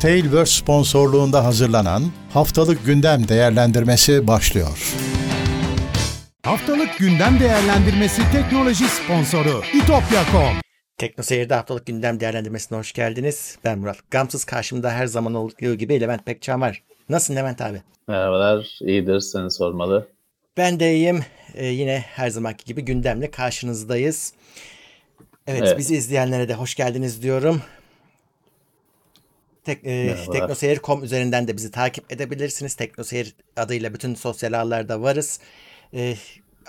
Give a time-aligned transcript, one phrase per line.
[0.00, 4.94] Tailverse sponsorluğunda hazırlanan Haftalık Gündem Değerlendirmesi başlıyor.
[6.44, 10.60] Haftalık Gündem Değerlendirmesi teknoloji sponsoru itopya.com
[10.98, 13.58] Tekno Seyir'de haftalık gündem değerlendirmesine hoş geldiniz.
[13.64, 13.96] Ben Murat.
[14.10, 16.82] Gamsız karşımda her zaman olduğu gibi Levent Pekcan var.
[17.08, 17.82] Nasılsın Levent abi?
[18.08, 20.08] Merhabalar, iyidir seni sormalı.
[20.56, 21.24] Ben de iyiyim.
[21.54, 24.32] Ee, yine her zamanki gibi gündemle karşınızdayız.
[25.46, 25.78] Evet, Evet.
[25.78, 27.62] bizi izleyenlere de hoş geldiniz diyorum.
[29.74, 32.74] Tek, e, teknoseyir.com üzerinden de bizi takip edebilirsiniz.
[32.74, 35.40] Teknoseyir adıyla bütün sosyal ağlarda varız.
[35.94, 36.14] E,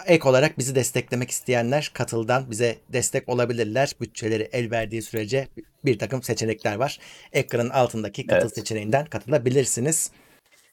[0.07, 3.91] ek olarak bizi desteklemek isteyenler katıldan bize destek olabilirler.
[4.01, 5.47] Bütçeleri el verdiği sürece
[5.85, 6.99] bir takım seçenekler var.
[7.33, 8.55] Ekranın altındaki katıl Evet.
[8.55, 10.11] seçeneğinden katılabilirsiniz.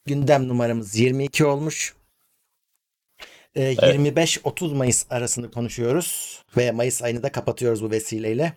[0.05, 1.93] Gündem numaramız 22 olmuş.
[3.55, 8.53] E, 25-30 Mayıs arasını konuşuyoruz ve Mayıs ayını da kapatıyoruz bu vesileyle.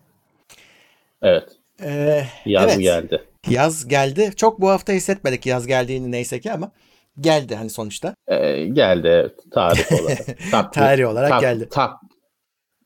[1.23, 1.49] Evet,
[1.83, 2.81] E, yaz evet.
[2.81, 3.23] geldi.
[3.49, 4.31] Yaz geldi.
[4.37, 6.73] Çok bu hafta hissetmedik yaz geldiğini neyse ki ama
[7.21, 8.15] geldi hani sonuçta.
[8.29, 10.19] Ee, geldi evet, tarih olarak.
[10.51, 11.69] Takvim- Tarih olarak tak- geldi.
[11.71, 12.01] tak-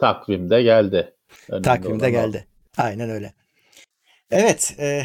[0.00, 1.14] takvimde geldi.
[1.48, 2.10] Önemli Takvimde olan o.
[2.10, 2.46] geldi.
[2.78, 3.32] Aynen öyle.
[4.30, 4.74] Evet.
[4.78, 5.02] E,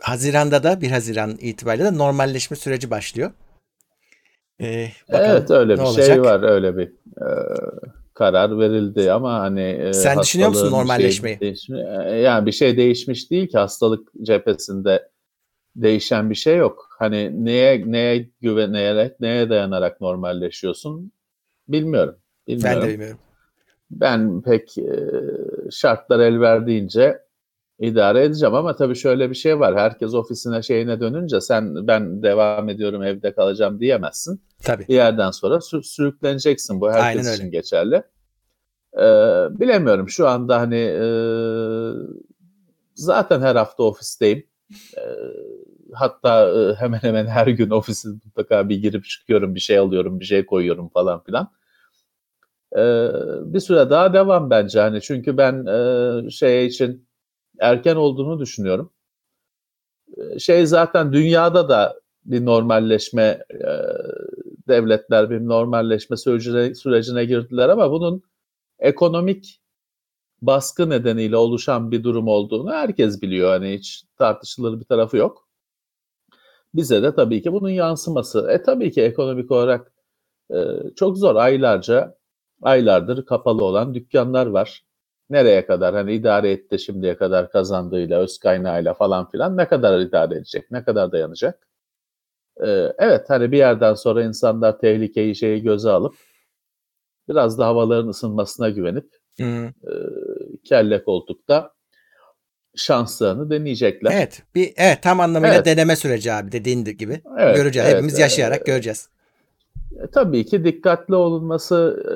[0.00, 3.30] Haziran'da da 1 Haziran itibariyle de normalleşme süreci başlıyor.
[4.60, 6.06] E, bakalım Evet öyle bir olacak?
[6.06, 6.86] şey var, öyle bir
[7.22, 7.26] e,
[8.14, 11.38] karar verildi ama hani e, Sen düşünüyor musun bir normalleşmeyi?
[11.38, 15.08] Şey değişmi- e, yani bir şey değişmiş değil ki hastalık cephesinde
[15.76, 16.88] değişen bir şey yok.
[16.98, 21.12] Hani neye neye güvenerek, neye dayanarak normalleşiyorsun
[21.68, 22.16] bilmiyorum.
[22.48, 22.80] Bilmiyorum.
[22.82, 23.18] Ben de bilmiyorum.
[23.90, 25.00] Ben pek e,
[25.70, 27.18] şartlar el verdiğince
[27.82, 29.76] idare edeceğim ama tabii şöyle bir şey var.
[29.76, 34.42] Herkes ofisine şeyine dönünce sen ben devam ediyorum evde kalacağım diyemezsin.
[34.62, 34.88] Tabii.
[34.88, 36.80] Bir yerden sonra sür- sürükleneceksin.
[36.80, 37.34] Bu herkes Aynen öyle.
[37.36, 38.02] için geçerli.
[38.96, 39.04] E,
[39.60, 41.06] bilemiyorum şu anda hani e,
[42.94, 44.46] zaten her hafta ofisteyim.
[44.96, 45.02] E,
[45.92, 50.24] hatta e, hemen hemen her gün ofise mutlaka bir girip çıkıyorum, bir şey alıyorum, bir
[50.24, 51.48] şey koyuyorum falan filan.
[52.76, 53.08] Ee,
[53.44, 55.66] bir süre daha devam bence hani çünkü ben
[56.26, 57.06] e, şey için
[57.60, 58.92] erken olduğunu düşünüyorum.
[60.18, 63.66] Ee, Şey zaten dünyada da bir normalleşme e,
[64.68, 68.22] devletler bir normalleşme sürecine, sürecine girdiler ama bunun
[68.78, 69.60] ekonomik
[70.42, 73.50] baskı nedeniyle oluşan bir durum olduğunu herkes biliyor.
[73.50, 75.48] Hani hiç tartışılır bir tarafı yok.
[76.74, 78.48] Bize de tabii ki bunun yansıması.
[78.50, 79.92] E tabii ki ekonomik olarak
[80.54, 80.56] e,
[80.96, 82.18] çok zor aylarca
[82.62, 84.84] aylardır kapalı olan dükkanlar var.
[85.32, 90.34] Nereye kadar hani idare etti şimdiye kadar kazandığıyla, öz kaynağıyla falan filan ne kadar idare
[90.34, 91.68] edecek, ne kadar dayanacak?
[92.64, 96.14] Ee, evet hani bir yerden sonra insanlar tehlikeyi şeyi göze alıp
[97.28, 99.06] biraz da havaların ısınmasına güvenip
[99.40, 99.44] Hı.
[99.44, 99.92] e,
[100.64, 101.72] kelle koltukta
[102.76, 104.12] şanslarını deneyecekler.
[104.14, 104.42] Evet.
[104.54, 105.66] Bir evet tam anlamıyla Evet.
[105.66, 107.20] deneme süreci abi dediğin gibi.
[107.38, 107.86] Evet, göreceğiz.
[107.86, 108.22] evet, Hepimiz evet.
[108.22, 109.08] yaşayarak göreceğiz.
[110.02, 112.14] E, Tabii ki dikkatli olunması e,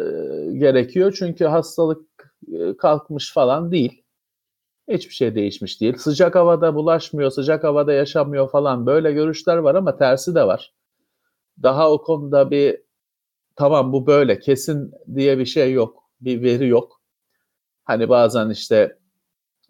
[0.59, 2.16] gerekiyor çünkü hastalık
[2.53, 4.03] e, kalkmış falan değil.
[4.89, 5.97] Hiçbir şey değişmiş değil.
[5.97, 10.75] Sıcak havada bulaşmıyor, sıcak havada yaşamıyor falan böyle görüşler var ama tersi de var.
[11.63, 12.83] Daha o konuda bir
[13.57, 16.05] tamam bu böyle kesin diye bir şey yok.
[16.21, 17.01] Bir veri yok.
[17.85, 18.99] Hani bazen işte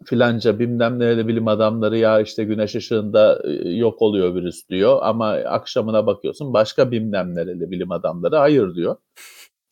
[0.05, 5.29] filanca bilmem nereli bilim adamları ya işte güneş ışığında e, yok oluyor virüs diyor ama
[5.29, 8.95] akşamına bakıyorsun başka bilmem nereli bilim adamları hayır diyor.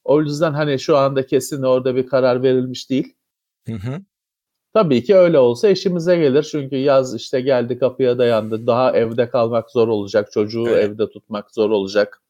[0.05, 3.13] O yüzden hani şu anda kesin orada bir karar verilmiş değil.
[3.67, 4.01] Hı hı.
[4.73, 8.67] Tabii ki öyle olsa işimize gelir çünkü yaz işte geldi kapıya dayandı.
[8.67, 10.83] Daha evde kalmak zor olacak, çocuğu Evet.
[10.89, 12.21] evde tutmak zor olacak.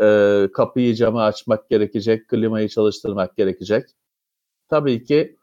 [0.00, 3.84] Ee, kapıyı camı açmak gerekecek, klimayı çalıştırmak gerekecek.
[4.68, 5.38] Tabii ki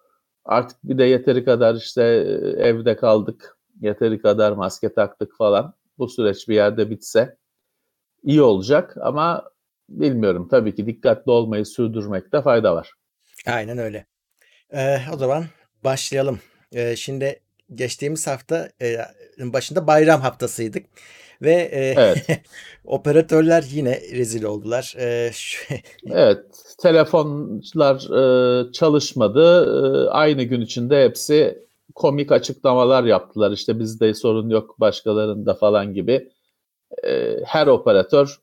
[0.46, 5.74] artık bir de yeteri kadar işte e, evde kaldık, yeteri kadar maske taktık falan.
[5.98, 7.38] Bu süreç bir yerde bitse
[8.24, 9.53] iyi olacak ama
[9.90, 12.92] bilmiyorum tabii ki dikkatli olmayı sürdürmekte fayda var.
[13.48, 14.06] Aynen öyle.
[14.74, 15.46] Ee, o zaman
[15.84, 16.40] başlayalım.
[16.72, 17.40] Ee, şimdi
[17.76, 18.98] geçtiğimiz hafta e,
[19.40, 20.86] başında bayram haftasıydık
[21.42, 22.28] ve e, Evet.
[22.86, 24.96] operatörler yine rezil oldular.
[25.00, 25.74] Ee, şu-
[26.12, 26.46] Evet,
[26.82, 27.96] telefonlar
[28.70, 29.66] e, çalışmadı.
[29.66, 31.64] E, aynı gün içinde hepsi
[31.96, 33.52] komik açıklamalar yaptılar.
[33.52, 36.30] İşte bizde sorun yok, başkalarında falan gibi.
[37.04, 38.40] E, her operatör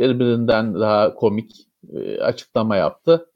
[0.00, 1.52] birbirinden daha komik
[1.94, 3.26] e, açıklama yaptı.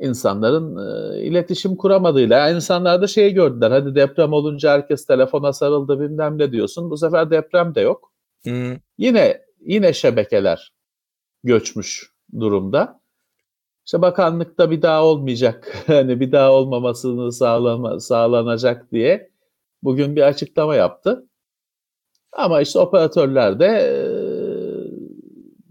[0.00, 0.76] İnsanların
[1.16, 3.70] e, iletişim kuramadığıyla, yani insanlar da şeyi gördüler.
[3.70, 6.90] Hadi deprem olunca herkes telefona sarıldı bilmem ne diyorsun.
[6.90, 8.12] Bu sefer deprem de yok.
[8.44, 10.72] Hmm, Yine yine şebekeler
[11.44, 13.00] göçmüş durumda.
[13.86, 19.30] İşte bakanlıkta bir daha olmayacak, hani bir daha olmamasını sağlama, sağlanacak diye
[19.82, 21.26] bugün bir açıklama yaptı.
[22.32, 24.23] Ama işte operatörler de e,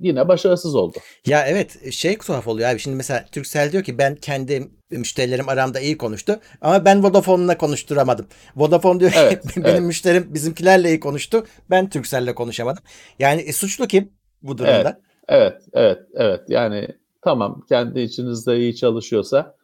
[0.04, 0.98] yine başarısız oldu.
[1.26, 2.80] Ya evet şey tuhaf oluyor abi.
[2.80, 8.26] Şimdi mesela Turkcell diyor ki ben kendi müşterilerim aramda iyi konuştu ama ben Vodafone'la konuşturamadım.
[8.56, 9.82] Vodafone diyor Evet, ki benim evet.
[9.82, 11.46] müşterim bizimkilerle iyi konuştu.
[11.70, 12.84] Ben Turkcell'le konuşamadım.
[13.20, 14.12] Yani e, suçlu kim
[14.42, 15.02] bu durumda?
[15.28, 16.42] Evet, evet, evet.
[16.48, 16.88] Yani
[17.22, 19.56] tamam kendi içinizde iyi çalışıyorsa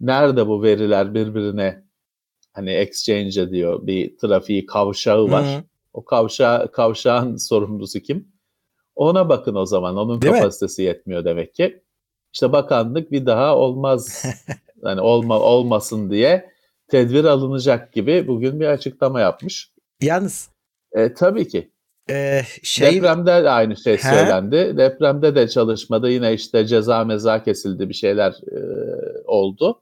[0.00, 1.82] nerede bu veriler birbirine
[2.52, 5.44] hani exchange ediyor bir trafiği kavşağı var.
[5.44, 5.62] Hı hı.
[5.92, 8.28] O kavşağı kavşağın sorumlusu kim?
[8.98, 9.96] Ona bakın o zaman.
[9.96, 10.38] Onun Değil mi?
[10.38, 11.82] kapasitesi yetmiyor demek ki.
[12.32, 14.24] İşte bakanlık bir daha olmaz
[14.84, 16.50] yani olma olmasın diye
[16.88, 19.72] tedbir alınacak gibi bugün bir açıklama yapmış.
[20.02, 20.50] Yalnız
[20.92, 21.70] E, tabii ki.
[22.10, 23.98] e, şey Depremde de aynı şey He?
[24.08, 24.74] söylendi.
[24.76, 28.58] Depremde de çalışmada yine işte ceza meza kesildi bir şeyler e,
[29.24, 29.80] oldu.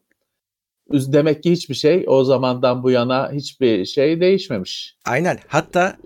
[0.93, 4.97] Demek ki hiçbir şey o zamandan bu yana hiçbir şey değişmemiş.
[5.05, 5.97] aynen hatta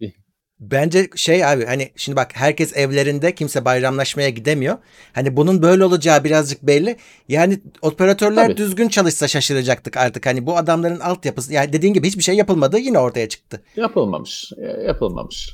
[0.60, 4.78] Bence şey abi hani şimdi bak herkes evlerinde kimse bayramlaşmaya gidemiyor.
[5.12, 6.96] Hani bunun böyle olacağı birazcık belli.
[7.28, 8.56] Yani operatörler Tabii.
[8.56, 10.26] düzgün çalışsa şaşıracaktık artık.
[10.26, 13.62] Hani bu adamların altyapısı yani dediğin gibi hiçbir şey yapılmadı yine ortaya çıktı.
[13.76, 14.52] Yapılmamış.
[14.86, 15.50] Yapılmamış.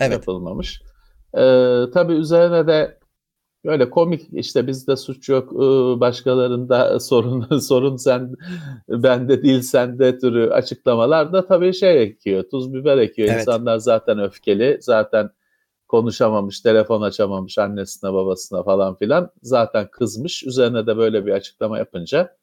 [0.00, 0.12] Evet.
[0.12, 0.82] Yapılmamış.
[1.34, 1.40] Ee,
[1.94, 2.99] tabii üzerine de
[3.64, 8.34] böyle komik işte bizde suç yok ıı, başkalarında sorun sorun sen
[8.88, 13.28] bende değil sende türü açıklamalar da tabii şey ekiyor tuz biber ekiyor.
[13.28, 13.40] Evet.
[13.40, 15.30] İnsanlar zaten öfkeli zaten
[15.88, 22.36] konuşamamış telefon açamamış annesine babasına falan filan zaten kızmış üzerine de böyle bir açıklama yapınca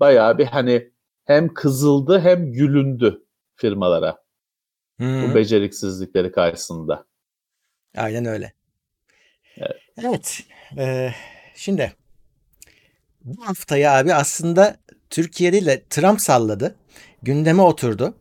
[0.00, 0.90] bayağı bir hani
[1.24, 3.22] hem kızıldı hem gülündü
[3.54, 4.24] firmalara
[5.00, 5.22] Hı.
[5.22, 7.04] bu beceriksizlikleri karşısında.
[7.96, 8.52] Aynen öyle.
[9.56, 9.80] Evet.
[10.04, 10.40] Evet.
[10.78, 11.10] Ee,
[11.54, 11.92] şimdi
[13.24, 14.76] bu haftayı abi aslında
[15.10, 16.74] Türkiye ile Trump salladı.
[17.22, 18.14] Gündeme oturdu.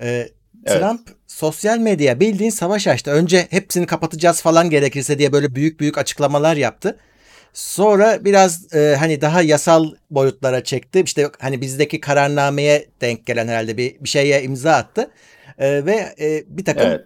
[0.00, 0.28] Ee,
[0.66, 0.80] Evet.
[0.80, 3.10] Trump sosyal medya bildiğin savaş açtı.
[3.10, 6.98] Önce hepsini kapatacağız falan gerekirse diye böyle büyük büyük açıklamalar yaptı.
[7.52, 11.00] Sonra biraz e, hani daha yasal boyutlara çekti.
[11.04, 15.10] İşte hani bizdeki kararnameye denk gelen herhalde bir, bir şeye imza attı.
[15.58, 17.04] E, ve e, bir takım Evet.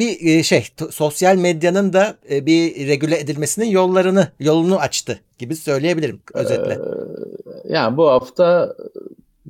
[0.00, 6.20] Bir e, şey sosyal medyanın da e, bir regüle edilmesinin yollarını yolunu açtı gibi söyleyebilirim
[6.34, 6.72] özetle.
[6.72, 8.76] Ee, yani bu hafta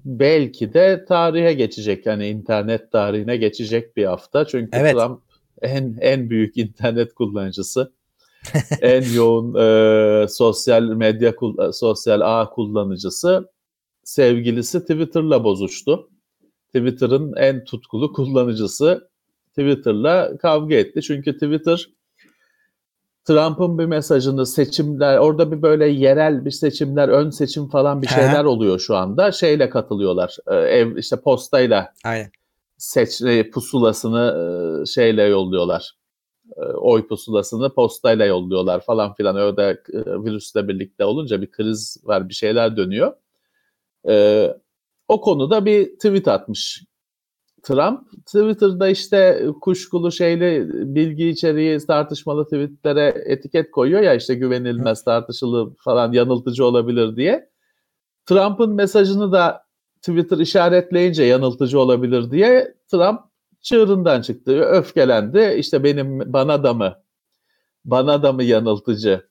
[0.04, 2.06] belki de tarihe geçecek.
[2.06, 4.44] Yani internet tarihine geçecek bir hafta.
[4.44, 4.94] Çünkü Evet.
[4.94, 5.20] Trump
[5.62, 7.92] en en büyük internet kullanıcısı.
[8.80, 11.34] en yoğun e, sosyal medya
[11.72, 13.50] sosyal ağ kullanıcısı
[14.04, 16.10] sevgilisi Twitter'la bozuştu.
[16.66, 19.09] Twitter'ın en tutkulu kullanıcısı
[19.50, 21.02] Twitter'la kavga etti.
[21.02, 21.86] Çünkü Twitter
[23.24, 28.44] Trump'ın bir mesajını seçimler orada bir böyle yerel bir seçimler ön seçim falan bir şeyler
[28.44, 29.32] oluyor şu anda.
[29.32, 32.30] Şeyle katılıyorlar Ee, ev işte postayla Aynen.
[32.76, 34.36] seç e, pusulasını
[34.82, 35.92] e, şeyle yolluyorlar.
[36.56, 39.36] E, oy pusulasını postayla yolluyorlar falan filan.
[39.36, 43.12] Öyle e, virüsle birlikte olunca bir kriz var bir şeyler dönüyor.
[44.08, 44.46] E,
[45.08, 46.82] o konuda bir tweet atmış
[47.62, 55.74] Trump Twitter'da işte kuşkulu şeyli bilgi içeriği tartışmalı tweetlere etiket koyuyor ya işte güvenilmez tartışılı
[55.84, 57.50] falan yanıltıcı olabilir diye.
[58.26, 59.64] Trump'ın mesajını da
[60.02, 63.20] Twitter işaretleyince yanıltıcı olabilir diye Trump
[63.60, 64.60] çığırından çıktı.
[64.60, 65.54] Öfkelendi.
[65.58, 66.96] İşte benim bana da mı
[67.84, 69.30] bana da mı yanıltıcı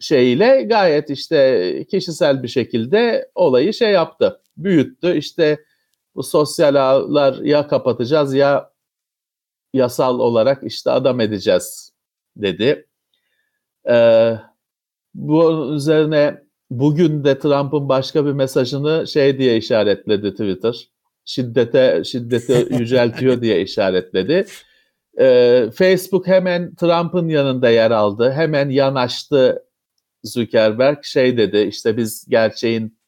[0.00, 4.40] şeyiyle gayet işte kişisel bir şekilde olayı şey yaptı.
[4.56, 5.16] Büyüttü.
[5.16, 5.64] İşte
[6.14, 8.72] bu sosyal ağlar ya kapatacağız ya
[9.74, 11.92] yasal olarak işte adam edeceğiz
[12.36, 12.86] dedi.
[13.88, 14.38] Ee,
[15.14, 20.88] bu üzerine bugün de Trump'ın başka bir mesajını şey diye işaretledi Twitter.
[21.24, 24.46] Şiddete şiddeti yüceltiyor diye işaretledi.
[25.18, 28.30] Ee, Facebook hemen Trump'ın yanında yer aldı.
[28.32, 29.64] Hemen yanaştı
[30.24, 32.98] Zuckerberg şey dedi işte biz gerçeğin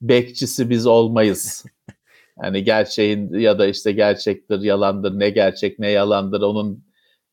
[0.00, 1.64] bekçisi biz olmayız.
[2.42, 6.84] Yani gerçeğin ya da işte gerçektir, yalandır, ne gerçek ne yalandır onun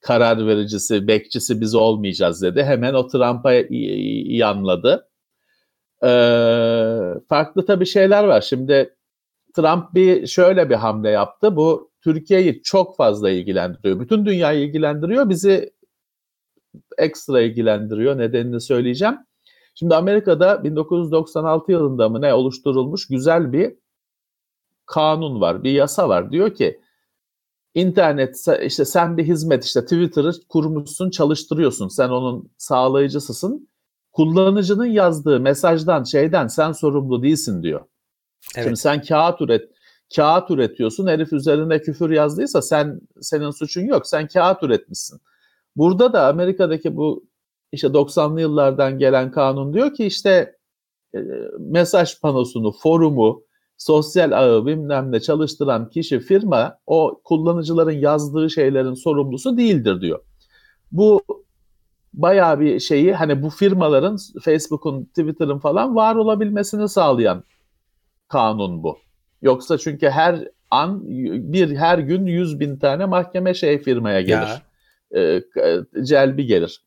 [0.02, 2.64] karar vericisi, bekçisi biz olmayacağız dedi.
[2.64, 3.54] Hemen o Trump'a
[4.38, 5.10] yanladı.
[6.04, 6.08] Ee,
[7.30, 8.42] farklı tabii şeyler var.
[8.42, 8.96] Şimdi
[9.56, 11.56] Trump bir şöyle bir hamle yaptı.
[11.56, 14.00] Bu Türkiye'yi çok fazla ilgilendiriyor.
[14.00, 15.30] Bütün dünyayı ilgilendiriyor.
[15.30, 15.74] Bizi
[16.98, 18.18] ekstra ilgilendiriyor.
[18.18, 19.18] Nedenini söyleyeceğim.
[19.76, 23.83] Şimdi Amerika'da 1996 yılında mı ne oluşturulmuş güzel bir
[24.86, 26.32] kanun var, bir yasa var.
[26.32, 26.80] Diyor ki
[27.74, 31.88] internet işte sen bir hizmet işte Twitter'ı kurmuşsun, çalıştırıyorsun.
[31.88, 33.70] Sen onun sağlayıcısısın.
[34.12, 37.82] Kullanıcının yazdığı mesajdan, şeyden sen sorumlu değilsin diyor.
[38.56, 38.66] Evet.
[38.66, 39.70] Şimdi sen kağıt üret
[40.16, 41.08] kağıt üretiyorsun.
[41.08, 44.08] Herif üzerine küfür yazdıysa sen senin suçun yok.
[44.08, 45.22] Sen kağıt üretmişsin.
[45.76, 47.26] Burada da Amerika'daki bu
[47.72, 50.58] işte 90'lı yıllardan gelen kanun diyor ki işte
[51.60, 53.44] mesaj panosunu, forumu,
[53.84, 60.20] sosyal ağı bilmem ne çalıştıran kişi, firma o kullanıcıların yazdığı şeylerin sorumlusu değildir diyor.
[60.92, 61.22] Bu
[62.14, 67.44] bayağı bir şeyi hani bu firmaların Facebook'un, Twitter'ın falan var olabilmesini sağlayan
[68.28, 68.98] kanun bu.
[69.42, 71.02] Yoksa çünkü her an
[71.54, 74.62] bir her gün yüz bin tane mahkeme şey firmaya gelir.
[75.12, 75.22] Ya.
[75.22, 75.44] E,
[76.04, 76.82] celbi gelir.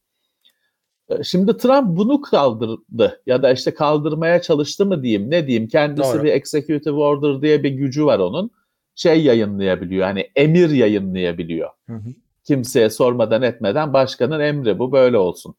[1.09, 6.15] E, şimdi Trump bunu kaldırdı ya da işte kaldırmaya çalıştı mı diyeyim ne diyeyim kendisi
[6.15, 6.25] Doğru.
[6.25, 8.51] bir executive order diye bir gücü var onun
[8.95, 11.71] şey yayınlayabiliyor hani emir yayınlayabiliyor.
[11.87, 12.09] Hı hı.
[12.45, 15.55] Kimseye sormadan etmeden başkanın emri bu böyle olsun.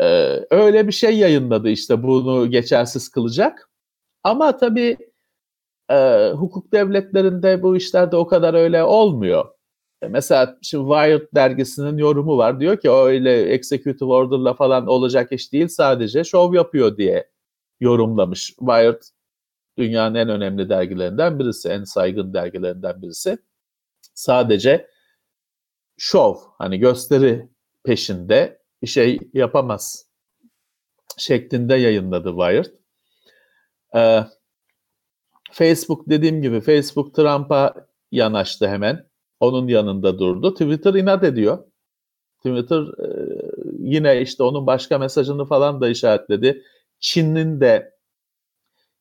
[0.00, 3.70] Ee, öyle bir şey yayınladı işte bunu geçersiz kılacak.
[4.22, 4.96] Ama tabii
[5.90, 9.48] e, hukuk devletlerinde bu işlerde o kadar öyle olmuyor.
[10.02, 12.60] E, mesela şimdi Wired dergisinin yorumu var.
[12.60, 17.30] Diyor ki öyle executive order'la falan olacak iş değil sadece şov yapıyor diye
[17.80, 18.46] yorumlamış.
[18.46, 19.02] Wired
[19.78, 23.38] dünyanın en önemli dergilerinden birisi, en saygın dergilerinden birisi.
[24.14, 24.88] Sadece
[25.98, 27.48] şov, hani gösteri
[27.84, 30.06] peşinde bir şey yapamaz
[31.18, 32.66] şeklinde yayınladı Wired.
[33.94, 34.24] Ee,
[35.52, 37.74] Facebook dediğim gibi Facebook Trump'a
[38.10, 39.11] yanaştı hemen.
[39.42, 40.52] Onun yanında durdu.
[40.54, 41.58] Twitter inat ediyor.
[42.38, 43.08] Twitter e,
[43.78, 46.62] yine işte onun başka mesajını falan da işaretledi.
[47.00, 47.92] Çin'in de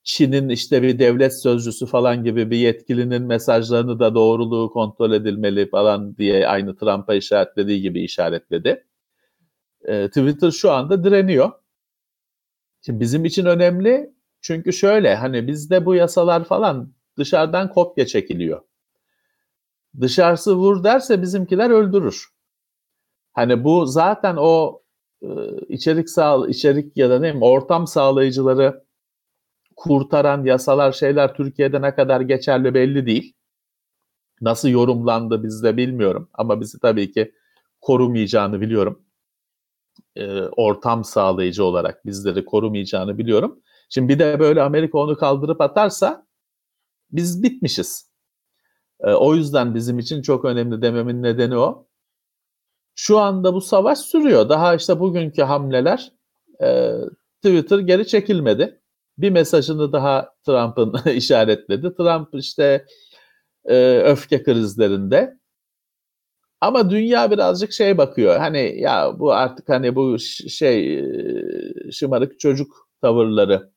[0.03, 6.17] Çin'in işte bir devlet sözcüsü falan gibi bir yetkilinin mesajlarını da doğruluğu kontrol edilmeli falan
[6.17, 8.86] diye aynı Trump'a işaretlediği gibi işaretledi.
[9.86, 11.51] E, Twitter şu anda direniyor.
[12.86, 18.71] Şimdi bizim için önemli çünkü şöyle hani bizde bu yasalar falan dışarıdan kopya çekiliyor.
[20.00, 22.27] Dışarısı vur derse bizimkiler öldürür.
[23.33, 24.81] Hani bu zaten o
[25.21, 25.27] e,
[25.69, 28.86] içerik sağ içerik ya da ne bileyim ortam sağlayıcıları
[29.75, 33.33] kurtaran yasalar şeyler Türkiye'de ne kadar geçerli belli değil.
[34.41, 37.31] Nasıl yorumlandı bizde bilmiyorum ama bizi tabii ki
[37.81, 39.05] korumayacağını biliyorum.
[40.15, 43.62] E, ortam sağlayıcı olarak bizleri korumayacağını biliyorum.
[43.89, 46.27] Şimdi bir de böyle Amerika onu kaldırıp atarsa
[47.12, 48.11] biz bitmişiz.
[49.03, 51.88] E, o yüzden bizim için çok önemli dememin nedeni o.
[52.96, 54.50] Şu anda bu savaş sürüyor.
[54.50, 56.12] Daha işte bugünkü hamleler
[56.63, 56.93] e,
[57.43, 58.81] Twitter geri çekilmedi.
[59.17, 61.96] Bir mesajını daha Trump'ın işaretledi.
[61.96, 62.86] Trump işte
[63.65, 65.38] e, öfke krizlerinde.
[66.62, 68.38] Ama dünya birazcık şey bakıyor.
[68.38, 73.72] Hani ya bu artık hani bu şey e, şımarık çocuk tavırları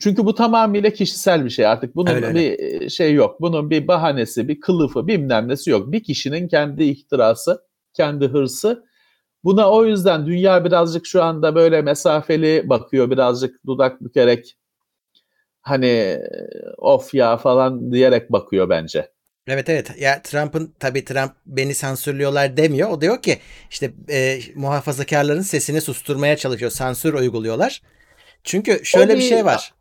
[0.00, 1.96] çünkü bu tamamıyla kişisel bir şey artık.
[1.96, 2.88] Bunun öyle, bir öyle.
[2.88, 3.40] şey yok.
[3.40, 5.92] Bunun bir bahanesi, bir kılıfı, bilmem nesi yok.
[5.92, 7.62] Bir kişinin kendi ihtirası,
[7.94, 8.84] kendi hırsı.
[9.44, 13.10] Buna o yüzden dünya birazcık şu anda böyle mesafeli bakıyor.
[13.10, 14.56] Birazcık dudak bükerek
[15.60, 16.20] hani
[16.78, 19.10] of ya falan diyerek bakıyor bence.
[19.46, 19.90] Evet evet.
[20.00, 22.90] Ya Trump'ın tabii Trump beni sansürlüyorlar demiyor.
[22.90, 23.38] O diyor ki
[23.70, 26.70] işte e, muhafazakarların sesini susturmaya çalışıyor.
[26.70, 27.82] Sansür uyguluyorlar.
[28.44, 29.74] Çünkü şöyle bir şey var.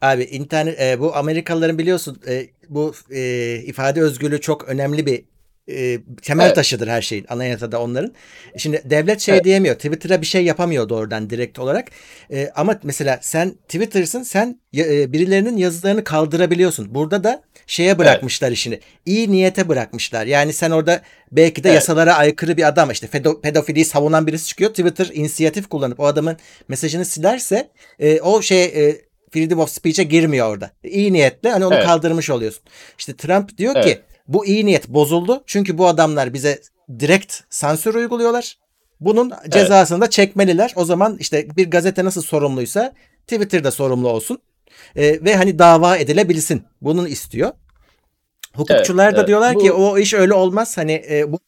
[0.00, 5.24] Abi internet e, bu Amerikalıların biliyorsun e, bu e, ifade özgürlüğü çok önemli bir
[5.68, 6.54] e, temel evet.
[6.54, 8.12] taşıdır her şeyin anayasada onların.
[8.56, 9.44] Şimdi devlet şey evet.
[9.44, 9.74] diyemiyor.
[9.74, 11.88] Twitter'a bir şey yapamıyor doğrudan direkt olarak.
[12.32, 16.94] E, ama mesela sen Twitter'sın sen e, birilerinin yazılarını kaldırabiliyorsun.
[16.94, 18.58] Burada da şeye bırakmışlar evet.
[18.58, 18.80] işini.
[19.06, 20.26] İyi niyete bırakmışlar.
[20.26, 21.74] Yani sen orada belki de evet.
[21.74, 24.70] yasalara aykırı bir adam işte pedo, pedofiliyi savunan birisi çıkıyor.
[24.70, 26.36] Twitter inisiyatif kullanıp o adamın
[26.68, 30.70] mesajını silerse e, o şey e, freedom of speech'e girmiyor orada.
[30.84, 31.86] İyi niyetle hani onu evet.
[31.86, 32.62] kaldırmış oluyorsun.
[32.98, 33.84] İşte Trump diyor evet.
[33.84, 35.42] ki bu iyi niyet bozuldu.
[35.46, 36.60] Çünkü bu adamlar bize
[36.98, 38.58] direkt sansür uyguluyorlar.
[39.00, 40.06] Bunun cezasını evet.
[40.06, 40.72] da çekmeliler.
[40.76, 42.92] O zaman işte bir gazete nasıl sorumluysa
[43.26, 44.38] Twitter'da sorumlu olsun.
[44.96, 46.62] Ee, ve hani dava edilebilsin.
[46.82, 47.52] Bunun istiyor.
[48.56, 49.58] Hukukçular evet, da diyorlar bu...
[49.58, 50.78] ki o iş öyle olmaz.
[50.78, 51.38] Hani e, bu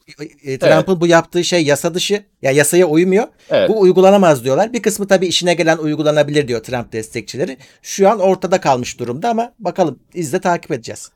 [0.44, 1.00] e, Trump'ın evet.
[1.00, 2.14] bu yaptığı şey yasa dışı.
[2.14, 3.24] Ya yani yasaya uymuyor.
[3.50, 3.68] Evet.
[3.68, 4.72] Bu uygulanamaz diyorlar.
[4.72, 7.56] Bir kısmı tabii işine gelen uygulanabilir diyor Trump destekçileri.
[7.82, 11.12] Şu an ortada kalmış durumda ama bakalım izle takip edeceğiz.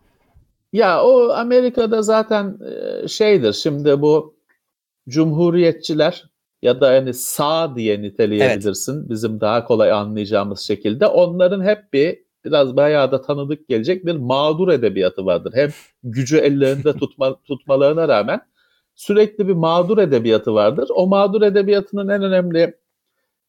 [0.72, 2.58] Ya o Amerika'da zaten
[3.04, 3.52] e, şeydir.
[3.52, 4.37] Şimdi bu
[5.08, 6.25] cumhuriyetçiler
[6.62, 8.99] ya da yani sağ diye niteleyebilirsin.
[8.99, 9.11] Evet.
[9.11, 11.06] Bizim daha kolay anlayacağımız şekilde.
[11.06, 15.52] Onların hep bir biraz bayağı da tanıdık gelecek bir mağdur edebiyatı vardır.
[15.54, 15.70] Hem
[16.04, 18.40] gücü ellerinde tutma, tutmalarına rağmen
[18.94, 20.88] sürekli bir mağdur edebiyatı vardır.
[20.94, 22.76] O mağdur edebiyatının en önemli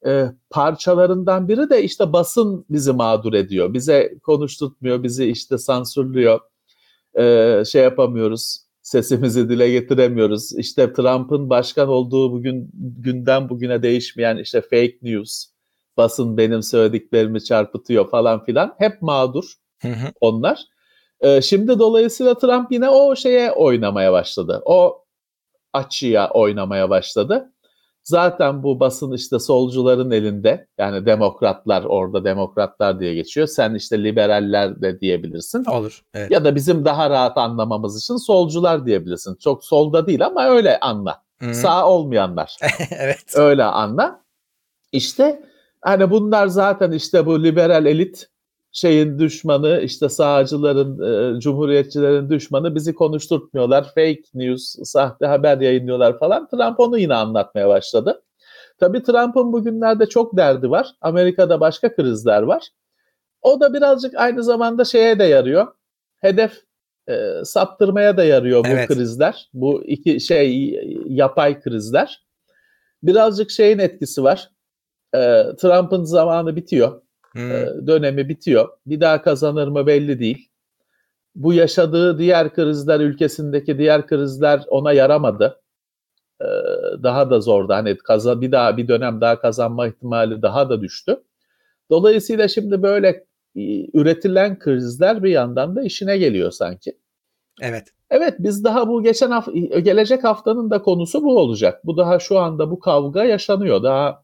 [0.06, 3.74] e, parçalarından biri de işte basın bizi mağdur ediyor.
[3.74, 6.40] Bize konuşturtmuyor, bizi işte sansürlüyor.
[7.20, 10.58] E, şey yapamıyoruz, sesimizi dile getiremiyoruz.
[10.58, 15.46] İşte Trump'ın başkan olduğu bugün günden bugüne değişmeyen işte fake news,
[15.98, 18.76] basın benim söylediklerimi çarpıtıyor falan filan.
[18.78, 20.12] Hep mağdur Hı hı.
[20.22, 20.66] onlar.
[21.22, 24.62] E, şimdi dolayısıyla Trump yine o şeye oynamaya başladı.
[24.66, 25.04] O
[25.74, 27.54] açıya oynamaya başladı.
[28.04, 30.68] Zaten bu basın işte solcuların elinde.
[30.78, 33.48] Yani demokratlar orada demokratlar diye geçiyor.
[33.48, 35.66] Sen işte liberaller de diyebilirsin.
[35.66, 36.04] Olur.
[36.14, 36.32] Evet.
[36.32, 39.36] Ya da bizim daha rahat anlamamız için solcular diyebilirsin.
[39.36, 41.22] Çok solda değil ama öyle anla.
[41.40, 41.56] Hı.
[41.56, 42.58] Sağ olmayanlar.
[42.92, 43.34] evet.
[43.36, 44.24] Öyle anla.
[44.92, 45.44] İşte
[45.84, 48.30] hani bunlar zaten işte bu liberal elit
[48.72, 51.00] şeyin düşmanı, işte sağcıların,
[51.38, 53.84] e, cumhuriyetçilerin düşmanı bizi konuşturtmuyorlar.
[53.84, 56.48] Fake news, sahte haber yayınlıyorlar falan.
[56.48, 58.24] Trump onu yine anlatmaya başladı.
[58.80, 60.88] Tabii Trump'ın bugünlerde çok derdi var.
[61.02, 62.68] Amerika'da başka krizler var.
[63.42, 65.68] O da birazcık aynı zamanda şeye de yarıyor.
[66.18, 66.62] Hedef
[67.10, 67.14] e,
[67.44, 68.88] saptırmaya da yarıyor bu Evet.
[68.88, 69.50] krizler.
[69.54, 72.24] Bu iki şey yapay krizler.
[73.04, 74.53] Birazcık şeyin etkisi var.
[75.16, 75.20] E,
[75.62, 77.02] Trump'ın zamanı bitiyor.
[77.34, 77.40] Hı.
[77.40, 78.70] E, dönemi bitiyor.
[78.86, 80.50] Bir daha kazanır mı belli değil.
[81.36, 85.62] Bu yaşadığı diğer krizler, ülkesindeki diğer krizler ona yaramadı.
[86.42, 86.48] E,
[87.04, 87.74] daha da zordu.
[87.74, 91.24] Hani kaza, bir daha bir dönem daha kazanma ihtimali daha da düştü.
[91.90, 96.98] Dolayısıyla şimdi böyle e, üretilen krizler bir yandan da işine geliyor sanki.
[97.62, 97.88] Evet.
[98.10, 101.82] Evet biz daha bu geçen hafta gelecek haftanın da konusu bu olacak.
[101.86, 103.84] Bu daha şu anda bu kavga yaşanıyor.
[103.84, 104.24] Daha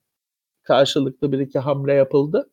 [0.74, 2.50] karşılıklı bir iki hamle yapıldı.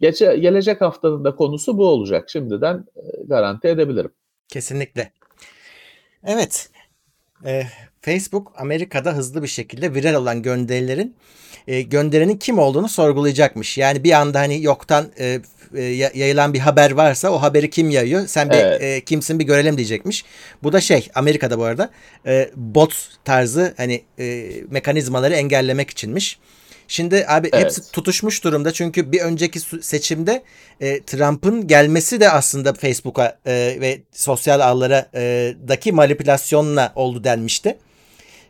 [0.00, 2.30] Gece, gelecek haftanın da konusu bu olacak.
[2.30, 4.10] Şimdiden e, garanti edebilirim.
[4.48, 5.12] Kesinlikle.
[6.24, 6.70] Evet.
[7.44, 7.62] Ee,
[8.02, 11.16] Facebook Amerika'da hızlı bir şekilde viral olan gönderilerin
[11.66, 13.78] e, gönderenin kim olduğunu sorgulayacakmış.
[13.78, 15.40] Yani bir anda hani yoktan e,
[15.74, 18.26] e, ya- yayılan bir haber varsa o haberi kim yayıyor?
[18.26, 18.82] Sen bir Evet.
[18.82, 20.24] e, kimsin bir görelim diyecekmiş.
[20.62, 21.90] Bu da şey Amerika'da bu arada
[22.26, 26.38] e, bot tarzı hani e, mekanizmaları engellemek içinmiş.
[26.88, 27.64] Şimdi abi Evet.
[27.64, 30.42] hepsi tutuşmuş durumda çünkü bir önceki seçimde
[30.80, 37.78] e, Trump'ın gelmesi de aslında Facebook'a e, ve sosyal ağlara e, daki manipülasyonla oldu denmişti.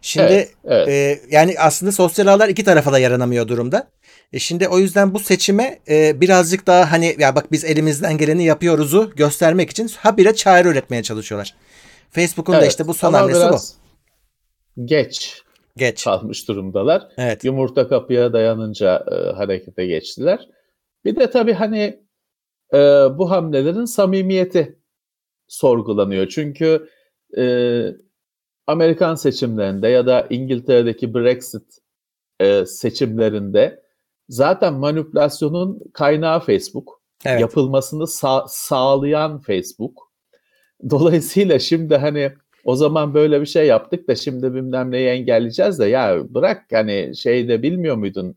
[0.03, 0.89] Şimdi Evet, evet.
[0.89, 3.89] e, yani aslında sosyal ağlar iki tarafa da yaranamıyor durumda.
[4.33, 8.45] E şimdi o yüzden bu seçime e, birazcık daha hani ya bak biz elimizden geleni
[8.45, 11.55] yapıyoruzu göstermek için habire çare üretmeye çalışıyorlar.
[12.11, 13.59] Facebook'un da Evet, işte bu son hamlesi bu.
[14.85, 15.44] Geç
[15.77, 16.05] Geç.
[16.05, 17.09] kalmış durumdalar.
[17.19, 17.45] Evet.
[17.45, 20.49] Yumurta kapıya dayanınca e, harekete geçtiler.
[21.05, 22.05] Bir de tabii hani
[22.75, 22.79] e,
[23.19, 24.79] bu hamlelerin samimiyeti
[25.49, 26.29] sorgulanıyor.
[26.29, 26.89] Çünkü
[27.39, 27.45] e,
[28.67, 31.79] Amerikan seçimlerinde ya da İngiltere'deki Brexit
[32.41, 33.83] e, seçimlerinde
[34.29, 37.03] zaten manipülasyonun kaynağı Facebook.
[37.27, 37.41] Evet.
[37.41, 40.13] Yapılmasını sa- sağlayan Facebook.
[40.91, 42.33] Dolayısıyla şimdi hani
[42.65, 47.13] o zaman böyle bir şey yaptık da şimdi bilmem neyi engelleyeceğiz de ya bırak hani
[47.17, 48.37] şeyde bilmiyor muydun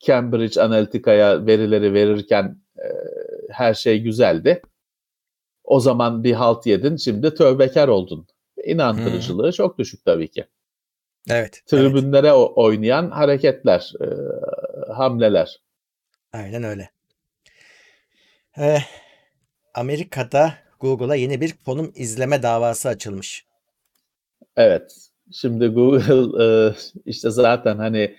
[0.00, 2.86] Cambridge Analytica'ya verileri verirken e,
[3.50, 4.62] her şey güzeldi.
[5.64, 8.26] O zaman bir halt yedin şimdi tövbekar oldun.
[8.64, 10.44] İnandırıcılığı çok düşük tabii ki.
[11.30, 11.40] Evet.
[11.40, 11.62] evet.
[11.66, 14.06] Tribünlere o- oynayan hareketler, e,
[14.92, 15.60] hamleler.
[16.32, 16.90] Aynen öyle.
[18.58, 18.82] Eh,
[19.74, 23.47] Amerika'da Google'a yeni bir konum izleme davası açılmış.
[24.56, 25.08] Evet.
[25.32, 26.74] Şimdi Google
[27.06, 28.16] işte zaten hani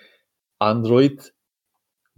[0.59, 1.19] Android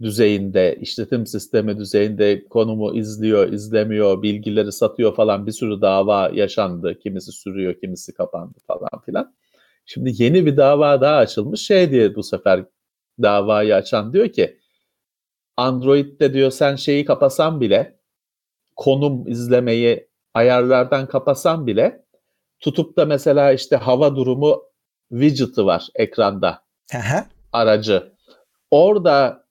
[0.02, 6.98] düzeyinde, işletim sistemi düzeyinde konumu izliyor, izlemiyor, bilgileri satıyor falan bir sürü dava yaşandı.
[6.98, 9.34] Kimisi sürüyor, kimisi kapandı falan filan.
[9.86, 11.60] Şimdi yeni bir dava daha açılmış.
[11.60, 12.64] Şey diye bu sefer
[13.22, 14.58] davayı açan diyor ki
[15.56, 17.98] Android'de diyor sen şeyi kapasan bile
[18.76, 22.04] konum izlemeyi ayarlardan kapasan bile
[22.62, 24.62] tutup da mesela işte hava durumu
[25.10, 26.62] widget'ı var ekranda
[26.94, 28.12] Aha, aracı.
[28.70, 29.44] Orada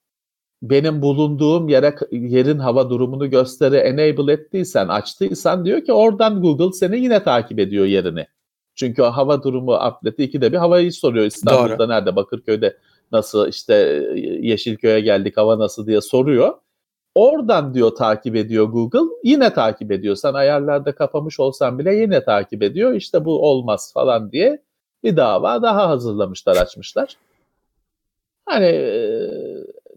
[0.62, 7.00] benim bulunduğum yere yerin hava durumunu gösteri enable ettiysen, açtıysan diyor ki oradan Google seni
[7.00, 8.28] yine takip ediyor yerini.
[8.76, 11.26] Çünkü o hava durumu atleti ikide bir havayı soruyor.
[11.26, 11.90] İstanbul'da Doğru.
[11.90, 12.78] nerede, Bakırköy'de
[13.12, 13.74] nasıl, işte
[14.42, 16.54] Yeşilköy'e geldik hava nasıl diye soruyor.
[17.16, 19.16] Oradan diyor takip ediyor Google.
[19.24, 20.16] Yine takip ediyor.
[20.16, 22.94] Sen ayarlarda kapamış olsan bile yine takip ediyor.
[22.94, 24.64] İşte bu olmaz falan diye
[25.04, 27.18] bir dava daha hazırlamışlar, açmışlar.
[28.46, 29.30] Hani e,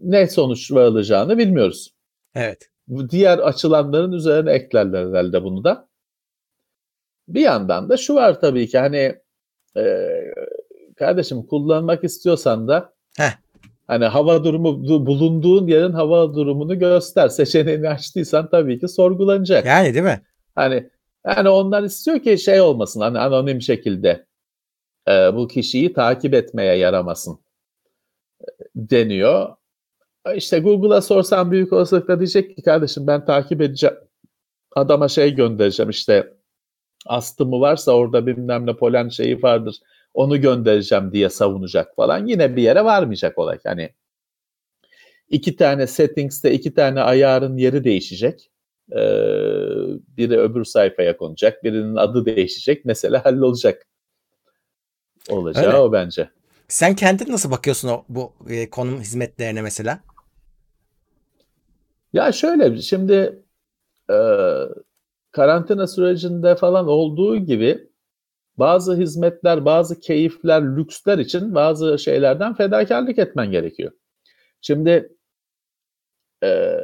[0.01, 1.93] ne sonuç varılacağını bilmiyoruz.
[2.35, 2.69] evet.
[3.09, 5.87] Diğer açılanların üzerine eklerler herhalde bunu da.
[7.27, 9.15] Bir yandan da şu var tabii ki hani
[9.77, 10.07] e,
[10.97, 13.44] kardeşim kullanmak istiyorsan da Heh.
[13.87, 17.29] Hani hava durumu bulunduğun yerin hava durumunu göster.
[17.29, 19.65] Seçeneğini açtıysan tabii ki sorgulanacak.
[19.65, 20.21] Yani değil mi?
[20.55, 20.89] Hani
[21.25, 24.25] yani onlar istiyor ki şey olmasın hani anonim şekilde
[25.07, 27.39] e, bu kişiyi takip etmeye yaramasın
[28.41, 28.45] e,
[28.75, 29.55] deniyor.
[30.35, 33.95] İşte Google'a sorsan büyük olasılıkla diyecek ki kardeşim ben takip edeceğim.
[34.75, 36.33] Adama şey göndereceğim işte
[37.05, 39.75] astımı varsa orada bilmem ne polen şeyi vardır
[40.15, 42.25] onu göndereceğim diye savunacak falan.
[42.25, 43.57] Yine bir yere varmayacak olay.
[43.65, 43.89] Yani
[45.29, 48.51] iki tane settings'te iki tane ayarın yeri değişecek.
[48.91, 48.95] Ee,
[50.17, 51.63] biri öbür sayfaya konacak.
[51.63, 52.85] Birinin adı değişecek.
[52.85, 53.85] Mesela hallolacak.
[55.29, 55.77] Olacağı Öyle.
[55.77, 56.29] o bence.
[56.67, 59.99] Sen kendin nasıl bakıyorsun o bu e, konum hizmetlerine mesela?
[62.13, 63.43] Ya şöyle şimdi
[64.09, 64.17] e,
[65.31, 67.89] karantina sürecinde falan olduğu gibi
[68.57, 73.91] bazı hizmetler, bazı keyifler, lüksler için bazı şeylerden fedakarlık etmen gerekiyor.
[74.61, 75.15] Şimdi
[76.43, 76.79] e,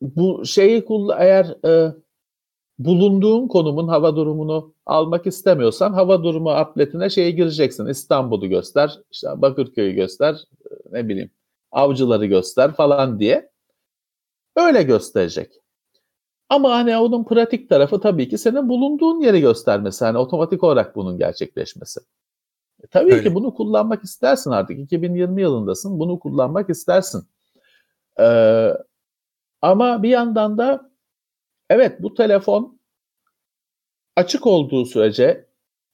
[0.00, 0.84] bu şeyi
[1.18, 1.94] eğer e,
[2.78, 7.86] bulunduğun konumun hava durumunu almak istemiyorsan hava durumu atletine şeye gireceksin.
[7.86, 11.30] İstanbul'u göster, işte Bakırköy'ü göster, e, ne bileyim
[11.72, 13.50] avcıları göster falan diye.
[14.56, 15.52] Öyle gösterecek.
[16.48, 20.04] Ama hani onun pratik tarafı tabii ki senin bulunduğun yeri göstermesi.
[20.04, 22.00] Hani otomatik olarak bunun gerçekleşmesi.
[22.82, 23.22] E, tabii Öyle.
[23.22, 24.78] ki bunu kullanmak istersin artık.
[24.78, 25.98] 2020 yılındasın.
[25.98, 27.24] Bunu kullanmak istersin.
[28.20, 28.72] Ee,
[29.62, 30.90] ama bir yandan da
[31.70, 32.80] evet bu telefon
[34.16, 35.46] açık olduğu sürece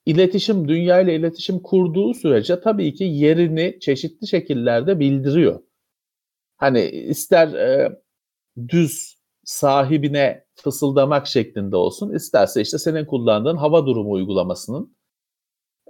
[0.07, 5.61] iletişim, dünya ile iletişim kurduğu sürece tabii ki yerini çeşitli şekillerde bildiriyor.
[6.57, 8.01] Hani ister e,
[8.69, 14.97] düz sahibine fısıldamak şeklinde olsun, isterse işte senin kullandığın hava durumu uygulamasının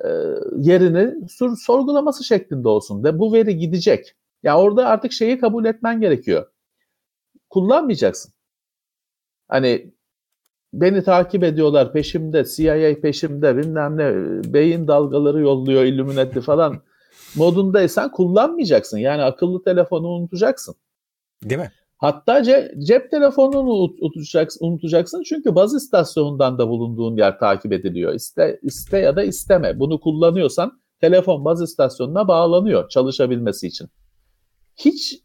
[0.04, 0.08] e,
[0.56, 4.16] yerini sor- sorgulaması şeklinde olsun ve bu veri gidecek.
[4.42, 6.46] Ya orada artık şeyi kabul etmen gerekiyor.
[7.50, 8.32] Kullanmayacaksın.
[9.48, 9.92] Hani
[10.72, 14.12] beni takip ediyorlar peşimde, CIA peşimde bilmem ne,
[14.54, 16.82] beyin dalgaları yolluyor Illuminati falan
[17.34, 18.98] modundaysan kullanmayacaksın.
[18.98, 20.74] Yani akıllı telefonu unutacaksın.
[21.44, 21.72] Değil mi?
[22.02, 28.14] Hatta ce- cep telefonunu unut- unutacaksın, unutacaksın çünkü baz istasyonundan da bulunduğun yer takip ediliyor.
[28.14, 29.78] İste, iste ya da isteme.
[29.80, 33.88] Bunu kullanıyorsan telefon baz istasyonuna bağlanıyor çalışabilmesi için.
[34.76, 35.22] Hiç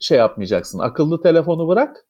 [0.00, 0.78] şey yapmayacaksın.
[0.78, 2.06] Akıllı telefonu bırak.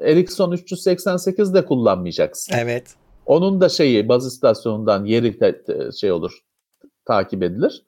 [0.00, 2.54] Ericsson 388 de kullanmayacaksın.
[2.56, 2.94] Evet.
[3.26, 5.38] Onun da şeyi baz istasyonundan yeri
[6.00, 6.38] şey olur
[7.04, 7.86] takip edilir.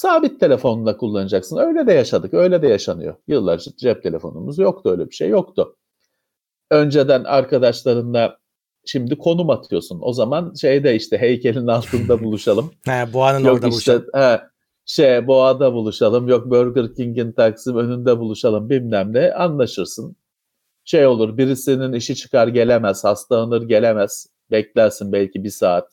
[0.00, 1.56] Sabit telefonla kullanacaksın.
[1.56, 2.34] Öyle de yaşadık.
[2.34, 3.14] Öyle de yaşanıyor.
[3.28, 4.90] Yıllarca cep telefonumuz yoktu.
[4.90, 5.76] Öyle bir şey yoktu.
[6.70, 8.38] Önceden arkadaşlarınla
[8.84, 9.98] şimdi konum atıyorsun.
[10.02, 12.72] O zaman şeyde işte heykelin altında buluşalım.
[12.86, 14.22] Ha, Boğa'nın yok orada işte buluşalım.
[14.22, 14.40] he,
[14.86, 16.28] şey Boğa'da buluşalım.
[16.28, 19.32] Yok Burger King'in Taksim önünde buluşalım bilmem ne.
[19.32, 20.16] Anlaşırsın.
[20.84, 23.04] Şey olur birisinin işi çıkar gelemez.
[23.04, 24.26] Hastalanır gelemez.
[24.50, 25.92] Beklersin belki bir saat.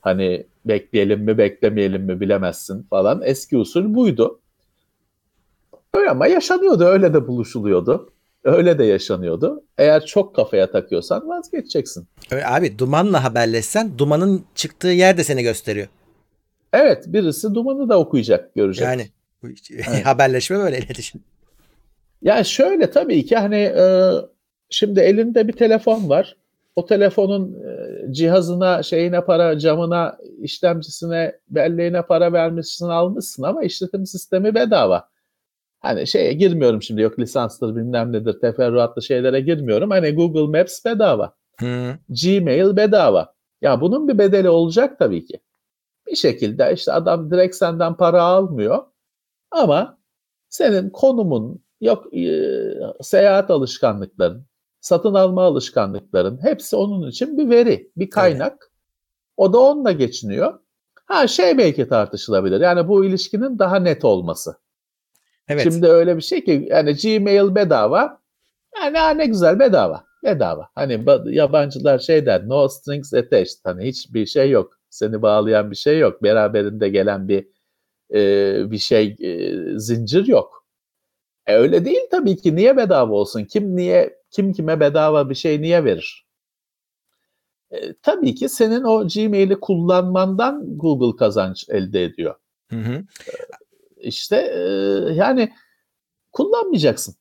[0.00, 3.22] Hani bekleyelim mi beklemeyelim mi bilemezsin falan.
[3.24, 4.40] Eski usul buydu.
[5.94, 6.84] Öyle ama yaşanıyordu.
[6.84, 8.12] Öyle de buluşuluyordu.
[8.44, 9.64] Öyle de yaşanıyordu.
[9.78, 12.08] Eğer çok kafaya takıyorsan vazgeçeceksin.
[12.30, 15.86] Öyle, abi dumanla haberleşsen dumanın çıktığı yer de seni gösteriyor.
[16.72, 18.84] Evet birisi dumanı da okuyacak, görecek.
[18.84, 19.10] Yani
[20.04, 21.20] haberleşme böyle iletişim.
[22.22, 24.12] Ya şöyle tabii ki hani e,
[24.70, 26.36] şimdi elinde bir telefon var.
[26.76, 34.54] O telefonun e, cihazına, şeyine para, camına, işlemcisine, belleğine para vermişsin, almışsın ama işletim sistemi
[34.54, 35.08] bedava.
[35.80, 39.90] Hani şeye girmiyorum şimdi yok lisanstır bilmem nedir teferruatlı şeylere girmiyorum.
[39.90, 41.34] Hani Google Maps bedava.
[41.60, 41.98] Hı.
[42.08, 43.34] Gmail bedava.
[43.62, 45.40] Ya bunun bir bedeli olacak tabii ki.
[46.06, 48.84] Bir şekilde işte adam direkt senden para almıyor.
[49.50, 49.98] Ama
[50.48, 52.42] senin konumun, yok e,
[53.02, 54.46] seyahat alışkanlıkların,
[54.86, 58.70] satın alma alışkanlıkların hepsi onun için bir veri, bir kaynak.
[59.36, 60.60] O da onunla geçiniyor.
[61.06, 62.60] Ha şey belki tartışılabilir.
[62.60, 64.56] Yani bu ilişkinin daha net olması.
[65.48, 65.62] Evet.
[65.62, 68.20] Şimdi öyle bir şey ki yani Gmail bedava.
[68.82, 70.04] Yani ha, ne güzel bedava.
[70.24, 70.68] Bedava.
[70.74, 73.58] Hani ba- yabancılar şey der no strings attached.
[73.64, 74.78] Hani hiçbir şey yok.
[74.90, 76.22] Seni bağlayan bir şey yok.
[76.22, 77.48] Beraberinde gelen bir
[78.14, 80.66] e, bir şey e, zincir yok.
[81.46, 82.56] E öyle değil tabii ki.
[82.56, 83.44] Niye bedava olsun?
[83.44, 86.26] Kim niye kim kime bedava bir şey niye verir?
[87.70, 92.34] E, tabii ki senin o Gmail'i kullanmandan Google kazanç elde ediyor.
[92.70, 93.04] Hı hı.
[93.96, 94.60] İşte e,
[95.14, 95.52] yani
[96.32, 97.14] kullanmayacaksın.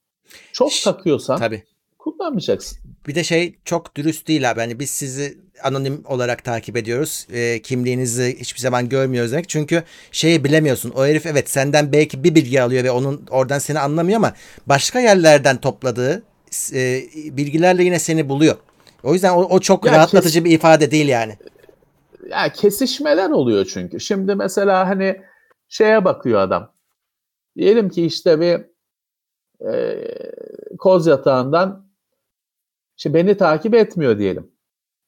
[0.54, 1.63] Çok Ş- takıyorsan Tabii.
[1.99, 2.80] kullanmayacaksın.
[3.08, 4.60] Bir de şey çok dürüst değil abi.
[4.60, 7.28] Hani biz sizi anonim olarak takip ediyoruz.
[7.34, 9.49] E, kimliğinizi hiçbir zaman görmüyoruz demek.
[9.49, 10.93] Çünkü şeyi bilemiyorsun.
[10.95, 14.34] O herif evet senden belki bir bilgi alıyor ve onun oradan seni anlamıyor ama
[14.67, 16.23] başka yerlerden topladığı
[16.73, 17.03] e,
[17.37, 18.55] bilgilerle yine seni buluyor.
[19.03, 21.37] O yüzden o, o çok Ya rahatlatıcı kes- bir ifade değil yani.
[22.29, 23.99] ya kesişmeler oluyor çünkü.
[23.99, 25.21] Şimdi mesela hani
[25.67, 26.73] şeye bakıyor adam.
[27.55, 28.65] Diyelim ki işte bir
[29.71, 30.03] e,
[30.79, 31.87] koz yatağından
[32.97, 34.51] işte beni takip etmiyor diyelim.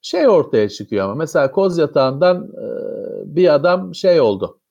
[0.01, 2.65] Şey ortaya çıkıyor ama mesela koz yatağından e,
[3.35, 4.61] bir adam şey oldu.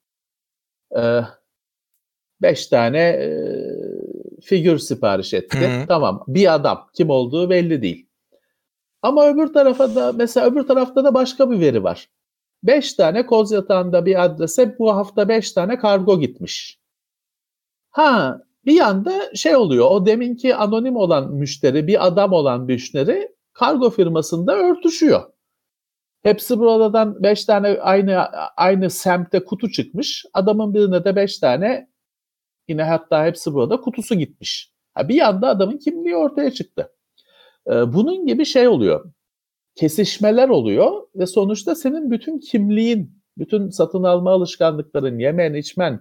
[0.97, 1.21] E,
[2.43, 3.29] beş tane e,
[4.47, 5.59] figür sipariş etti.
[5.59, 5.87] Hı hı.
[5.89, 8.07] Tamam bir adam kim olduğu belli değil.
[9.03, 12.09] Ama öbür tarafa da mesela öbür tarafta da başka bir veri var.
[12.63, 16.79] 5 tane koz yatağında bir adrese bu hafta 5 tane kargo gitmiş.
[17.91, 23.91] Ha bir yanda şey oluyor o deminki anonim olan müşteri bir adam olan müşteri kargo
[23.91, 25.23] firmasında örtüşüyor.
[26.23, 28.19] Hepsi buradan 5 tane aynı
[28.57, 30.25] aynı semtte kutu çıkmış.
[30.33, 31.89] Adamın birine de 5 tane
[32.69, 34.73] yine hatta hepsi burada kutusu gitmiş.
[34.95, 36.93] Ha, bir yanda adamın kimliği ortaya çıktı.
[37.67, 39.13] Ee, bunun gibi şey oluyor
[39.77, 46.01] kesişmeler oluyor ve sonuçta senin bütün kimliğin, bütün satın alma alışkanlıkların, yemen, içmen,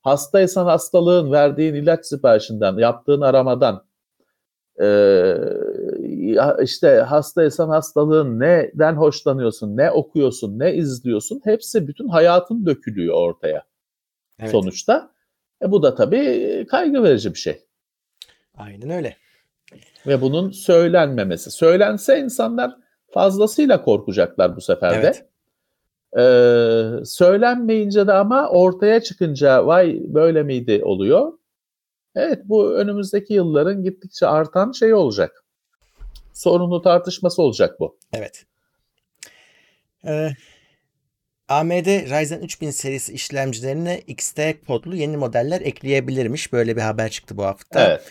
[0.00, 3.84] hastaysan hastalığın, verdiğin ilaç siparişinden, yaptığın aramadan,
[4.80, 5.38] eee,
[6.62, 13.62] işte hastaysan hastalığın neden hoşlanıyorsun, ne okuyorsun, ne izliyorsun, hepsi bütün hayatın dökülüyor ortaya
[14.40, 14.50] Evet.
[14.50, 15.15] sonuçta.
[15.62, 17.60] E bu da tabii kaygı verici bir şey.
[18.56, 19.16] Aynen öyle.
[20.06, 21.50] Ve bunun söylenmemesi.
[21.50, 22.76] Söylense insanlar
[23.10, 24.96] fazlasıyla korkacaklar bu sefer de.
[24.96, 25.24] Evet.
[26.18, 31.32] Ee, söylenmeyince de ama ortaya çıkınca vay böyle miydi oluyor.
[32.14, 35.44] Evet bu önümüzdeki yılların gittikçe artan şey olacak.
[36.32, 37.98] Sorunlu tartışması olacak bu.
[38.12, 38.44] Evet.
[40.06, 40.30] Ee,
[41.48, 46.52] AMD Ryzen 3000 serisi işlemcilerine XT kodlu yeni modeller ekleyebilirmiş.
[46.52, 47.88] Böyle bir haber çıktı bu hafta.
[47.88, 48.02] Evet.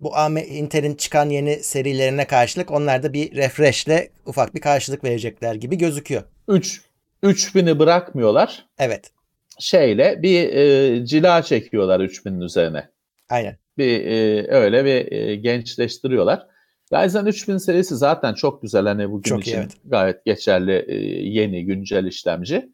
[0.00, 5.54] Bu AM Intel'in çıkan yeni serilerine karşılık onlar da bir refresh'le ufak bir karşılık verecekler
[5.54, 6.22] gibi gözüküyor.
[6.48, 6.82] 3
[7.22, 8.66] 3000'i bırakmıyorlar.
[8.78, 9.10] Evet.
[9.58, 12.88] Şeyle bir e, cila çekiyorlar 3000'in üzerine.
[13.30, 13.56] Aynen.
[13.78, 16.46] bir e, öyle bir e, gençleştiriyorlar.
[16.94, 19.76] Ryzen 3000 serisi zaten çok güzel hani bugün Çok iyi, için evet.
[19.84, 20.94] gayet geçerli e,
[21.28, 22.72] yeni güncel işlemci.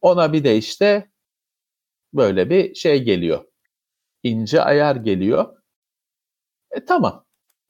[0.00, 1.10] Ona bir de işte
[2.14, 3.44] böyle bir şey geliyor.
[4.22, 5.56] İnce ayar geliyor.
[6.70, 7.26] E, tamam.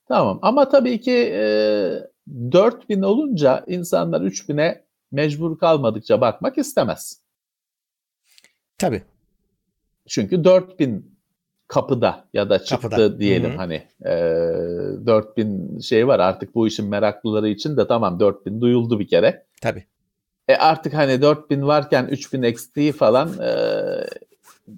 [0.09, 1.93] Tamam ama tabii ki e,
[2.53, 7.23] 4000 olunca insanlar 3000'e mecbur kalmadıkça bakmak istemez.
[8.79, 9.03] Tabii.
[10.09, 11.16] Çünkü 4000
[11.69, 13.19] kapıda ya da çıktı Kapıda.
[13.21, 13.57] diyelim Hı hı.
[13.57, 13.75] hani
[14.07, 14.13] e,
[15.07, 19.45] 4000 şey var artık bu işin meraklıları için de tamam 4000 duyuldu bir kere.
[19.61, 19.85] Tabii.
[20.49, 23.51] E artık hani 4000 varken 3000 XT falan e,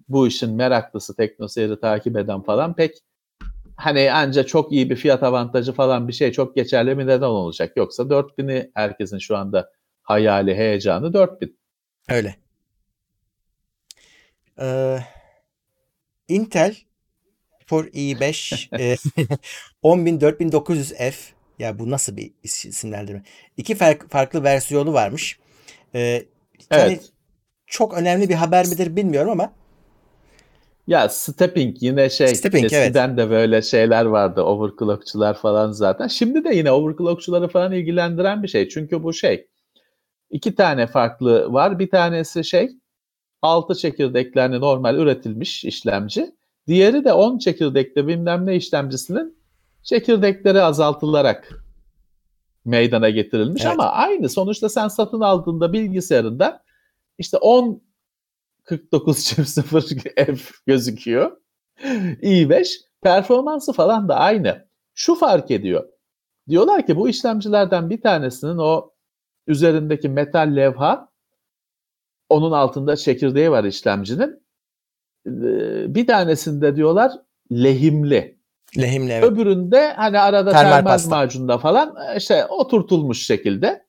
[0.09, 2.95] bu işin meraklısı teknoseyri takip eden falan pek
[3.77, 7.73] hani anca çok iyi bir fiyat avantajı falan bir şey çok geçerli bir neden olacak.
[7.77, 9.71] Yoksa 4000'i herkesin şu anda
[10.03, 11.59] hayali heyecanı 4000.
[12.11, 12.37] Öyle.
[14.61, 14.99] Ee,
[16.29, 16.75] Intel
[17.69, 18.97] Core i5 e,
[19.85, 21.15] 104.900F
[21.59, 23.23] ya bu nasıl bir is- isimlendirme?
[23.57, 25.39] İki fark- farklı versiyonu varmış.
[25.95, 27.11] Yani Evet.
[27.67, 29.53] çok önemli bir haber midir bilmiyorum ama
[30.87, 32.73] Ya stepping yine şey Stepping, evet.
[32.75, 36.07] eskiden de böyle şeyler vardı overclockçular falan zaten.
[36.09, 38.69] Şimdi de yine overclockçuları falan ilgilendiren bir şey.
[38.69, 39.47] Çünkü bu şey
[40.31, 41.79] iki tane farklı var.
[41.79, 42.71] Bir tanesi şey
[43.43, 46.35] 6 çekirdeklerle normal üretilmiş işlemci.
[46.67, 49.39] Diğeri de 10 çekirdekli bilmem ne işlemcisinin
[49.83, 51.65] çekirdekleri azaltılarak
[52.65, 53.73] meydana getirilmiş Evet.
[53.75, 56.63] ama aynı sonuçta sen satın aldığında bilgisayarında
[57.19, 57.83] işte 10
[58.65, 61.37] 49.0 F gözüküyor.
[62.23, 62.69] i5
[63.03, 64.69] performansı falan da aynı.
[64.95, 65.89] Şu fark ediyor.
[66.49, 68.91] Diyorlar ki bu işlemcilerden bir tanesinin o
[69.47, 71.08] üzerindeki metal levha
[72.29, 74.43] onun altında çekirdeği var işlemcinin.
[75.27, 77.13] Ee, Bir tanesinde diyorlar
[77.53, 78.39] lehimli.
[78.79, 79.25] lehimli evet.
[79.25, 81.17] Öbüründe hani arada Termal termal, pasta.
[81.17, 83.87] macunda falan işte oturtulmuş şekilde.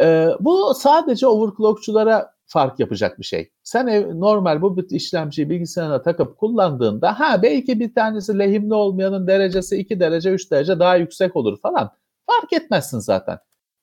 [0.00, 3.50] Ee, bu sadece overclockçulara fark yapacak bir şey.
[3.62, 9.76] Sen ev, normal bu işlemciyi bilgisayarına takıp kullandığında ha belki bir tanesi lehimli olmayanın derecesi
[9.76, 11.90] 2 derece 3 derece daha yüksek olur falan.
[12.26, 13.38] Fark etmezsin zaten.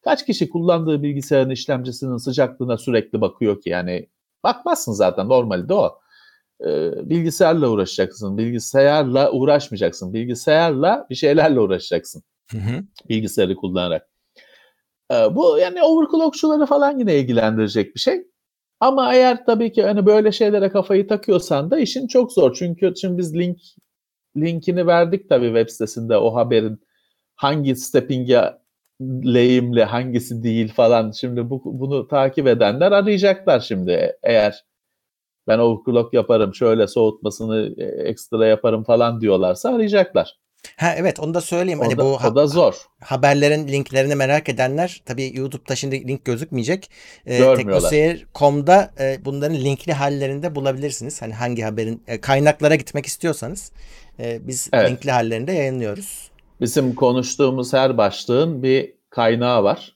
[0.06, 4.10] Kaç kişi kullandığı bilgisayarın işlemcisinin sıcaklığına sürekli bakıyor ki yani
[4.44, 6.00] bakmazsın zaten normalde o.
[6.62, 8.38] Ee, bilgisayarla uğraşacaksın.
[8.38, 10.14] Bilgisayarla uğraşmayacaksın.
[10.14, 12.24] Bilgisayarla bir şeylerle uğraşacaksın.
[12.52, 12.84] Hı hı.
[13.10, 14.10] Bilgisayarı kullanarak.
[15.12, 18.28] Ee, bu yani overclockçuları falan yine ilgilendirecek bir şey.
[18.80, 22.54] Ama eğer tabii ki hani böyle şeylere kafayı takıyorsan da işin çok zor.
[22.54, 23.60] Çünkü şimdi biz link
[24.38, 26.80] linkini verdik tabii web sitesinde o haberin
[27.36, 28.65] hangi stepping'e
[29.02, 31.12] lehimli hangisi değil falan.
[31.12, 34.18] Şimdi bu, bunu takip edenler arayacaklar şimdi.
[34.24, 34.66] Eğer
[35.48, 40.38] ben overclock yaparım, şöyle soğutmasını ekstra yaparım falan diyorlarsa arayacaklar.
[40.78, 41.80] Ha evet onu da söyleyeyim.
[41.80, 42.76] O, hani da, bu o da zor.
[43.04, 46.90] haberlerin linklerini merak edenler tabii YouTube'da şimdi link gözükmeyecek.
[47.26, 47.56] Ee.
[47.56, 51.22] Teknoseyir.com'da e, bunların linkli hallerinde bulabilirsiniz.
[51.22, 53.72] Hani hangi haberin e, kaynaklara gitmek istiyorsanız
[54.20, 54.90] e, biz Evet.
[54.90, 56.32] linkli hallerinde yayınlıyoruz.
[56.62, 59.96] Bizim konuştuğumuz her başlığın bir kaynağı var.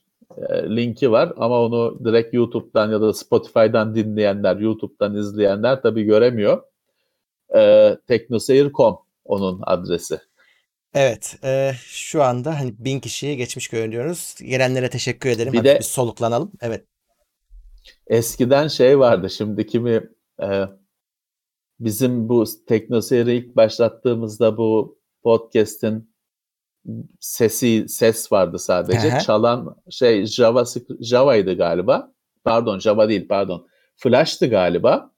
[0.50, 6.62] e, linki var ama onu direkt YouTube'dan ya da Spotify'dan dinleyenler, YouTube'dan izleyenler tabii göremiyor.
[7.56, 10.20] E, Teknoseyir.com onun adresi.
[10.94, 14.34] Evet, e, şu anda hani bin kişiyi geçmiş görünüyoruz.
[14.42, 15.52] Gelenlere teşekkür ederim.
[15.52, 16.52] Bir Hafif de- bir soluklanalım.
[16.60, 16.84] Evet.
[18.06, 20.08] Eskiden şey vardı şimdi kimi
[20.42, 20.64] e,
[21.80, 26.09] bizim bu Teknoseyir'i ilk başlattığımızda bu podcast'in
[27.20, 29.12] sesi ses vardı sadece.
[29.12, 29.20] Aha.
[29.20, 30.64] Çalan şey Java
[31.00, 32.12] Java'ydı galiba.
[32.44, 33.66] Pardon Java değil pardon.
[33.96, 35.10] Flash'tı galiba.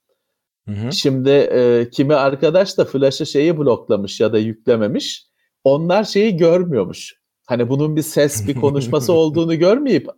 [0.69, 0.93] Hı hı.
[0.93, 5.27] Şimdi e, kimi arkadaş da Flash'ı şeyi bloklamış ya da yüklememiş.
[5.65, 7.23] Onlar şeyi görmüyormuş.
[7.47, 10.09] Hani bunun bir ses, bir konuşması olduğunu görmeyip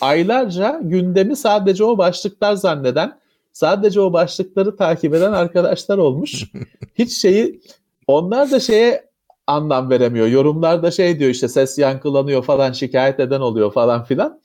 [0.00, 3.18] aylarca gündemi sadece o başlıklar zanneden,
[3.52, 6.44] sadece o başlıkları takip eden arkadaşlar olmuş.
[6.94, 7.60] Hiç şeyi
[8.06, 9.11] onlar da şeye
[9.46, 10.26] anlam veremiyor.
[10.26, 14.40] Yorumlarda şey diyor işte ses yankılanıyor falan şikayet eden oluyor falan filan.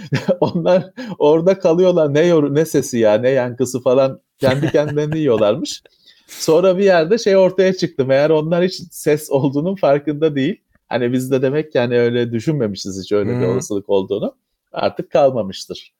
[0.40, 5.82] Onlar orada kalıyorlar ne yor ne sesi ya ne yankısı falan kendi kendilerini yiyorlarmış.
[6.28, 8.04] Sonra bir yerde şey ortaya çıktı.
[8.04, 10.60] Meğer onlar hiç ses olduğunun farkında değil.
[10.88, 13.52] Hani biz de demek ki hani öyle düşünmemişiz hiç öyle bir Hmm.
[13.52, 14.34] olasılık olduğunu.
[14.72, 15.92] Artık kalmamıştır.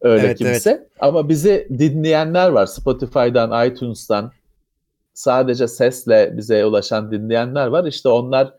[0.00, 0.88] Öyle Evet, kimse.
[1.00, 2.66] Ama bizi dinleyenler var.
[2.66, 4.32] Spotify'dan, iTunes'tan
[5.18, 7.84] sadece sesle bize ulaşan dinleyenler var.
[7.84, 8.54] İşte onlar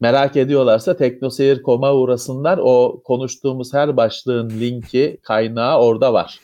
[0.00, 2.58] merak ediyorlarsa teknoseyir.com'a uğrasınlar.
[2.62, 6.40] O konuştuğumuz her başlığın linki, kaynağı orada var.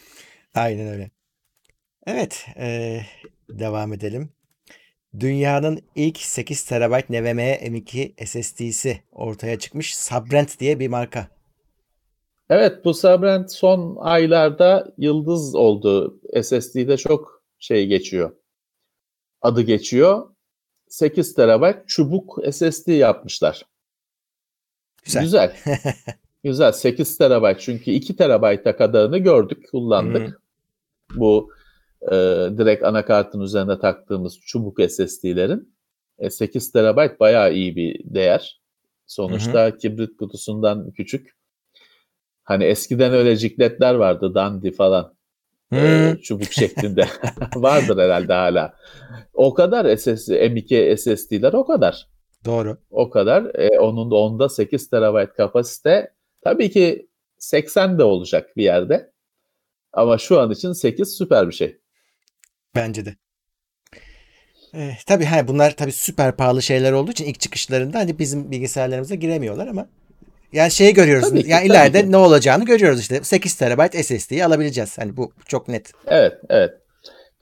[0.55, 1.11] Aynen öyle.
[2.07, 3.00] Evet, e,
[3.50, 4.33] devam edelim.
[5.20, 9.96] Dünyanın ilk 8 TB NVMe M2 SSD'si ortaya çıkmış.
[9.96, 11.29] Sabrent diye bir marka.
[12.50, 16.20] Evet bu Sabrent son aylarda yıldız oldu.
[16.42, 18.33] SSD'de çok şey geçiyor.
[19.46, 20.28] Adı geçiyor.
[20.88, 23.62] 8 TB çubuk SSD yapmışlar.
[25.04, 25.22] Güzel.
[25.22, 25.56] Güzel.
[26.44, 26.72] Güzel.
[26.72, 30.42] 8 TB çünkü 2 TB'a kadarını gördük, kullandık.
[31.16, 31.50] Bu
[32.02, 32.14] e,
[32.59, 35.74] direkt anakartın üzerine taktığımız çubuk SSD'lerin.
[36.18, 38.61] E, 8 TB bayağı iyi bir değer.
[39.06, 41.37] Sonuçta kibrit kutusundan küçük.
[42.44, 45.15] Hani eskiden öyle cikletler vardı, dandy falan.
[45.72, 45.76] E,
[46.11, 46.16] Hmm.
[46.20, 47.09] çubuk şeklinde.
[47.57, 48.74] Vardır herhalde hala.
[49.35, 52.09] O kadar SS, M2 SSD'ler o kadar.
[52.44, 52.79] Doğru.
[52.90, 53.55] O kadar.
[53.55, 56.12] E, onun da onda 8 TB kapasite.
[56.44, 59.12] Tabii ki 80 de olacak bir yerde.
[59.92, 61.79] Ama şu an için 8 süper bir şey.
[62.74, 63.16] Bence de.
[64.74, 69.14] Eh, tabii ha, bunlar tabii süper pahalı şeyler olduğu için ilk çıkışlarında hani bizim bilgisayarlarımıza
[69.14, 69.88] giremiyorlar ama
[70.52, 71.28] yani şeyi görüyoruz.
[71.28, 72.12] Tabii ki, yani ileride ki.
[72.12, 73.20] ne olacağını görüyoruz işte.
[73.24, 74.98] 8 TB SSD'yi alabileceğiz.
[74.98, 75.92] Hani bu çok net.
[76.06, 76.70] Evet, evet.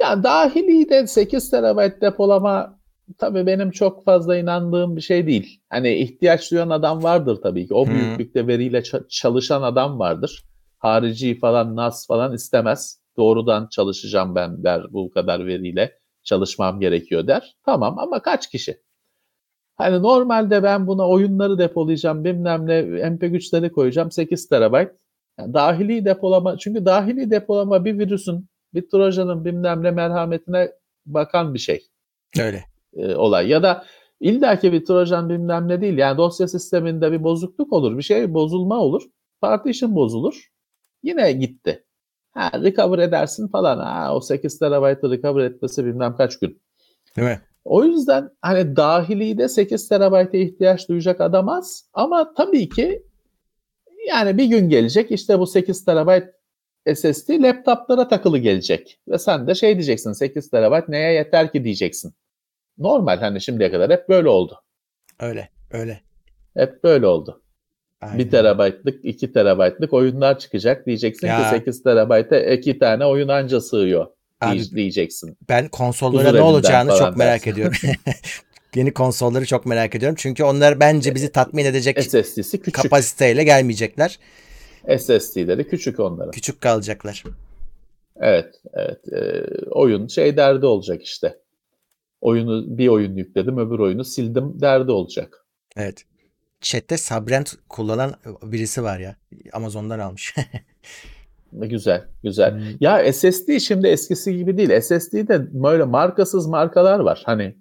[0.03, 2.79] Yani dahili de 8 TB depolama
[3.19, 5.61] tabii benim çok fazla inandığım bir şey değil.
[5.71, 7.75] Hani ihtiyaç duyan adam vardır tabii ki.
[7.75, 10.45] O büyüklükte veriyle ça- çalışan adam vardır.
[10.79, 13.01] Harici falan NAS falan istemez.
[13.17, 17.57] Doğrudan çalışacağım ben der bu kadar veriyle çalışmam gerekiyor der.
[17.67, 18.81] Tamam ama kaç kişi?
[19.77, 24.75] Hani normalde ben buna oyunları depolayacağım bilmem ne MP3'leri koyacağım 8 TB.
[25.39, 30.73] Yani dahili depolama çünkü dahili depolama bir virüsün bir trojanın bilmem ne merhametine
[31.07, 31.87] bakan bir şey
[32.39, 32.65] Öyle.
[32.97, 33.49] e, olay.
[33.49, 33.85] Ya da
[34.21, 35.99] illaki bir trojan bilmem ne değil.
[35.99, 37.99] Yani dosya sisteminde bir bozukluk olur.
[37.99, 39.03] Bir şey bozulma olur.
[39.41, 40.51] Partition bozulur.
[41.03, 41.85] Yine gitti.
[42.33, 43.79] Ha, recover edersin falan.
[43.79, 46.63] Ha, o 8 TB'ı recover etmesi bilmem kaç gün.
[47.17, 47.41] Değil mi?
[47.65, 51.89] O yüzden hani dahilide 8 TB'ye ihtiyaç duyacak adam az.
[51.93, 53.03] Ama tabii ki
[54.09, 56.23] yani bir gün gelecek işte bu 8 TB
[56.95, 59.01] SSD laptoplara takılı gelecek.
[59.09, 62.15] Ve sen de şey diyeceksin 8 TB neye yeter ki diyeceksin.
[62.79, 64.61] Normal hani şimdiye kadar hep böyle oldu.
[65.21, 65.49] Öyle.
[65.71, 66.01] Öyle.
[66.57, 67.43] Hep böyle oldu.
[68.01, 68.19] Aynen.
[68.19, 70.87] 1 terabaytlık, 2 terabaytlık oyunlar çıkacak.
[70.87, 71.43] Diyeceksin Ya.
[71.43, 74.07] ki 8 terabayta iki tane oyun anca sığıyor
[74.41, 75.37] Abi, diyeceksin.
[75.49, 77.51] ben konsollara Huzur ne olacağını çok merak dersin.
[77.51, 77.77] ediyorum.
[78.75, 80.17] Yeni konsolları çok merak ediyorum.
[80.19, 82.75] Çünkü onlar bence bizi tatmin edecek SSD'si küçük.
[82.75, 84.19] kapasiteyle gelmeyecekler.
[84.99, 86.31] SSD'leri küçük onların.
[86.31, 87.25] Küçük kalacaklar.
[88.21, 88.99] Evet, evet.
[89.13, 91.39] Ee, oyun şey derdi olacak işte.
[92.21, 95.47] Oyunu bir oyun yükledim, öbür oyunu sildim derdi olacak.
[95.77, 96.05] Evet.
[96.61, 99.17] Chat'te Sabrent kullanan birisi var ya.
[99.53, 100.35] Amazon'dan almış.
[101.55, 102.53] Güzel, güzel.
[102.55, 102.63] Hmm.
[102.81, 104.81] Ya SSD şimdi eskisi gibi değil.
[104.81, 107.23] SSD'de böyle markasız markalar var.
[107.27, 107.57] Hani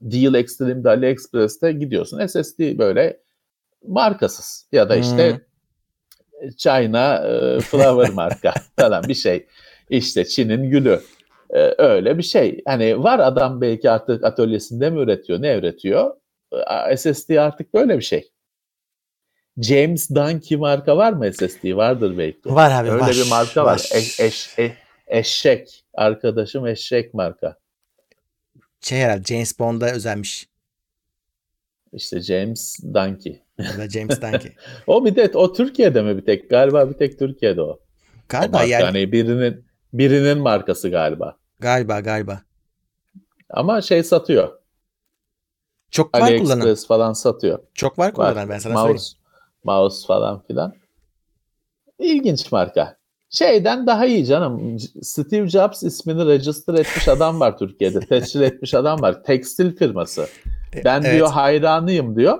[0.00, 2.26] Deal Extreme'de, AliExpress'te gidiyorsun.
[2.26, 3.20] SSD böyle
[3.86, 5.40] markasız ya da işte
[6.56, 9.46] China e, Flower marka falan bir şey.
[9.90, 11.00] İşte Çin'in gülü.
[11.50, 12.62] E, öyle bir şey.
[12.66, 16.10] Hani var adam belki artık atölyesinde mi üretiyor, ne üretiyor?
[16.90, 18.30] E, SSD artık böyle bir şey.
[19.58, 21.76] James Dunkey marka var mı SSD?
[21.76, 22.54] Vardır belki.
[22.54, 23.10] Var abi Öyle var.
[23.12, 23.72] bir marka var.
[23.72, 23.88] var.
[23.94, 24.76] Eş, eş, e-
[25.06, 25.84] eşek.
[25.94, 27.56] Arkadaşım eşek marka.
[28.80, 30.48] Şey herhalde James Bond'a özenmiş.
[31.92, 33.42] İşte James Dunkey.
[33.58, 34.52] Ya James Dunkey.
[34.86, 36.50] O bir de o Türkiye'de mi bir tek?
[36.50, 37.64] Galiba bir tek Türkiye'de o.
[37.66, 37.80] O
[38.28, 38.70] Galiba marka.
[38.70, 38.84] yani.
[38.84, 41.36] Hani birinin birinin markası galiba.
[41.60, 42.42] Galiba galiba.
[43.50, 44.58] Ama şey satıyor.
[45.90, 46.60] Çok var kullanan.
[46.60, 47.58] AliExpress falan satıyor.
[47.74, 48.14] Çok var Var.
[48.14, 49.00] kullanan ben sana söyleyeyim.
[49.64, 50.72] Mouse, falan filan.
[51.98, 52.96] İlginç marka.
[53.30, 54.78] Şeyden daha iyi canım.
[55.02, 58.00] Steve Jobs ismini register etmiş adam var Türkiye'de.
[58.08, 59.24] Tescil etmiş adam var.
[59.24, 60.26] Tekstil firması.
[60.84, 61.14] Ben Evet.
[61.14, 62.38] diyor hayranıyım diyor.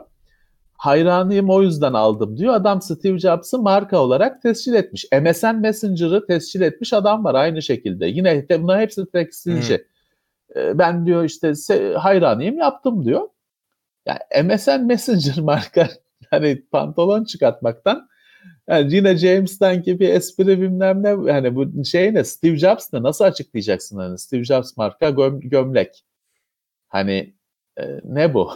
[0.72, 2.54] Hayranıyım o yüzden aldım diyor.
[2.54, 5.06] Adam Steve Jobs'ı marka olarak tescil etmiş.
[5.22, 8.06] MSN Messenger'ı tescil etmiş adam var aynı şekilde.
[8.06, 9.86] Yine de bunlar hepsi tekstilci.
[10.56, 11.52] Ee, Ben diyor işte
[11.96, 13.28] hayranıyım yaptım diyor.
[14.06, 14.18] Yani
[14.54, 15.88] MSN Messenger marka
[16.30, 18.08] hani pantolon çıkartmaktan
[18.68, 23.24] yani yine James'ten gibi espri bilmem ne hani bu şey ne Steve Jobs ne nasıl
[23.24, 26.04] açıklayacaksın hani Steve Jobs marka göm- gömlek.
[26.88, 27.34] Hani
[27.78, 28.52] e, ne bu?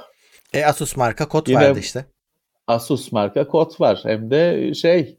[0.53, 2.05] E, Asus marka kod Yine- vardı işte.
[2.67, 4.01] Asus marka kod var.
[4.03, 5.19] Hem de şey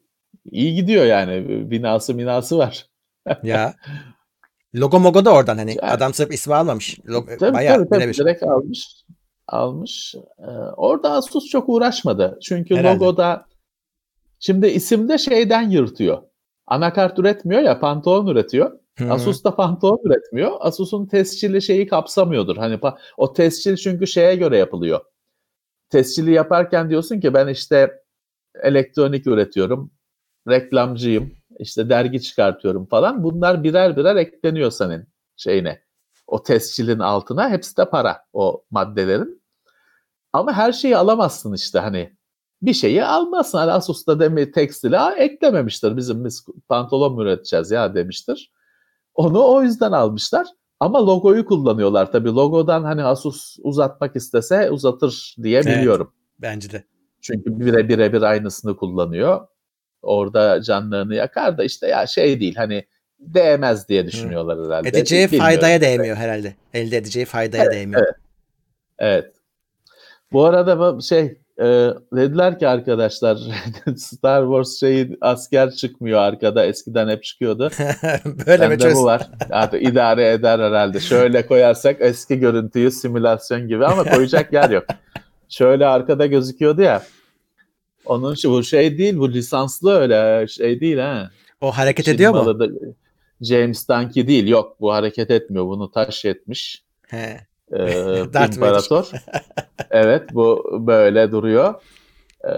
[0.51, 1.71] iyi gidiyor yani.
[1.71, 2.85] Binası minası var.
[3.43, 3.73] Ya.
[4.75, 5.69] Logo mogo da oradan hani.
[5.81, 6.99] Yani- Adam sırf ismi almamış.
[7.09, 8.87] Logo, Tabii bayağı tabii, tabii direkt almış.
[9.47, 10.15] Almış.
[10.39, 12.39] Ee, orada Asus çok uğraşmadı.
[12.41, 12.95] Çünkü Herhalde.
[12.95, 13.45] logoda
[14.39, 16.21] şimdi isimde şeyden yırtıyor.
[16.67, 18.79] Anakart üretmiyor ya pantolon üretiyor.
[18.97, 19.11] Hı.
[19.13, 20.51] Asus da pantolon üretmiyor.
[20.59, 22.57] Asus'un tescilli şeyi kapsamıyordur.
[22.57, 22.79] Hani
[23.17, 25.01] o tescil çünkü şeye göre yapılıyor.
[25.89, 27.91] Tescili yaparken diyorsun ki ben işte
[28.63, 29.91] elektronik üretiyorum,
[30.49, 33.23] reklamcıyım, işte dergi çıkartıyorum falan.
[33.23, 35.84] Bunlar birer birer ekleniyor senin şeyine.
[36.27, 39.41] O tescilin altına hepsi de para o maddelerin.
[40.33, 42.15] Ama her şeyi alamazsın işte hani
[42.61, 43.57] bir şeyi almazsın.
[43.57, 45.97] Hani Asus'ta demi tekstile "Aa, eklememiştir.
[45.97, 48.51] Bizim biz pantolon mu üreteceğiz ya demiştir.
[49.13, 50.47] Onu o yüzden almışlar.
[50.79, 52.29] Ama logoyu kullanıyorlar tabii.
[52.29, 55.77] Logodan hani Asus uzatmak istese uzatır diye Evet.
[55.77, 56.13] biliyorum.
[56.39, 56.83] Bence de.
[57.21, 59.47] Çünkü bire birebir aynısını kullanıyor.
[60.01, 62.85] Orada canlarını yakar da işte ya şey değil hani
[63.33, 64.89] değmez diye düşünüyorlar herhalde.
[64.89, 65.45] Edeceği Bilmiyorum.
[65.45, 66.55] faydaya değmiyor herhalde.
[66.73, 68.05] Elde edeceği faydaya değmiyor.
[68.99, 69.31] Evet.
[70.31, 71.63] Bu arada bu şey e,
[72.13, 73.37] dediler ki arkadaşlar
[73.97, 77.69] Star Wars şeyi asker çıkmıyor arkada eskiden hep çıkıyordu.
[78.47, 78.95] Böyle mi çöz?
[78.95, 79.29] bu var.
[79.49, 80.99] Artık idare eder herhalde.
[80.99, 84.85] Şöyle koyarsak eski görüntüyü simülasyon gibi ama koyacak yer yok.
[85.49, 87.03] Şöyle arkada gözüküyordu ya.
[88.05, 91.29] Onun şu bu şey değil bu lisanslı öyle şey değil ha.
[91.61, 92.59] O hareket Çin ediyor mu?
[92.59, 92.69] da-
[93.41, 94.47] James Dunkey değil.
[94.47, 95.65] Yok bu hareket etmiyor.
[95.65, 96.83] Bunu taş etmiş.
[97.07, 97.37] He.
[97.73, 99.11] Ee, imparator.
[99.91, 101.73] evet bu böyle duruyor.
[102.45, 102.49] Ee,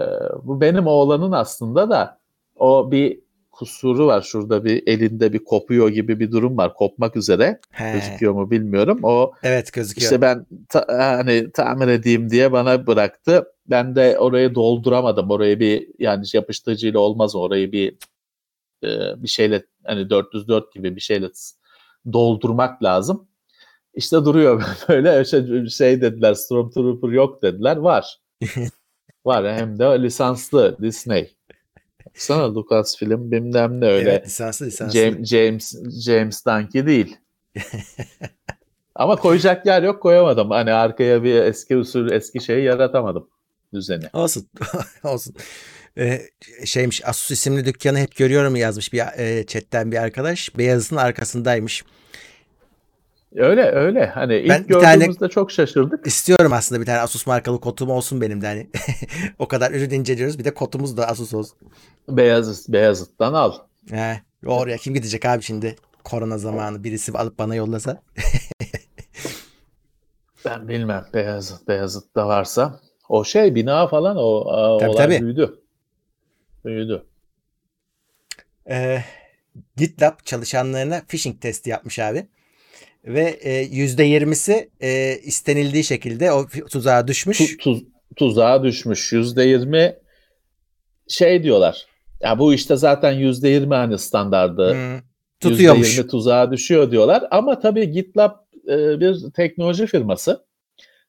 [0.42, 2.18] bu benim oğlanın aslında da
[2.56, 3.20] o bir
[3.52, 4.22] kusuru var.
[4.22, 6.74] Şurada bir elinde bir kopuyor gibi bir durum var.
[6.74, 7.60] Kopmak üzere.
[7.70, 7.92] He.
[7.92, 8.98] Gözüküyor mu bilmiyorum.
[9.02, 10.02] O Evet gözüküyor.
[10.04, 13.52] işte ben ta- hani tamir edeyim diye bana bıraktı.
[13.66, 15.30] Ben de orayı dolduramadım.
[15.30, 17.36] Orayı bir yani yapıştırıcıyla olmaz.
[17.36, 17.94] Orayı bir
[18.84, 18.88] e,
[19.22, 21.30] bir şeyle hani 404 gibi bir şeyle
[22.12, 23.28] doldurmak lazım.
[23.94, 27.76] İşte duruyor böyle şey, şey dediler Stormtrooper yok dediler.
[27.76, 28.20] Var.
[29.24, 31.34] Var hem de lisanslı Disney.
[32.14, 34.10] Sana Lucasfilm bilmem ne öyle.
[34.10, 34.98] Evet lisanslı lisanslı.
[34.98, 35.74] James, James
[36.04, 37.16] James Dunkey değil.
[38.94, 40.50] Ama koyacak yer yok koyamadım.
[40.50, 43.28] Hani arkaya bir eski usul eski şeyi yaratamadım
[43.74, 44.04] düzeni.
[44.12, 44.48] Olsun.
[45.04, 45.34] Olsun.
[45.98, 46.20] Ee,
[46.64, 50.58] şeymiş Asus isimli dükkanı hep görüyorum yazmış bir e, chatten bir arkadaş.
[50.58, 51.84] Beyazıt'ın arkasındaymış.
[53.36, 54.06] Öyle öyle.
[54.06, 56.06] Hani ilk Ben bir tane- gördüğümüzde çok şaşırdık.
[56.06, 58.66] İstiyorum aslında bir tane Asus markalı kotum olsun benim de hani.
[59.38, 61.58] o kadar ürün inceliyoruz bir de kotumuz da Asus olsun.
[62.08, 63.52] Beyazıt Beyazıt'tan al.
[63.90, 65.76] He, oraya kim gidecek abi şimdi?
[66.04, 68.02] Korona zamanı birisi alıp bana yollasa.
[70.44, 72.80] Ben bilmem Beyazıt, Beyazıt'ta varsa.
[73.08, 74.44] O şey bina falan o
[74.80, 75.20] Tabii, olay tabii.
[75.20, 75.60] büyüdü.
[76.68, 77.04] Büyüdü.
[78.70, 78.98] Ee,
[79.76, 82.26] GitLab çalışanlarına phishing testi yapmış abi.
[83.04, 87.40] Ve e, %20'si e, istenildiği şekilde o tuzağa düşmüş.
[87.40, 87.84] Tu- tuz-
[88.16, 89.12] tuzağa düşmüş.
[89.12, 89.96] Yüzde yirmi
[91.08, 91.86] şey diyorlar.
[92.20, 94.72] Ya bu işte zaten yüzde yirmi hani standardı.
[94.72, 95.00] Hmm,
[95.40, 95.98] tutuyormuş.
[95.98, 97.24] %20 tuzağa düşüyor diyorlar.
[97.30, 98.32] Ama tabii GitLab
[98.68, 100.44] e, bir teknoloji firması.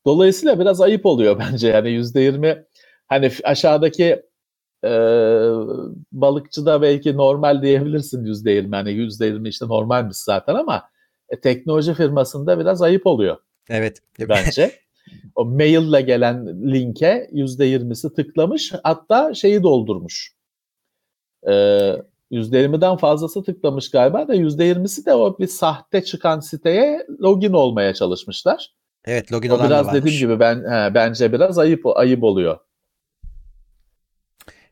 [0.06, 1.68] Dolayısıyla biraz ayıp oluyor bence.
[1.68, 2.66] Yani %20
[3.08, 4.22] hani f- aşağıdaki
[4.84, 4.90] e,
[6.12, 8.76] balıkçıda belki normal diyebilirsin %20.
[8.76, 10.90] Hani %20 işte normalmiş zaten ama
[11.30, 13.38] e, teknoloji firmasında biraz ayıp oluyor
[13.70, 14.02] Evet.
[14.30, 14.72] bence.
[15.36, 18.74] o maille gelen linke %20'si tıklamış.
[18.84, 20.34] Hatta şeyi doldurmuş.
[21.48, 21.96] Ee,
[22.32, 28.74] %20'den fazlası tıklamış galiba da %20'si de o bir sahte çıkan siteye login olmaya çalışmışlar.
[29.06, 32.60] Evet login O olan biraz dediğim gibi ben he, bence biraz ayıp ayıp oluyor.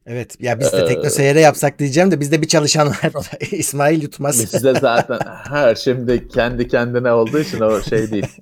[0.09, 3.11] Evet ya biz de Ee, teknoseyre yapsak diyeceğim de bizde bir çalışan var.
[3.51, 4.53] İsmail Yutmaz.
[4.53, 8.27] Bizde zaten her şimdi kendi kendine olduğu için o şey değil.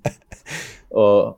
[0.91, 1.37] O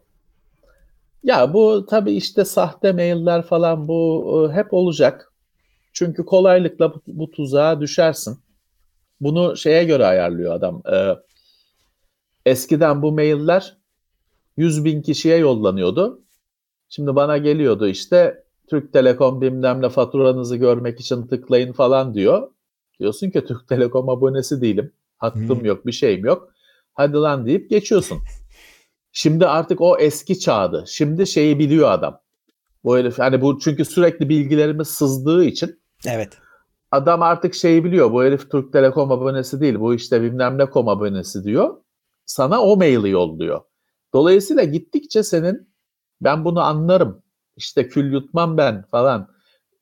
[1.23, 5.34] ya bu tabii işte sahte mailler falan bu e, hep olacak.
[5.93, 8.39] Çünkü kolaylıkla bu, bu tuzağa düşersin.
[9.21, 10.82] Bunu şeye göre ayarlıyor adam.
[10.93, 11.15] Ee,
[12.45, 13.78] eskiden bu mailler
[14.57, 16.21] 100 bin kişiye yollanıyordu.
[16.89, 22.51] Şimdi bana geliyordu işte Türk Telekom bilmem ne faturanızı görmek için tıklayın falan diyor.
[22.99, 24.91] Diyorsun ki Türk Telekom abonesi değilim.
[25.18, 25.65] Hattım Hmm.
[25.65, 26.49] yok, bir şeyim yok.
[26.93, 28.18] Hadi lan deyip geçiyorsun.
[29.11, 30.84] Şimdi artık o eski çağdı.
[30.88, 32.20] Şimdi şeyi biliyor adam.
[32.84, 36.38] Bu herif hani bu çünkü sürekli bilgilerimiz sızdığı için Evet.
[36.91, 38.11] adam artık şeyi biliyor.
[38.11, 39.80] Bu herif Türk Telekom abonesi değil.
[39.80, 41.78] Bu işte bilmem ne kom abonesi diyor.
[42.26, 43.61] Sana o maili yolluyor.
[44.13, 45.70] Dolayısıyla gittikçe senin
[46.22, 47.22] ben bunu anlarım.
[47.58, 49.28] İşte kül yutmam ben falan.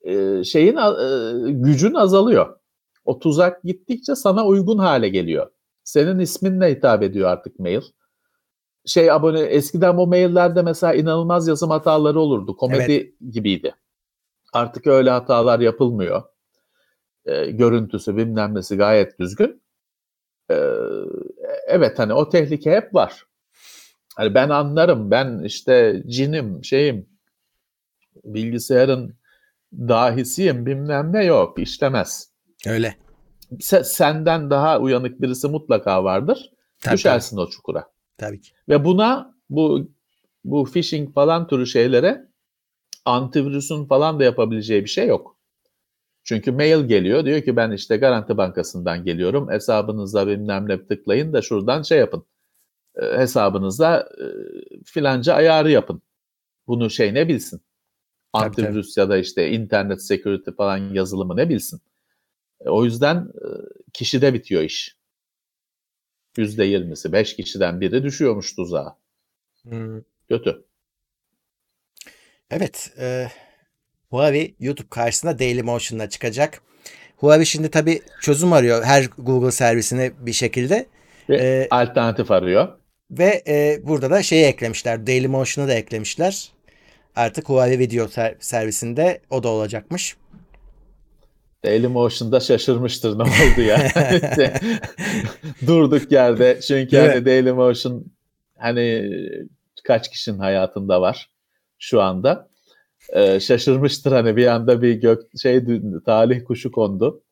[0.02, 2.60] Ee, şeyin e, gücün azalıyor.
[3.06, 5.52] O tuzak gittikçe sana uygun hale geliyor.
[5.84, 7.82] Senin isminle hitap ediyor artık mail.
[8.86, 12.58] Şey abone eskiden bu maillerde mesela inanılmaz yazım hataları olurdu.
[12.58, 13.76] Komedi gibiydi.
[14.54, 16.24] Artık öyle hatalar yapılmıyor.
[17.26, 19.62] Ee, görüntüsü bilmem nesi gayet düzgün.
[20.52, 20.56] Ee,
[21.68, 23.26] evet hani o tehlike hep var.
[24.16, 27.15] Hani ben anlarım ben işte cinim şeyim
[28.26, 29.16] bilgisayarın
[29.74, 32.32] dahisiyim bilmem ne yok işlemez.
[32.68, 32.98] Öyle.
[33.52, 36.52] Se- senden daha uyanık birisi mutlaka vardır.
[36.82, 37.82] Tabii, Düşersin o çukura.
[37.82, 38.52] Tabii, tabii ki.
[38.70, 39.92] Ve buna bu
[40.44, 42.28] bu phishing falan türü şeylere
[43.06, 45.36] antivirüsün falan da yapabileceği bir şey yok.
[46.24, 49.52] Çünkü mail geliyor diyor ki ben işte Garanti Bankası'ndan geliyorum.
[49.52, 52.26] Hesabınıza bilmem ne tıklayın da şuradan şey yapın.
[52.96, 54.26] E, hesabınıza e,
[54.86, 56.02] filanca ayarı yapın.
[56.68, 57.62] Bunu şey ne bilsin?
[58.36, 61.82] Antivirüs ya da işte internet security falan yazılımı ne bilsin?
[62.66, 63.48] E, o yüzden e,
[63.94, 64.96] kişide bitiyor iş.
[66.38, 68.98] %20'si 5 kişiden biri düşüyormuş tuzağa.
[69.64, 70.02] Hmm.
[70.30, 70.66] Kötü.
[72.52, 72.94] Evet.
[73.00, 73.28] E,
[74.10, 76.62] Huawei YouTube karşısında Dailymotion'la çıkacak.
[77.18, 80.86] Huawei şimdi tabii çözüm arıyor her Google servisine bir şekilde.
[81.30, 82.68] Ve Ee, alternatif arıyor.
[83.12, 85.08] Ve e, burada da şeyi eklemişler.
[85.08, 86.52] Dailymotion'u da eklemişler.
[87.16, 90.18] Artık Huawei Video ser- servisinde o da olacakmış.
[91.66, 93.92] Dailymotion'da şaşırmıştır ne oldu ya.
[95.68, 96.60] Durduk yerde.
[96.62, 98.06] Çünkü Değil hani Dailymotion
[98.58, 99.12] hani
[99.84, 101.30] kaç kişinin hayatında var
[101.80, 102.50] şu anda.
[103.10, 105.64] Ee, şaşırmıştır hani bir anda bir gök şey
[106.06, 107.24] talih kuşu kondu.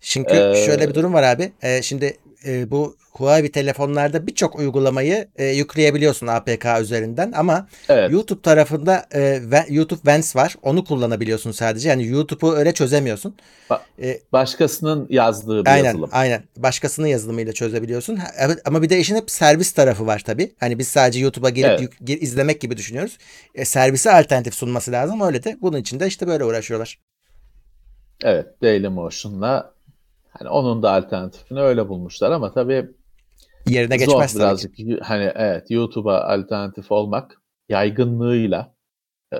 [0.00, 1.52] Çünkü Ee, şöyle bir durum var abi.
[1.62, 2.16] Ee, şimdi
[2.46, 8.10] e, bu Huawei telefonlarda birçok uygulamayı e, yükleyebiliyorsun APK üzerinden ama Evet.
[8.12, 10.56] YouTube tarafında e, YouTube Vents var.
[10.62, 11.88] Onu kullanabiliyorsun sadece.
[11.88, 13.36] Yani YouTube'u öyle çözemiyorsun.
[13.70, 16.10] Ba- E, Başkasının yazdığı bir aynen, yazılım.
[16.12, 16.42] aynen.
[16.56, 18.18] Başkasının yazılımıyla çözebiliyorsun.
[18.64, 20.52] Ama bir de işin hep servis tarafı var tabii.
[20.60, 21.80] Hani biz sadece YouTube'a girip Evet.
[21.80, 23.18] yük- gir- izlemek gibi düşünüyoruz.
[23.54, 25.20] E, servise alternatif sunması lazım.
[25.20, 26.98] Öyle de bunun için de işte böyle uğraşıyorlar.
[28.24, 29.72] Evet, Dailymotion'la
[30.30, 32.88] hani onun da alternatifini öyle bulmuşlar ama tabii
[33.68, 34.74] Yerine zor geçmez tabii birazcık.
[35.02, 38.74] Hani evet YouTube'a alternatif olmak yaygınlığıyla,
[39.32, 39.38] e,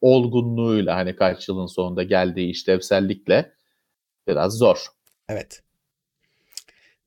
[0.00, 3.52] olgunluğuyla hani kaç yılın sonunda geldiği işlevsellikle
[4.28, 4.86] biraz zor.
[5.28, 5.62] Evet.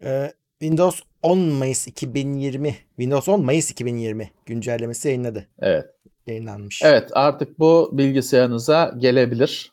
[0.04, 5.48] Ee, Windows 10 Mayıs 2020 Windows 10 Mayıs 2020 güncellemesi yayınladı.
[5.60, 5.86] Evet.
[6.28, 6.82] Yayınlanmış.
[6.84, 9.72] Evet artık bu bilgisayarınıza gelebilir.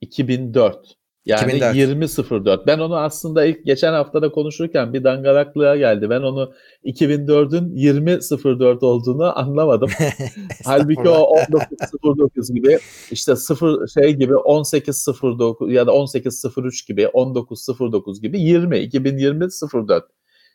[0.00, 0.97] 2004
[1.28, 1.76] Yani 2004.
[1.76, 2.66] 20.04.
[2.66, 6.10] Ben onu aslında ilk geçen haftada konuşurken bir dangalaklığa geldi.
[6.10, 6.52] Ben onu
[6.84, 9.90] 2004'ün 20.04 olduğunu anlamadım.
[10.64, 12.78] Halbuki o 19.09 gibi
[13.10, 20.04] işte 0 şey gibi 18.09 ya da 18.03 gibi 19.09 gibi 20 2020 04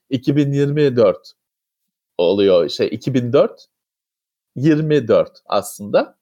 [0.10, 1.18] 2024
[2.18, 3.66] oluyor şey 2004
[4.56, 6.18] 24 aslında.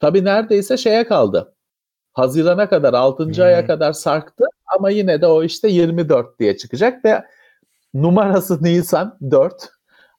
[0.00, 1.54] Tabii neredeyse şeye kaldı.
[2.12, 3.24] Hazirana kadar 6.
[3.24, 3.42] Hmm.
[3.42, 4.44] aya kadar sarktı
[4.78, 7.24] ama yine de o işte 24 diye çıkacak ve
[7.94, 9.54] numarası Nisan 4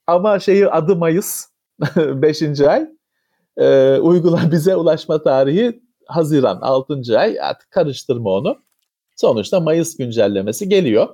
[0.08, 1.46] ama şeyi adı Mayıs
[1.96, 2.62] 5.
[2.62, 2.88] ay
[3.58, 7.20] e, uygula bize ulaşma tarihi Haziran 6.
[7.20, 8.62] ay artık karıştırma onu.
[9.16, 11.08] Sonuçta Mayıs güncellemesi geliyor.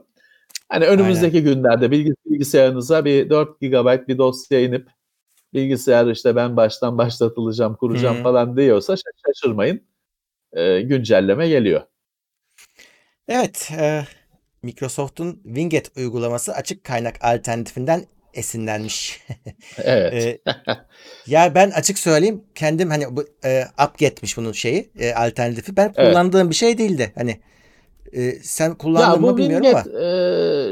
[0.69, 4.87] Hani önümüzdeki günlerde bilgis- bilgisayarınıza bir 4 GB bir dosya inip
[5.53, 8.23] bilgisayar işte ben baştan başlatılacağım kuracağım Hı.
[8.23, 9.81] falan diyorsa şaş- şaşırmayın.
[10.55, 11.81] E, güncelleme geliyor.
[13.27, 14.03] Evet, e,
[14.63, 19.21] Microsoft'un Winget uygulaması açık kaynak alternatifinden esinlenmiş.
[19.83, 20.13] Evet.
[20.13, 20.39] E,
[21.27, 25.77] ya ben açık söyleyeyim kendim hani bu e, UpGet'miş bunun şeyi e, alternatifi.
[25.77, 26.09] Ben Evet.
[26.09, 27.11] kullandığım bir şey değildi.
[27.15, 27.39] Hani
[28.13, 30.05] e, sen kullandın mı bilmiyorum Winget ama.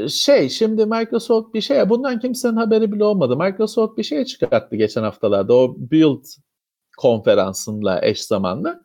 [0.04, 3.36] e, şey şimdi Microsoft bir şey bundan kimsenin haberi bile olmadı.
[3.36, 6.24] Microsoft bir şey çıkarttı geçen haftalarda o Build
[6.98, 8.83] konferansında eş zamanlı.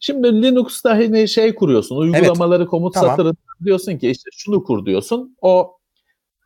[0.00, 3.10] Şimdi Linux'ta hani şey kuruyorsun uygulamaları komut Tamam.
[3.10, 5.36] satırında diyorsun ki işte şunu kur diyorsun.
[5.42, 5.76] O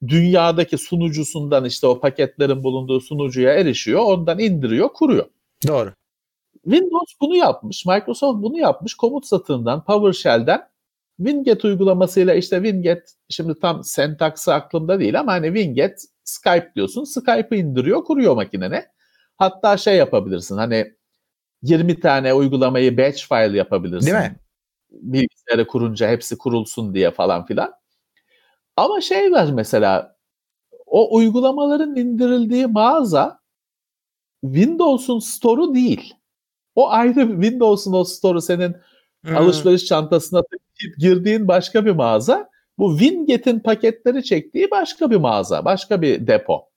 [0.07, 4.01] dünyadaki sunucusundan işte o paketlerin bulunduğu sunucuya erişiyor.
[4.01, 5.27] Ondan indiriyor, kuruyor.
[5.67, 5.93] Doğru.
[6.65, 7.87] Windows bunu yapmış.
[7.87, 8.95] Microsoft bunu yapmış.
[8.95, 10.69] Komut satırından, PowerShell'den
[11.17, 17.05] Winget uygulamasıyla işte Winget şimdi tam sentaksı aklımda değil ama hani Winget Skype diyorsun.
[17.05, 18.87] Skype'ı indiriyor, kuruyor makinene.
[19.37, 20.95] Hatta şey yapabilirsin hani
[21.63, 24.07] 20 tane uygulamayı batch file yapabilirsin.
[24.07, 24.37] Değil mi?
[24.91, 27.73] Bilgisayarı kurunca hepsi kurulsun diye falan filan.
[28.77, 30.17] Ama şey var mesela
[30.87, 33.41] o uygulamaların indirildiği mağaza
[34.45, 36.15] Windows'un store'u değil.
[36.75, 38.77] O ayrı Windows'un o store'u senin
[39.25, 39.37] Hmm.
[39.37, 40.43] alışveriş çantasına
[40.99, 42.51] girdiğin başka bir mağaza.
[42.79, 46.69] Bu Winget'in paketleri çektiği başka bir mağaza, başka bir depo.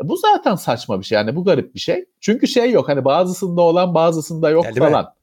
[0.00, 2.04] E Bu zaten saçma bir şey yani bu garip bir şey.
[2.20, 4.92] Çünkü şey yok hani bazısında olan bazısında yok Ya, değil mi?
[4.92, 5.14] falan.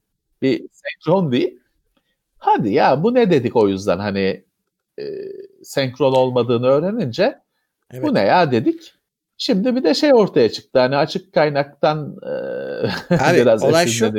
[0.42, 1.58] Bir senkron değil.
[2.38, 4.44] Hadi ya bu ne dedik o yüzden hani
[4.98, 5.04] e,
[5.62, 7.38] senkron olmadığını öğrenince
[7.90, 8.04] Evet.
[8.04, 8.94] bu ne ya dedik.
[9.38, 12.28] Şimdi bir de şey ortaya çıktı hani açık kaynaktan e,
[13.14, 14.12] Abi, biraz olay şu.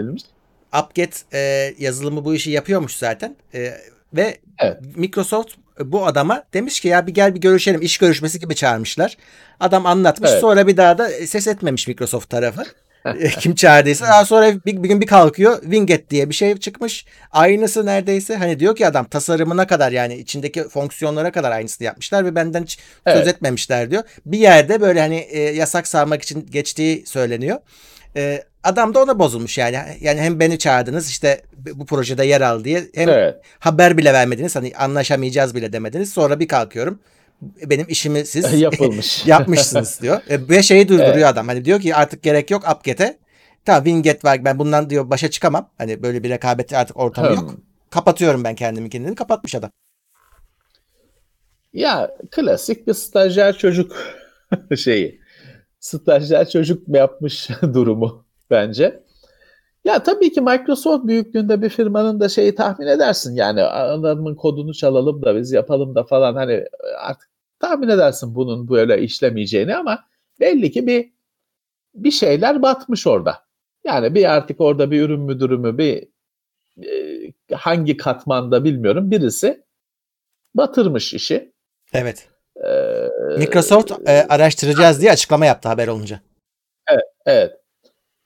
[0.84, 1.40] UpGet e,
[1.80, 3.36] yazılımı bu işi yapıyormuş zaten.
[3.54, 3.74] E,
[4.14, 4.78] ve Evet.
[4.96, 7.82] Microsoft bu adama demiş ki ya bir gel bir görüşelim.
[7.82, 9.18] İş görüşmesi gibi çağırmışlar.
[9.60, 10.30] Adam anlatmış.
[10.32, 10.42] Evet.
[10.42, 12.64] Sonra bir daha da ses etmemiş Microsoft tarafı.
[13.20, 14.06] E, Kim çağırdıysa.
[14.06, 15.62] Daha sonra bir, bir gün bir kalkıyor.
[15.62, 17.06] Winget diye bir şey çıkmış.
[17.32, 18.36] Aynısı neredeyse.
[18.36, 22.80] Hani diyor ki adam tasarımına kadar yani içindeki fonksiyonlara kadar aynısını yapmışlar ve benden hiç
[23.08, 23.28] söz Evet.
[23.28, 24.04] etmemişler diyor.
[24.26, 27.60] Bir yerde böyle hani e, yasak sarmak için geçtiği söyleniyor.
[28.16, 29.78] E, adam da ona bozulmuş yani.
[30.02, 31.42] Yani hem beni çağırdınız işte
[31.74, 33.36] bu projede yer al diye hem Evet.
[33.60, 34.56] haber bile vermediniz.
[34.56, 36.14] Hani anlaşamayacağız bile demediniz.
[36.14, 37.00] Sonra bir kalkıyorum.
[37.42, 39.26] Benim işimi siz Yapılmış.
[39.28, 40.22] yapmışsınız diyor.
[40.30, 41.26] E, Ve şeyi durduruyor Evet.
[41.26, 41.48] adam.
[41.48, 43.18] Hani diyor ki artık gerek yok UpGet'e.
[43.66, 45.70] Tamam Winget var ben bundan diyor başa çıkamam.
[45.78, 47.36] Hani böyle bir rekabet artık ortamı Hmm.
[47.36, 47.54] yok.
[47.90, 49.16] Kapatıyorum ben kendimi kendini.
[49.16, 49.72] Kapatmış adam.
[51.74, 53.96] Ya klasik bir stajyer çocuk
[54.78, 55.22] şeyi.
[55.80, 58.23] Stajyer çocuk mu yapmış durumu
[58.54, 59.04] bence.
[59.86, 63.36] Ya tabii ki Microsoft büyüklüğünde bir firmanın da şeyi tahmin edersin.
[63.36, 66.66] Yani adamın kodunu çalalım da biz yapalım da falan hani
[67.00, 67.30] artık
[67.60, 70.00] tahmin edersin bunun böyle işlemeyeceğini ama
[70.40, 71.14] belli ki bir
[71.96, 73.38] bir şeyler batmış orada.
[73.84, 76.08] Yani bir artık orada bir ürün müdürü mü bir
[76.88, 79.64] e, hangi katmanda bilmiyorum birisi
[80.56, 81.54] batırmış işi.
[81.94, 82.30] Evet.
[82.66, 86.20] Ee, Microsoft e, araştıracağız diye açıklama yaptı haber olunca.
[87.26, 87.63] Evet.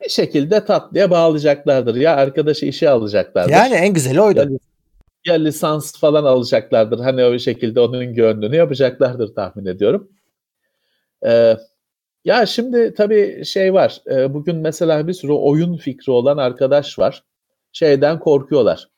[0.03, 1.95] Bir şekilde tatlıya bağlayacaklardır.
[1.95, 3.51] Ya arkadaşı işe alacaklardır.
[3.51, 4.59] Yani en güzeli ya, oydu.
[5.25, 6.99] ya lisans falan alacaklardır.
[6.99, 10.11] Hani o şekilde onun gönlünü yapacaklardır tahmin ediyorum.
[11.25, 11.57] Ee,
[12.25, 14.01] ya şimdi tabii şey var.
[14.11, 17.23] Ee, bugün mesela bir sürü oyun fikri olan arkadaş var.
[17.71, 18.89] Şeyden korkuyorlar.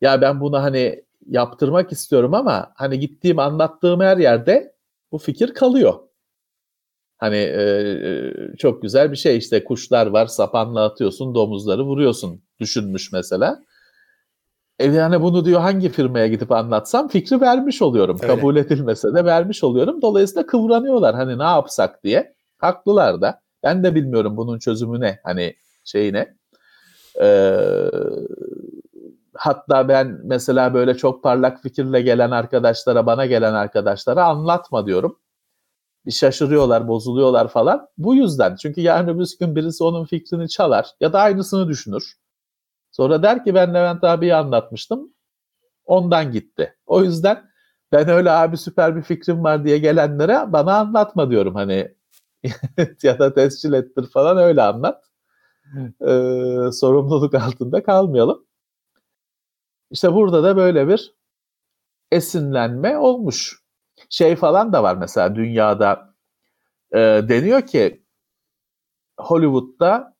[0.00, 4.74] Ya ben bunu hani yaptırmak istiyorum ama hani gittiğim anlattığım her yerde
[5.12, 6.07] bu fikir kalıyor.
[7.18, 13.62] Hani e, çok güzel bir şey işte kuşlar var sapanla atıyorsun domuzları vuruyorsun düşünmüş mesela.
[14.78, 18.18] E yani bunu diyor hangi firmaya gidip anlatsam fikri vermiş oluyorum.
[18.22, 18.34] Öyle.
[18.34, 20.02] Kabul edilmese de vermiş oluyorum.
[20.02, 22.34] Dolayısıyla kıvranıyorlar hani ne yapsak diye.
[22.58, 23.40] Haklılar da.
[23.62, 25.54] Ben de bilmiyorum bunun çözümü ne hani
[25.84, 26.34] şeyi ne.
[27.20, 27.56] Ee,
[29.34, 35.18] hatta ben mesela böyle çok parlak fikirle gelen arkadaşlara, bana gelen arkadaşlara anlatma diyorum.
[36.06, 37.88] Bir şaşırıyorlar, bozuluyorlar falan.
[37.98, 38.56] Bu yüzden.
[38.56, 42.14] Çünkü yarın öbür gün birisi onun fikrini çalar ya da aynısını düşünür.
[42.90, 45.14] Sonra der ki ben Levent abiye anlatmıştım.
[45.84, 46.76] Ondan gitti.
[46.86, 47.50] O yüzden
[47.92, 51.54] ben öyle abi süper bir fikrim var diye gelenlere bana anlatma diyorum.
[51.54, 51.94] Hani
[53.02, 55.04] ya da tescil ettir falan öyle anlat.
[56.00, 58.46] Ee, sorumluluk altında kalmayalım.
[59.90, 61.14] İşte burada da böyle bir
[62.12, 63.62] esinlenme olmuş.
[64.10, 66.14] Şey falan da var mesela dünyada
[66.92, 68.02] e, deniyor ki
[69.18, 70.16] Hollywood'da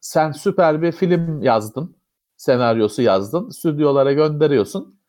[0.00, 1.96] sen süper bir film yazdın,
[2.36, 5.00] senaryosu yazdın, stüdyolara gönderiyorsun.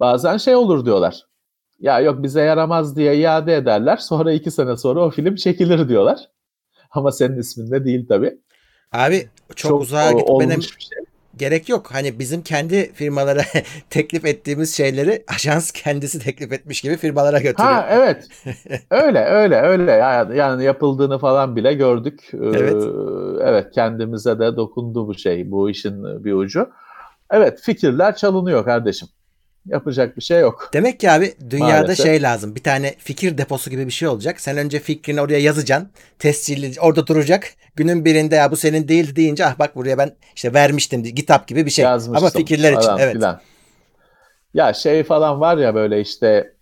[0.00, 1.26] Bazen şey olur diyorlar.
[1.78, 3.96] Ya yok bize yaramaz diye iade ederler.
[3.96, 6.18] Sonra iki sene sonra o film çekilir diyorlar.
[6.90, 8.38] Ama senin isminde değil tabii.
[8.92, 11.04] Abi çok, çok uzağa bir şey.
[11.36, 11.86] Gerek yok.
[11.92, 13.42] Hani bizim kendi firmalara
[13.90, 17.72] teklif ettiğimiz şeyleri ajans kendisi teklif etmiş gibi firmalara götürüyor.
[17.72, 18.28] Ha evet.
[18.90, 19.92] öyle öyle öyle.
[20.36, 22.30] Yani, yapıldığını falan bile gördük.
[22.34, 22.84] Evet.
[22.84, 25.50] Ee, evet kendimize de dokundu bu şey.
[25.50, 26.68] Bu işin bir ucu.
[27.30, 29.08] Evet fikirler çalınıyor kardeşim.
[29.66, 30.70] Yapacak bir şey yok.
[30.72, 32.06] Demek ki abi dünyada Maalesef.
[32.06, 32.54] şey lazım.
[32.54, 34.40] Bir tane fikir deposu gibi bir şey olacak.
[34.40, 35.90] Sen önce fikrini oraya yazacaksın.
[36.18, 37.48] Tescilli orada duracak.
[37.76, 41.66] Günün birinde ya bu senin değil deyince ah bak buraya ben işte vermiştim kitap gibi
[41.66, 41.84] bir şey.
[41.84, 43.12] Yazmıştım Ama fikirler için evet.
[43.12, 43.40] filan.
[44.54, 46.54] Ya şey falan var ya böyle işte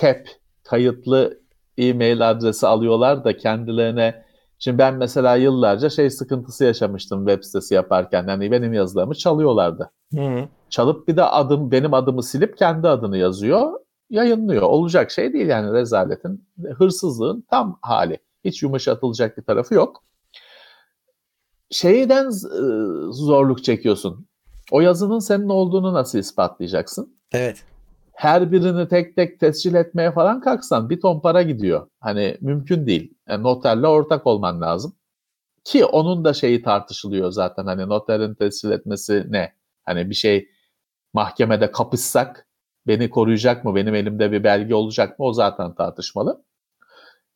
[0.00, 0.18] cap
[0.64, 1.40] kayıtlı
[1.78, 4.24] e-mail adresi alıyorlar da kendilerine
[4.64, 8.28] Şimdi ben mesela yıllarca şey sıkıntısı yaşamıştım web sitesi yaparken.
[8.28, 9.90] Yani benim yazılarımı çalıyorlardı.
[10.14, 10.48] Hı.
[10.70, 13.72] Çalıp bir de adım benim adımı silip kendi adını yazıyor,
[14.10, 14.62] yayınlıyor.
[14.62, 16.48] Olacak şey değil yani rezaletin,
[16.78, 18.18] hırsızlığın tam hali.
[18.44, 20.04] Hiç yumuşatılacak bir tarafı yok.
[21.70, 22.30] Şeyden e,
[23.12, 24.26] zorluk çekiyorsun.
[24.70, 27.16] O yazının senin olduğunu nasıl ispatlayacaksın?
[27.32, 27.64] Evet.
[28.12, 31.86] Her birini tek tek tescil etmeye falan kalksan bir ton para gidiyor.
[32.00, 33.14] Hani mümkün değil.
[33.32, 34.96] Yani noterle ortak olman lazım.
[35.64, 37.66] Ki onun da şeyi tartışılıyor zaten.
[37.66, 39.52] Hani noterin tescil etmesi ne?
[39.84, 40.48] Hani bir şey
[41.12, 42.48] mahkemede kapışsak
[42.86, 43.74] beni koruyacak mı?
[43.74, 45.26] Benim elimde bir belge olacak mı?
[45.26, 46.44] O zaten tartışmalı.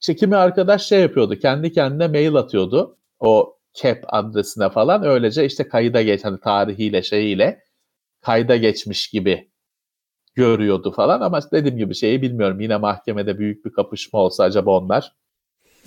[0.01, 1.37] İşte kimi arkadaş şey yapıyordu.
[1.39, 2.99] Kendi kendine mail atıyordu.
[3.21, 5.05] O CAP adresine falan.
[5.05, 7.65] Öylece işte kayıda geç hani tarihiyle şeyiyle
[8.21, 9.51] kayda geçmiş gibi
[10.35, 12.61] görüyordu falan ama dediğim gibi şeyi bilmiyorum.
[12.61, 15.17] Yine mahkemede büyük bir kapışma olsa acaba onlar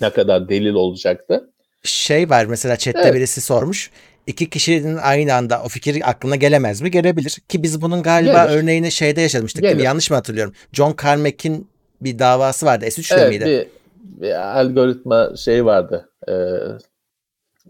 [0.00, 1.50] ne kadar delil olacaktı?
[1.82, 3.14] Şey var mesela chatte Evet.
[3.14, 3.90] birisi sormuş.
[4.26, 6.90] İki kişinin aynı anda o fikir aklına gelemez mi?
[6.90, 7.36] Gelebilir.
[7.48, 8.56] Ki biz bunun galiba Gelir.
[8.58, 9.76] örneğini şeyde yaşamıştık değil mi?
[9.78, 9.86] Gelir.
[9.86, 10.54] Yanlış mı hatırlıyorum?
[10.72, 11.68] John Carmack'in
[12.00, 12.84] bir davası vardı.
[12.84, 13.44] S3'le Evet miydi?
[13.44, 16.10] bir, bir algoritma şey vardı.
[16.28, 16.32] Ee,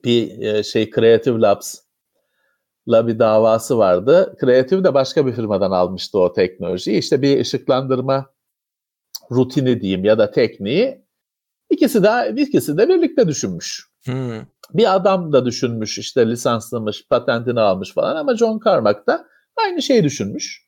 [0.04, 4.36] bir e, şey Creative Labs'la bir davası vardı.
[4.40, 6.98] Creative de başka bir firmadan almıştı o teknolojiyi.
[6.98, 8.26] İşte bir ışıklandırma
[9.30, 11.02] rutini diyeyim ya da tekniği
[11.70, 13.90] ikisi de ikisi de birlikte düşünmüş.
[14.04, 14.40] Hmm.
[14.74, 20.04] bir adam da düşünmüş işte lisanslamış, patentini almış falan ama John Carmack da aynı şeyi
[20.04, 20.66] düşünmüş.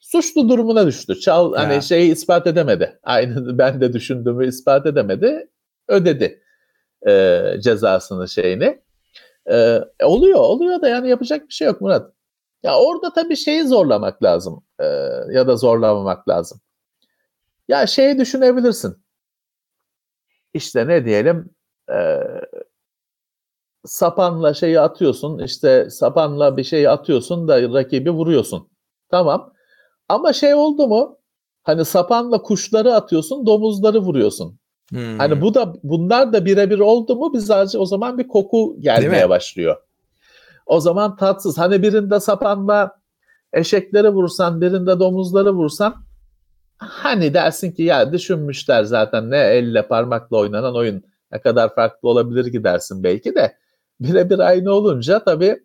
[0.00, 1.20] Suçlu durumuna düştü.
[1.20, 1.60] Çal Ya.
[1.60, 3.00] hani şeyi ispat edemedi.
[3.02, 5.48] Aynı ben de düşündüğümü ispat edemedi.
[5.88, 6.42] Ödedi
[7.08, 8.82] e, cezasını şeyini.
[9.50, 12.12] E, oluyor, oluyor da yani yapacak bir şey yok Murat.
[12.62, 14.84] Ya orada tabii şeyi zorlamak lazım e,
[15.30, 16.60] ya da zorlamamak lazım.
[17.68, 18.96] Ya şeyi düşünebilirsin.
[20.54, 21.50] İşte ne diyelim
[21.92, 22.20] e,
[23.84, 28.68] sapanla şeyi atıyorsun işte sapanla bir şeyi atıyorsun da rakibi vuruyorsun.
[29.10, 29.52] Tamam.
[30.08, 31.18] Ama şey oldu mu?
[31.62, 34.58] Hani sapanla kuşları atıyorsun, domuzları vuruyorsun.
[34.90, 35.18] Hmm.
[35.18, 39.76] Hani bu da bunlar da birebir oldu mu biz o zaman bir koku gelmeye başlıyor.
[40.66, 41.58] O zaman tatsız.
[41.58, 43.00] Hani birinde sapanla
[43.52, 45.94] eşekleri vursan, birinde domuzları vursan
[46.80, 51.02] hani dersin ki ya düşünmüşler zaten ne elle parmakla oynanan oyun
[51.32, 53.56] ne kadar farklı olabilir ki dersin belki de
[54.00, 55.62] birebir aynı olunca tabii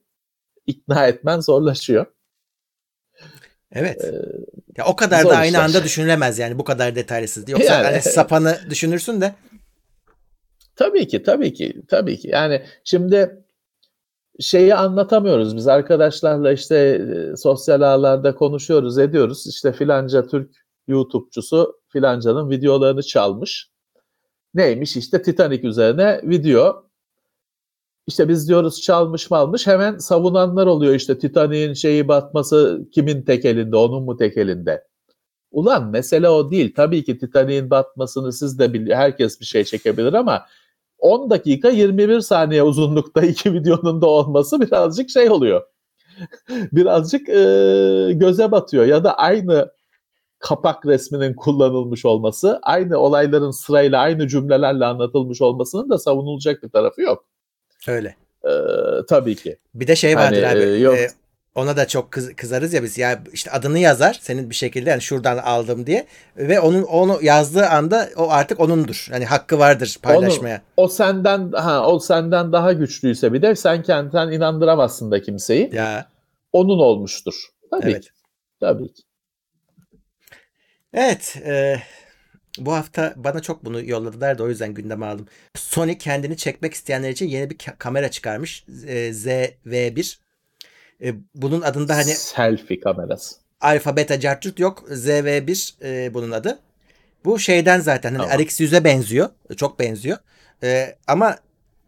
[0.68, 2.06] ikna etmen zorlaşıyor.
[3.72, 4.06] Evet.
[4.06, 4.22] Ee,
[4.78, 5.64] Ya o kadar da aynı işler.
[5.64, 7.50] anda düşünülemez yani bu kadar detaylısız.
[7.50, 9.36] Yoksa Yani- hani sapanı düşünürsün de.
[10.76, 12.28] Tabii ki, tabii ki, tabii ki.
[12.28, 13.44] Yani şimdi
[14.40, 19.48] şeyi anlatamıyoruz biz arkadaşlarla işte e, sosyal ağlarda konuşuyoruz, ediyoruz.
[19.48, 23.70] İşte filanca Türk YouTube'cusu filancanın videolarını çalmış.
[24.54, 26.86] Neymiş işte Titanic üzerine video.
[28.08, 33.76] İşte biz diyoruz çalmış malmış hemen savunanlar oluyor işte Titanic'in şeyi batması kimin tek elinde
[33.76, 34.88] onun mu tek elinde?
[35.52, 36.74] Ulan mesele o değil.
[36.76, 40.46] Tabii ki Titanic'in batmasını siz de bil- herkes bir şey çekebilir ama
[40.98, 45.62] 10 dakika 21 saniye uzunlukta iki videonun da olması birazcık şey oluyor.
[46.72, 47.34] birazcık e,
[48.14, 48.86] göze batıyor.
[48.86, 49.72] Ya da aynı
[50.46, 57.02] kapak resminin kullanılmış olması, aynı olayların sırayla aynı cümlelerle anlatılmış olmasının da savunulacak bir tarafı
[57.02, 57.26] yok.
[57.88, 58.16] Öyle.
[58.46, 58.50] Ee,
[59.10, 59.58] tabii ki.
[59.76, 60.64] Bir de şey vardır Hani, abi.
[60.70, 60.96] e, yok.
[60.98, 61.08] e,
[61.56, 62.98] ona da çok kız, kızarız ya biz.
[62.98, 67.66] Ya işte adını yazar senin bir şekilde yani şuradan aldım diye ve onun onu yazdığı
[67.66, 69.08] anda o artık onundur.
[69.12, 70.62] Hani hakkı vardır paylaşmaya.
[70.78, 75.70] O senden ha o senden daha güçlüyse bir de sen kendinden inandıramazsın da kimseyi.
[75.74, 76.08] Ya
[76.54, 77.34] Onun olmuştur.
[77.72, 78.04] Tabii Evet.
[78.04, 78.10] ki.
[78.60, 79.04] Tabii ki.
[80.96, 81.36] Evet.
[81.46, 81.82] e,
[82.60, 85.28] bu hafta bana çok bunu yolladılar da o yüzden gündeme aldım.
[85.56, 88.66] Sony kendini çekmek isteyenler için yeni bir ka- kamera çıkarmış.
[88.88, 90.18] E, ZV1.
[91.04, 93.36] E, bunun adında hani Selfie kamerası.
[93.62, 94.84] alfa beta cartut yok.
[94.90, 96.60] ZV1 e, bunun adı.
[97.26, 98.46] Bu şeyden zaten hani Tamam.
[98.46, 99.30] RX100'e benziyor.
[99.58, 100.18] Çok benziyor.
[100.64, 101.38] E, ama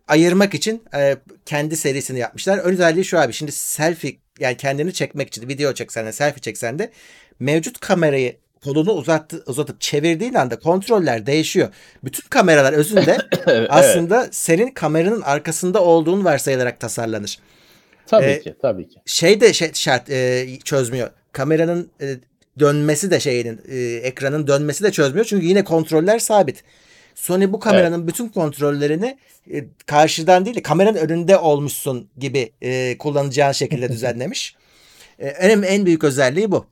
[0.07, 2.57] ayırmak için e, kendi serisini yapmışlar.
[2.57, 3.33] Ön özelliği şu abi.
[3.33, 6.91] Şimdi selfie yani kendini çekmek için video çeksen de selfie çeksen de
[7.39, 8.35] mevcut kamerayı
[8.67, 11.69] kolunu uzattı, uzatıp çevirdiğin anda kontroller değişiyor.
[12.03, 17.39] Bütün kameralar özünde Evet, aslında senin kameranın arkasında olduğun varsayılarak tasarlanır.
[18.07, 18.99] tabii e, ki, tabii ki.
[19.05, 21.09] Şey de şey, şart e, çözmüyor.
[21.31, 22.15] Kameranın e,
[22.59, 25.25] dönmesi de şeyinin e, ekranın dönmesi de çözmüyor.
[25.25, 26.63] Çünkü yine kontroller sabit.
[27.15, 29.17] Sony bu kameranın bütün kontrollerini
[29.53, 34.55] e, karşıdan değil de kameranın önünde olmuşsun gibi e, kullanacağın şekilde düzenlemiş.
[35.19, 36.65] E, en en büyük özelliği bu.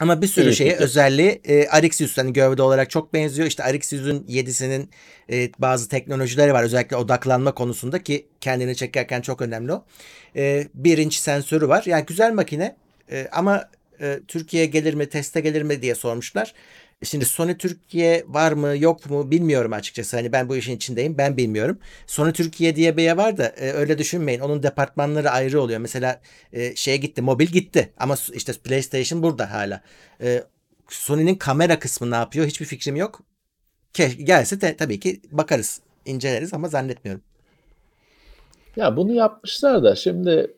[0.00, 0.84] Ama bir sürü İyi şeye fikir.
[0.84, 3.48] özelliği e, RX100 hani gövde olarak çok benziyor.
[3.48, 4.90] İşte RX100'ün 7'sinin
[5.32, 6.62] e, bazı teknolojileri var.
[6.62, 9.84] Özellikle odaklanma konusunda ki kendini çekerken çok önemli o.
[10.36, 11.82] E, bir inç sensörü var.
[11.86, 12.76] Yani güzel makine
[13.10, 13.68] e, ama
[14.00, 16.54] e, Türkiye'ye gelir mi, teste gelir mi diye sormuşlar.
[17.04, 20.16] Şimdi Sony Türkiye var mı yok mu bilmiyorum açıkçası.
[20.16, 21.78] Hani ben bu işin içindeyim ben bilmiyorum.
[22.06, 24.40] Sony Türkiye diye bir yer var da e, öyle düşünmeyin.
[24.40, 25.80] Onun departmanları ayrı oluyor.
[25.80, 26.20] Mesela
[26.52, 29.82] e, şeye gitti mobil gitti ama işte PlayStation burada hala.
[30.22, 30.44] E,
[30.88, 33.20] Sony'nin kamera kısmı ne yapıyor hiçbir fikrim yok.
[33.94, 37.22] Ke- gelse de tabii ki bakarız inceleriz ama zannetmiyorum.
[38.76, 40.56] Ya bunu yapmışlar da şimdi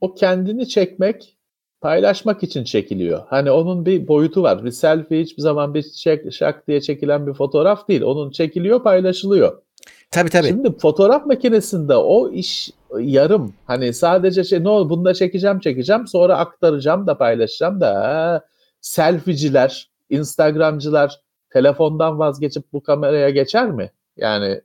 [0.00, 1.37] o kendini çekmek
[1.80, 3.22] paylaşmak için çekiliyor.
[3.28, 4.64] Hani onun bir boyutu var.
[4.64, 8.02] Bir selfie hiçbir zaman bir çek, şak diye çekilen bir fotoğraf değil.
[8.02, 9.62] Onun çekiliyor, paylaşılıyor.
[10.10, 10.48] Tabii tabii.
[10.48, 13.54] Şimdi fotoğraf makinesinde o iş yarım.
[13.64, 18.44] Hani sadece şey ne olur bunu da çekeceğim çekeceğim sonra aktaracağım da paylaşacağım da ha,
[18.80, 21.20] selfieciler, instagramcılar
[21.50, 23.90] telefondan vazgeçip bu kameraya geçer mi?
[24.16, 24.60] Yani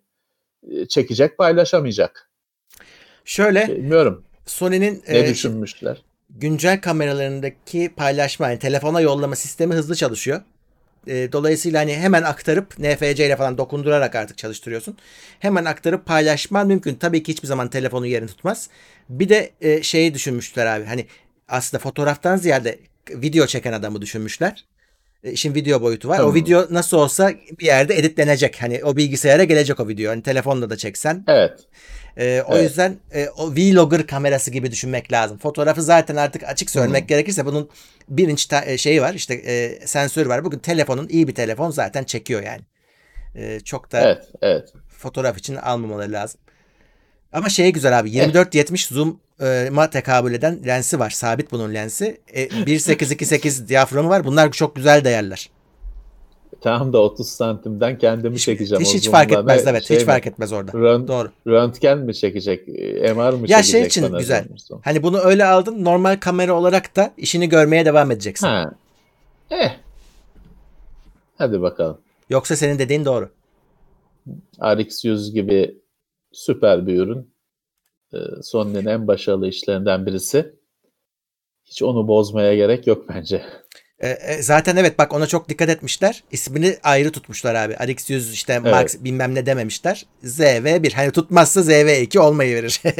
[0.71, 2.29] e, çekecek paylaşamayacak.
[3.25, 6.01] Şöyle Bilmiyorum Sony'nin ne e, düşünmüşler.
[6.35, 10.41] Güncel kameralarındaki paylaşma yani telefona yollama sistemi hızlı çalışıyor.
[11.07, 14.97] E, dolayısıyla hani hemen aktarıp NFC ile falan dokundurarak artık çalıştırıyorsun.
[15.39, 16.95] Hemen aktarıp paylaşman mümkün.
[16.95, 18.69] Tabii ki hiçbir zaman telefonu yerini tutmaz.
[19.09, 20.85] Bir de e, şeyi düşünmüşler abi.
[20.85, 21.05] Hani
[21.47, 22.79] aslında fotoğraftan ziyade
[23.09, 24.65] video çeken adamı düşünmüşler.
[25.23, 26.15] E, işin video boyutu var.
[26.15, 26.35] O Tamam.
[26.35, 28.61] video nasıl olsa bir yerde editlenecek.
[28.61, 30.11] Hani o bilgisayara gelecek o video.
[30.11, 31.59] Hani telefonla da çeksen Evet.
[32.17, 32.63] Ee, o Evet.
[32.69, 35.37] yüzden e, o vlogger kamerası gibi düşünmek lazım.
[35.37, 37.69] Fotoğrafı zaten artık açık söylemek gerekirse bunun
[38.09, 40.45] bir inç ta- e, şeyi var işte e, sensörü var.
[40.45, 42.61] Bugün telefonun iyi bir telefon zaten çekiyor yani.
[43.35, 44.23] E, çok da Evet.
[44.41, 44.73] Evet.
[44.97, 46.39] fotoğraf için almamaları lazım.
[47.33, 51.09] Ama şey güzel abi 24-70 zoom'a tekabül eden lensi var.
[51.09, 52.21] Sabit bunun lensi.
[52.33, 54.23] E, 1.8-2.8 diyaframı var.
[54.25, 55.49] Bunlar çok güzel değerler.
[56.61, 58.83] Tam da 30 santimden kendimi Hiç, çekeceğim.
[58.83, 59.83] hiç, hiç fark etmez evet.
[59.83, 60.11] şey hiç mi?
[60.11, 60.71] fark etmez orada.
[60.71, 61.31] Rönt- Doğru.
[61.47, 62.69] Röntgen mi çekecek?
[62.69, 63.65] e, MR mı Ya çekecek?
[63.65, 64.43] şey için güzel.
[64.43, 64.81] sormuşsun.
[64.83, 68.47] Hani bunu öyle aldın normal kamera olarak da işini görmeye devam edeceksin.
[68.47, 68.71] Ha.
[69.51, 69.71] Eh.
[71.37, 71.97] Hadi bakalım.
[72.29, 73.29] Yoksa senin dediğin doğru.
[74.59, 75.81] RX100 gibi
[76.31, 77.33] süper bir ürün.
[78.13, 80.55] Ee, Sony'nin en başarılı işlerinden birisi.
[81.65, 83.41] Hiç onu bozmaya gerek yok bence.
[84.03, 86.23] E, e, zaten evet bak ona çok dikkat etmişler.
[86.31, 87.73] İsmini ayrı tutmuşlar abi.
[87.73, 90.05] RX100 işte Max bilmem ne dememişler.
[90.23, 90.93] ZV1.
[90.93, 92.81] Hani tutmazsa ZV2 olmayı verir.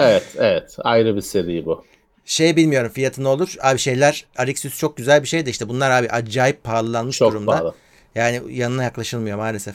[0.00, 0.76] Evet, evet.
[0.78, 1.84] Ayrı bir seri bu.
[2.24, 3.54] şey bilmiyorum fiyatı ne olur.
[3.62, 7.50] Abi şeyler RX100 çok güzel bir şey de işte bunlar abi acayip pahalanmış Çok durumda.
[7.50, 7.74] pahalı.
[8.14, 9.74] Yani yanına yaklaşılmıyor maalesef.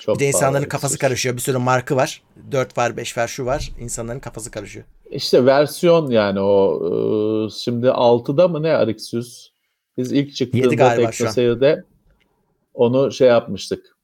[0.00, 1.36] Çok Bir de insanların kafası karışıyor.
[1.36, 2.22] Bir sürü markı var.
[2.52, 3.70] 4 var, 5 var, şu var.
[3.80, 4.84] İnsanların kafası karışıyor.
[5.14, 9.48] İşte versiyon yani o e, şimdi 6'da mı ne RX100?
[9.96, 10.96] Biz ilk çıktığında.
[10.96, 11.84] TeknoSeyir'de
[12.74, 13.96] onu şey yapmıştık.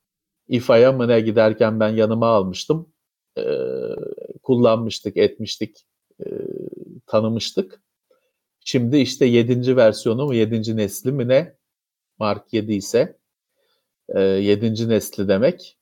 [0.49, 2.93] İFA'ya mı ne giderken ben yanıma almıştım.
[3.39, 3.45] E,
[4.43, 5.77] kullanmıştık, etmiştik,
[6.21, 6.27] e,
[7.07, 7.83] tanımıştık.
[8.65, 9.77] Şimdi işte 7.
[9.77, 10.77] versiyonu mu 7.
[10.77, 11.57] nesli mi ne?
[12.19, 13.19] Mark 7 ise
[14.15, 14.89] 7.
[14.89, 15.80] nesli demek.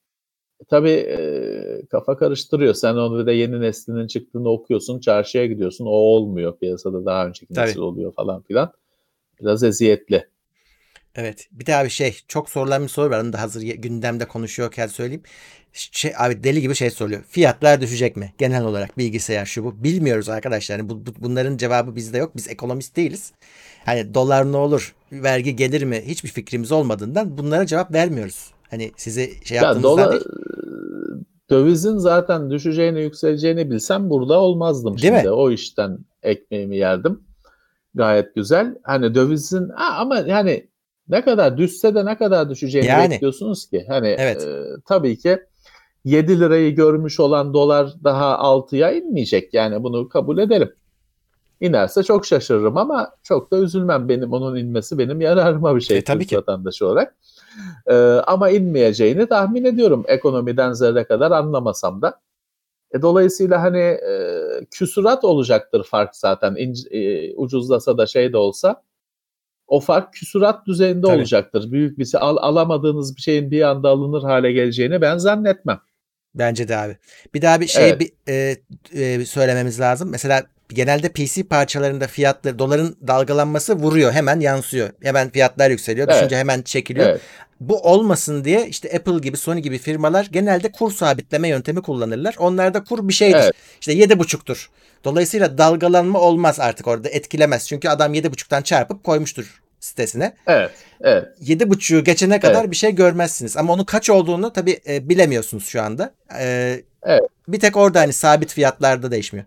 [0.71, 2.75] Tabii e, kafa karıştırıyor.
[2.75, 5.87] Sen onu de yeni neslinin çıktığını okuyorsun, çarşıya gidiyorsun.
[5.87, 6.59] O olmuyor.
[6.59, 7.69] Piyasada daha önceki Tabii.
[7.69, 8.73] nesil oluyor falan filan.
[9.41, 10.29] Biraz eziyetli.
[11.15, 11.49] Evet.
[11.53, 13.21] Bir de abi şey çok sorulan bir soru var.
[13.21, 15.23] Onu da hazır gündemde konuşuyorken söyleyeyim.
[15.73, 17.23] Şey, abi deli gibi şey soruyor.
[17.29, 18.33] Fiyatlar düşecek mi?
[18.39, 19.85] Genel olarak bilgisayar şu bu.
[19.85, 20.79] Bilmiyoruz arkadaşlar.
[20.79, 22.37] Yani bu, bu- bunların cevabı bizde yok.
[22.37, 23.33] Biz ekonomist değiliz.
[23.85, 24.95] Hani dolar ne olur?
[25.13, 26.03] Vergi gelir mi?
[26.07, 28.51] Hiçbir fikrimiz olmadığından bunlara cevap vermiyoruz.
[28.71, 30.25] Hani size şey Ya yaptığımızdan dolar, değil.
[31.51, 35.19] Dövizin zaten düşeceğini, yükseleceğini bilsem burada olmazdım Değil mi?
[35.19, 35.31] şimdi.
[35.31, 37.21] O işten ekmeğimi yerdim.
[37.95, 38.75] Gayet güzel.
[38.83, 40.69] Hani dövizin ha, ama yani
[41.09, 43.11] ne kadar düşse de ne kadar düşeceğini Yani.
[43.11, 43.85] bekliyorsunuz ki.
[43.89, 44.43] Hani Evet.
[44.45, 45.39] e, tabii ki
[46.05, 49.55] 7 lirayı görmüş olan dolar daha 6'ya inmeyecek.
[49.55, 50.73] Yani bunu kabul edelim.
[51.61, 54.09] İnerse çok şaşırırım ama çok da üzülmem.
[54.09, 56.37] Benim onun inmesi benim yararıma bir şey E, tabii Türk ki.
[56.37, 57.15] vatandaşı olarak.
[57.87, 57.95] Ee,
[58.27, 62.21] ama inmeyeceğini tahmin ediyorum ekonomiden zerre kadar anlamasam da.
[62.95, 64.41] E, dolayısıyla hani e,
[64.71, 68.83] küsurat olacaktır fark zaten İnc- e, ucuzlasa da şey de olsa.
[69.67, 71.17] O fark küsurat düzeyinde Tabii.
[71.17, 71.73] olacaktır.
[71.73, 75.81] Büyük bir şey al- alamadığınız bir şeyin bir anda alınır hale geleceğini ben zannetmem.
[76.35, 76.97] Bence de abi.
[77.35, 78.01] Bir daha bir şey Evet.
[78.01, 78.57] bir, e,
[78.93, 80.09] e, söylememiz lazım.
[80.11, 84.13] Mesela genelde PC parçalarında fiyatları doların dalgalanması vuruyor.
[84.13, 84.91] Hemen yansıyor.
[85.03, 86.09] Hemen fiyatlar yükseliyor.
[86.09, 86.17] Evet.
[86.17, 87.07] Düşünce hemen çekiliyor.
[87.09, 87.21] Evet.
[87.61, 92.35] Bu olmasın diye işte Apple gibi Sony gibi firmalar genelde kur sabitleme yöntemi kullanırlar.
[92.39, 93.39] Onlarda kur bir şeydir.
[93.39, 93.53] Evet.
[93.81, 94.71] İşte yedi buçuktur.
[95.05, 97.69] Dolayısıyla dalgalanma olmaz artık orada etkilemez.
[97.69, 100.35] Çünkü adam yedi buçuktan çarpıp koymuştur sitesine.
[100.47, 100.71] Evet.
[101.01, 101.25] Evet.
[101.41, 102.71] Yedi buçuğu geçene kadar Evet.
[102.71, 103.57] bir şey görmezsiniz.
[103.57, 106.15] Ama onun kaç olduğunu tabii e, bilemiyorsunuz şu anda.
[106.39, 107.23] E, Evet.
[107.49, 109.47] Bir tek orada hani sabit fiyatlarda değişmiyor.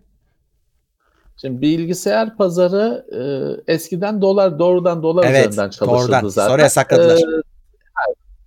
[1.36, 6.28] Şimdi bilgisayar pazarı e, eskiden dolar doğrudan dolar Evet, üzerinden çalışırdı doğrudan.
[6.28, 6.50] zaten.
[6.50, 7.16] Sonra yasakladılar.
[7.16, 7.42] E,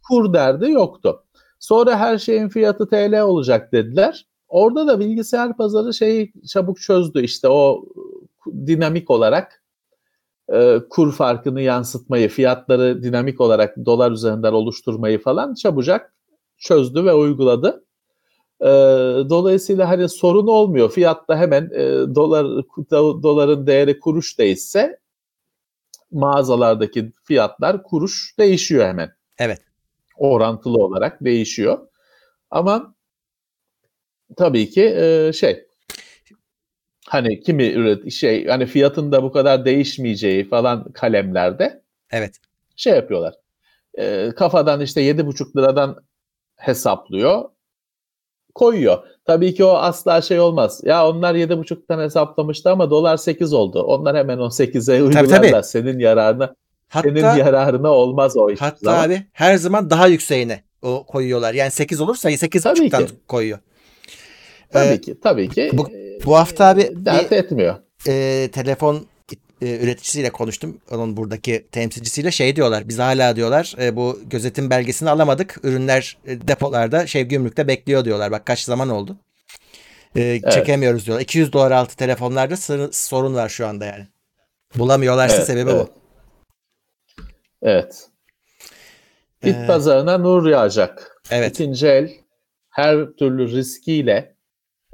[0.07, 1.23] kur derdi yoktu.
[1.59, 4.25] Sonra her şeyin fiyatı TL olacak dediler.
[4.47, 7.85] Orada da bilgisayar pazarı şeyi çabuk çözdü işte o
[8.67, 9.63] dinamik olarak
[10.53, 16.13] e, kur farkını yansıtmayı, fiyatları dinamik olarak dolar üzerinden oluşturmayı falan çabucak
[16.57, 17.84] çözdü ve uyguladı.
[18.61, 18.65] E,
[19.29, 20.91] dolayısıyla hani sorun olmuyor.
[20.91, 24.99] Fiyatta hemen e, dolar do- doların değeri kuruş değişse
[26.11, 29.11] mağazalardaki fiyatlar kuruş değişiyor hemen.
[29.39, 29.61] Evet.
[30.17, 31.87] Orantılı olarak değişiyor.
[32.51, 32.95] Ama
[34.37, 35.65] tabii ki e, şey
[37.07, 42.35] hani kimi üret şey hani fiyatın da bu kadar değişmeyeceği falan kalemlerde Evet.
[42.75, 43.33] şey yapıyorlar.
[43.97, 46.05] E, kafadan işte 7,5 liradan
[46.55, 47.49] hesaplıyor.
[48.55, 48.97] Koyuyor.
[49.25, 50.81] Tabii ki o asla şey olmaz.
[50.83, 53.83] Ya onlar 7,5'tan hesaplamıştı ama dolar 8 oldu.
[53.83, 55.51] Onlar hemen o 8'e uygularlar.
[55.51, 55.63] tabii.
[55.63, 56.55] Senin yararına
[57.03, 58.61] senin Hatta yararına olmaz o iş.
[58.61, 59.03] hatta zaman.
[59.05, 61.53] abi her zaman daha yükseğine o koyuyorlar.
[61.53, 63.59] Yani 8 olursa 8.5'tan Tabii koyuyor.
[64.71, 65.69] Tabii Ee, ki, tabii ki.
[65.73, 65.89] bu-
[66.25, 67.75] bu hafta abi dert bir- etmiyor.
[68.07, 69.05] e, telefon
[69.61, 70.81] e, üreticisiyle konuştum.
[70.91, 72.89] Onun buradaki temsilcisiyle şey diyorlar.
[72.89, 75.59] Biz hala diyorlar e, bu gözetim belgesini alamadık.
[75.63, 78.31] Ürünler e, depolarda şey gümrükte bekliyor diyorlar.
[78.31, 79.17] Bak kaç zaman oldu.
[80.15, 81.23] E, Çekemiyoruz diyorlar.
[81.23, 82.57] 200 dolar altı telefonlarda
[82.91, 84.07] sorun var şu anda yani.
[84.75, 85.87] Bulamıyorlarsa Evet, sebebi evet.
[85.87, 85.89] bu.
[87.61, 88.07] Evet.
[89.43, 91.21] Bit Ee, pazarına nur yağacak.
[91.31, 91.49] Evet.
[91.51, 92.11] İkinci el
[92.69, 94.34] her türlü riskiyle,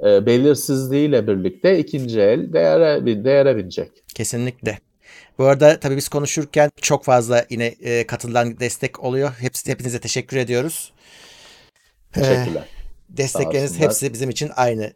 [0.02, 3.90] e, belirsizliğiyle birlikte ikinci el değere, değere binecek.
[4.14, 4.78] Kesinlikle.
[5.38, 9.30] Bu arada tabii biz konuşurken çok fazla yine e, katılan destek oluyor.
[9.38, 10.92] Hepsi, hepinize teşekkür ediyoruz.
[12.16, 12.68] Ee, Teşekkürler.
[13.08, 13.88] destekleriniz olsunlar.
[13.88, 14.92] hepsi bizim için aynı.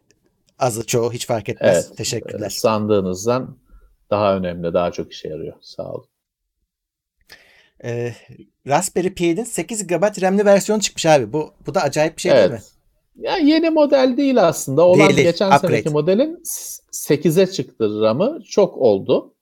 [0.59, 1.85] Azı çoğu hiç fark etmez.
[1.87, 1.97] Evet.
[1.97, 2.47] Teşekkürler.
[2.47, 3.57] E, Sandığınızdan
[4.09, 5.53] daha önemli, daha çok işe yarıyor.
[5.61, 6.07] Sağ olun.
[7.83, 8.13] Ee,
[8.67, 11.33] Raspberry Pi'nin 8 GB RAM'li versiyonu çıkmış abi.
[11.33, 12.61] Bu bu da acayip bir şey değil mi?
[13.17, 14.87] Ya yeni model değil aslında.
[14.87, 15.27] Olan değil.
[15.27, 15.67] geçen Upgrade.
[15.67, 16.39] seneki modelin
[16.91, 18.39] 8'e çıktı RAM'ı.
[18.49, 19.33] Çok oldu.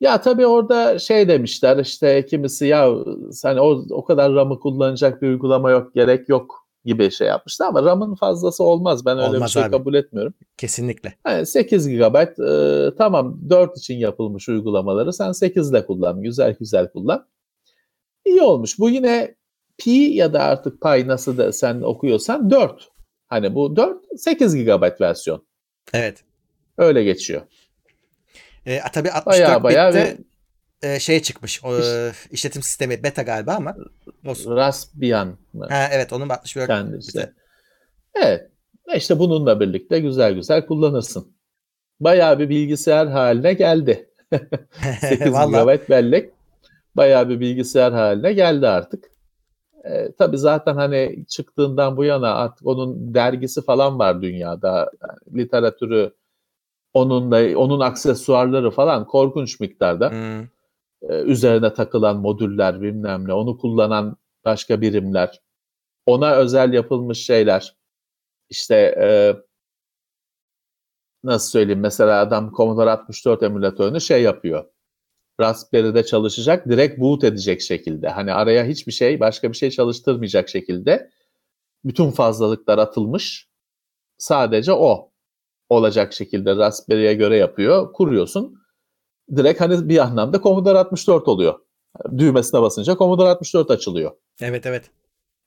[0.00, 2.94] Ya tabii orada şey demişler işte kimisi ya
[3.42, 7.82] hani o, o kadar RAM'ı kullanacak bir uygulama yok gerek yok gibi şey yapmışlar ama
[7.82, 9.06] RAM'ın fazlası olmaz.
[9.06, 9.70] Ben öyle Olmaz bir şey abi.
[9.70, 10.34] kabul etmiyorum.
[10.56, 11.14] Kesinlikle.
[11.26, 16.22] Yani 8 GB e, tamam 4 için yapılmış uygulamaları sen 8 ile kullan.
[16.22, 17.26] Güzel güzel kullan.
[18.24, 18.78] İyi olmuş.
[18.78, 19.34] Bu yine
[19.78, 22.88] Pi ya da artık Pi nasıl da sen okuyorsan 4.
[23.26, 25.46] Hani bu 4 8 GB versiyon.
[25.92, 26.24] Evet.
[26.78, 27.42] Öyle geçiyor.
[28.66, 30.18] Ee, tabii 64 Baya baya bit'te
[30.82, 31.64] bir e, şey çıkmış.
[31.64, 33.76] O, e, işletim sistemi beta galiba ama
[34.26, 34.56] olsun.
[34.56, 35.66] Raspbian mı?
[35.70, 37.18] Ha, evet onun 64 kendisi.
[37.18, 37.32] bitti.
[38.14, 38.50] Evet.
[38.92, 41.36] E İşte bununla birlikte güzel güzel kullanırsın.
[42.00, 44.10] Bayağı bir bilgisayar haline geldi.
[45.00, 46.30] 8 Vallahi GB bellek
[46.94, 49.13] bayağı bir bilgisayar haline geldi artık.
[49.84, 54.90] E, tabii zaten hani çıktığından bu yana artık onun dergisi falan var dünyada.
[55.02, 56.14] Yani literatürü
[56.94, 60.10] onun da onun aksesuarları falan korkunç miktarda.
[60.10, 60.42] Hmm.
[61.10, 65.40] E, üzerine takılan modüller bilmem ne onu kullanan başka birimler.
[66.06, 67.76] Ona özel yapılmış şeyler.
[68.50, 69.36] İşte e,
[71.24, 74.64] nasıl söyleyeyim mesela adam Commodore 64 emülatörünü şey yapıyor.
[75.40, 78.08] Raspberry'de çalışacak, direkt boot edecek şekilde.
[78.08, 81.10] Hani araya hiçbir şey, başka bir şey çalıştırmayacak şekilde
[81.84, 83.48] bütün fazlalıklar atılmış.
[84.18, 85.10] Sadece o
[85.68, 87.92] olacak şekilde Raspberry'e göre yapıyor.
[87.92, 88.58] Kuruyorsun.
[89.36, 91.54] Direkt hani bir anlamda Commodore 64 oluyor.
[92.18, 94.12] Düğmesine basınca Commodore 64 açılıyor.
[94.40, 94.90] Evet evet.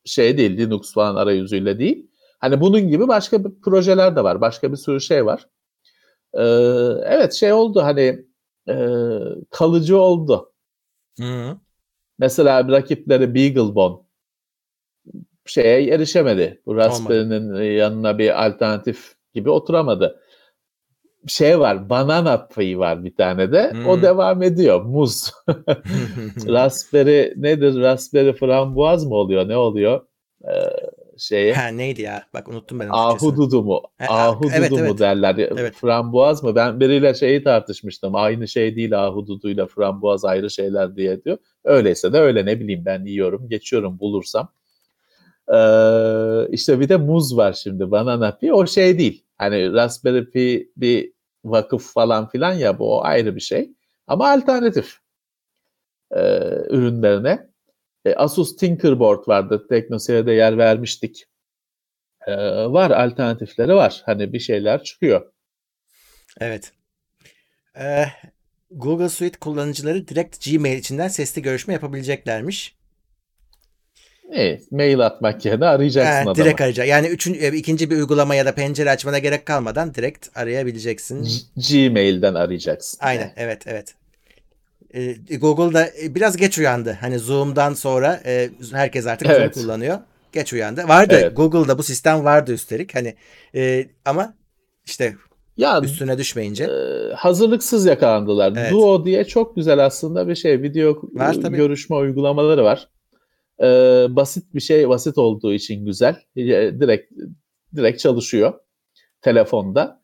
[0.06, 2.08] Şey değil, Linux falan arayüzüyle değil.
[2.40, 4.42] Hani bunun gibi başka bir projeler de var.
[4.42, 5.48] Başka bir sürü şey var.
[6.34, 6.42] Ee,
[7.06, 8.26] evet şey oldu hani
[8.70, 8.76] e,
[9.50, 10.52] kalıcı oldu.
[11.20, 11.58] Hı.
[12.20, 14.08] Mesela rakipleri Beaglebone
[15.50, 16.62] şeye erişemedi.
[16.66, 20.20] Bu Raspberry'nin yanına bir alternatif gibi oturamadı.
[21.28, 23.72] Şey var, Banana Pie var bir tane de.
[23.72, 23.88] Hmm.
[23.88, 24.82] O devam ediyor.
[24.82, 25.32] Muz.
[26.48, 27.80] Raspberry nedir?
[27.80, 29.48] Raspberry frambuaz mı oluyor?
[29.48, 30.08] Ne oluyor?
[30.44, 30.54] Ee,
[31.18, 31.54] şeye.
[31.54, 32.24] ha neydi ya?
[32.34, 32.90] Bak unuttum ben.
[32.92, 33.82] Ahududu mu?
[34.10, 35.00] Ahududu evet, mu evet.
[35.00, 35.36] derler.
[35.38, 35.76] Evet.
[35.76, 36.56] Frambuaz mı?
[36.56, 38.16] Ben biriyle şeyi tartışmıştım.
[38.16, 41.38] Aynı şey değil ahududuyla frambuaz ayrı şeyler diye diyor.
[41.64, 44.50] Öyleyse de öyle ne bileyim ben yiyorum, geçiyorum bulursam.
[45.54, 48.54] Ee, işte bir de muz var şimdi banana pi.
[48.54, 49.24] O şey değil.
[49.38, 51.14] Hani Raspberry Pi bir
[51.46, 53.72] vakıf falan filan ya bu o ayrı bir şey.
[54.08, 54.98] Ama alternatif
[56.16, 56.20] ee,
[56.70, 57.47] ürünlerine.
[58.08, 59.66] E, Asus Tinkerboard vardı.
[59.70, 61.26] Teknoseyir'de yer vermiştik.
[62.28, 62.34] Ee,
[62.66, 64.02] var alternatifleri var.
[64.06, 65.32] Hani bir şeyler çıkıyor.
[66.40, 66.72] Evet.
[67.80, 68.06] Ee,
[68.72, 72.76] Google Suite kullanıcıları direkt Gmail içinden sesli görüşme yapabileceklermiş.
[74.34, 76.36] İyi, mail atmak yerine arayacaksın Ha, adamı.
[76.36, 76.88] direkt arayacak.
[76.88, 81.24] Yani üçüncü, e, ikinci bir uygulama ya da pencere açmana gerek kalmadan direkt arayabileceksin.
[81.24, 83.00] G- Gmail'den arayacaksın.
[83.02, 83.96] Aynen evet evet.
[84.94, 86.98] Ee, Google'da e, biraz geç uyandı.
[87.02, 89.56] Hani Zoom'dan sonra e, herkes artık Evet.
[89.56, 90.00] Zoom kullanıyor.
[90.32, 90.84] Geç uyandı.
[90.88, 91.38] Vardı Evet.
[91.38, 92.96] Google'da bu sistem vardı üstelik.
[92.96, 93.16] Hani
[93.56, 94.34] e, ama
[94.86, 95.16] işte
[95.58, 96.64] Ya üstüne düşmeyince.
[96.64, 98.54] e, hazırlıksız yakalandılar.
[98.58, 98.72] Evet.
[98.72, 100.62] Duo diye çok güzel aslında bir şey.
[100.62, 101.58] Video Var tabii.
[101.58, 102.90] görüşme uygulamaları var.
[103.62, 103.66] E,
[104.16, 106.16] basit bir şey, basit olduğu için güzel.
[106.36, 106.46] E,
[106.80, 107.12] direkt
[107.76, 108.54] direkt çalışıyor
[109.22, 110.02] telefonda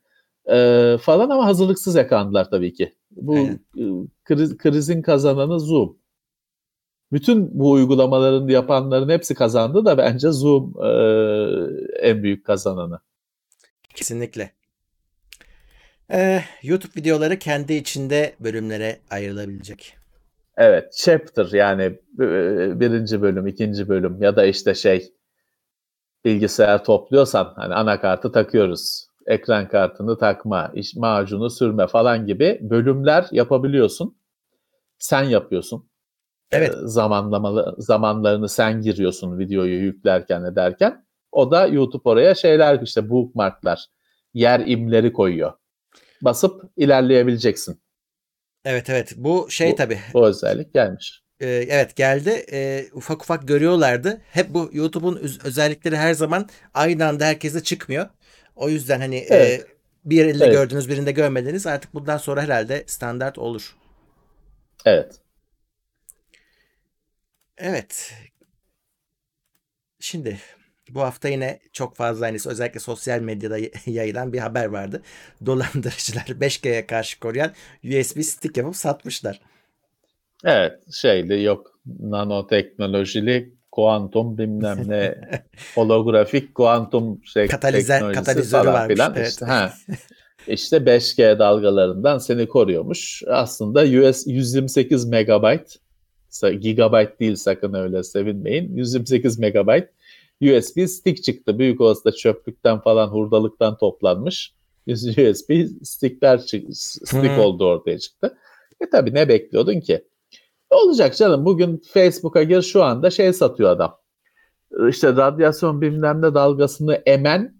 [0.52, 2.92] E, falan ama hazırlıksız yakalandılar tabii ki.
[3.16, 3.60] Bu Aynen.
[3.76, 3.82] e,
[4.24, 5.98] kriz- krizin kazananı Zoom.
[7.12, 10.88] Bütün bu uygulamaların yapanların hepsi kazandı da bence Zoom e,
[12.08, 13.00] en büyük kazananı.
[13.94, 14.52] Kesinlikle.
[16.12, 19.96] Ee, YouTube videoları kendi içinde bölümlere ayrılabilecek.
[20.56, 21.82] Evet, chapter yani
[22.20, 25.12] e, birinci bölüm, ikinci bölüm ya da işte şey
[26.24, 29.08] bilgisayar topluyorsan hani anakartı takıyoruz.
[29.26, 34.16] Ekran kartını takma, iş, macunu sürme falan gibi bölümler yapabiliyorsun.
[34.98, 35.88] Sen yapıyorsun.
[36.52, 36.74] Evet.
[36.74, 41.04] E, zamanlamalı zamanlarını sen giriyorsun videoyu yüklerken ederken.
[41.32, 43.86] O da YouTube oraya şeyler işte bookmarklar,
[44.34, 45.52] yer imleri koyuyor.
[46.22, 47.80] Basıp ilerleyebileceksin.
[48.64, 49.12] Evet evet.
[49.16, 49.98] Bu şey Bu- tabii.
[50.14, 51.24] Bu özellik gelmiş.
[51.40, 52.44] Ee, evet geldi.
[52.52, 54.20] Ee, ufak ufak görüyorlardı.
[54.30, 58.06] Hep bu YouTube'un öz- özellikleri her zaman aynı anda herkese çıkmıyor.
[58.56, 59.66] O yüzden hani e, Evet.
[60.04, 60.54] bir yerinde Evet.
[60.54, 63.76] gördünüz birinde görmediniz artık bundan sonra herhalde standart olur.
[64.84, 65.20] Evet.
[67.56, 68.14] Evet.
[70.00, 70.38] Şimdi
[70.90, 75.02] bu hafta yine çok fazla hani özellikle sosyal medyada yayılan bir haber vardı.
[75.46, 77.52] Dolandırıcılar 5G'ye karşı koruyan
[77.84, 79.40] USB stick yapıp satmışlar.
[80.44, 85.14] Evet şeyli yok nanoteknolojili kuantum bilmem ne
[85.74, 89.14] holografik kuantum şey, Katalize- teknolojisi katalizörü falan varmış, filan.
[89.16, 89.28] evet.
[89.28, 89.72] İşte, ha.
[90.48, 93.22] İşte 5G dalgalarından seni koruyormuş.
[93.28, 95.76] Aslında US 128 megabayt
[96.60, 98.76] gigabayt değil sakın öyle sevinmeyin.
[98.76, 99.88] 128 megabayt
[100.42, 101.58] USB stick çıktı.
[101.58, 104.52] Büyük olasılıkla çöplükten falan hurdalıktan toplanmış.
[104.88, 107.38] USB stickler çık- stick Hmm.
[107.38, 108.36] oldu ortaya çıktı.
[108.80, 110.04] E tabi ne bekliyordun ki?
[110.74, 111.44] Olacak canım.
[111.44, 113.98] Bugün Facebook'a gir şu anda şey satıyor adam.
[114.88, 117.54] İşte radyasyon bilmem ne dalgasını emen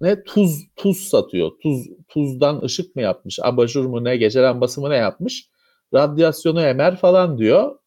[0.00, 1.50] ne tuz tuz satıyor.
[1.62, 3.38] Tuz tuzdan ışık mı yapmış?
[3.42, 4.16] Abajur mu ne?
[4.16, 5.50] Gece lambası mı ne yapmış?
[5.94, 7.78] Radyasyonu emer falan diyor.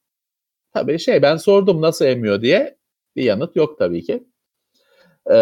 [0.73, 2.77] Tabii şey ben sordum nasıl emiyor diye.
[3.15, 4.27] Bir yanıt yok tabii ki.
[5.31, 5.35] Ee,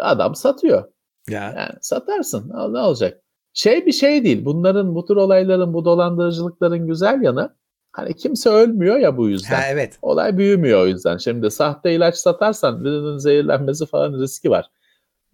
[0.00, 0.84] adam satıyor.
[1.28, 1.54] Ya.
[1.56, 2.50] Yani satarsın.
[2.54, 3.22] Ne ne olacak?
[3.52, 4.44] Şey bir şey değil.
[4.44, 7.57] Bunların bu tür olayların, bu dolandırıcılıkların güzel yanı
[7.98, 9.54] hani kimse ölmüyor ya bu yüzden.
[9.54, 9.98] Ha evet.
[10.02, 11.16] Olay büyümüyor o yüzden.
[11.16, 14.70] Şimdi sahte ilaç satarsan birinin zehirlenmesi falan riski var.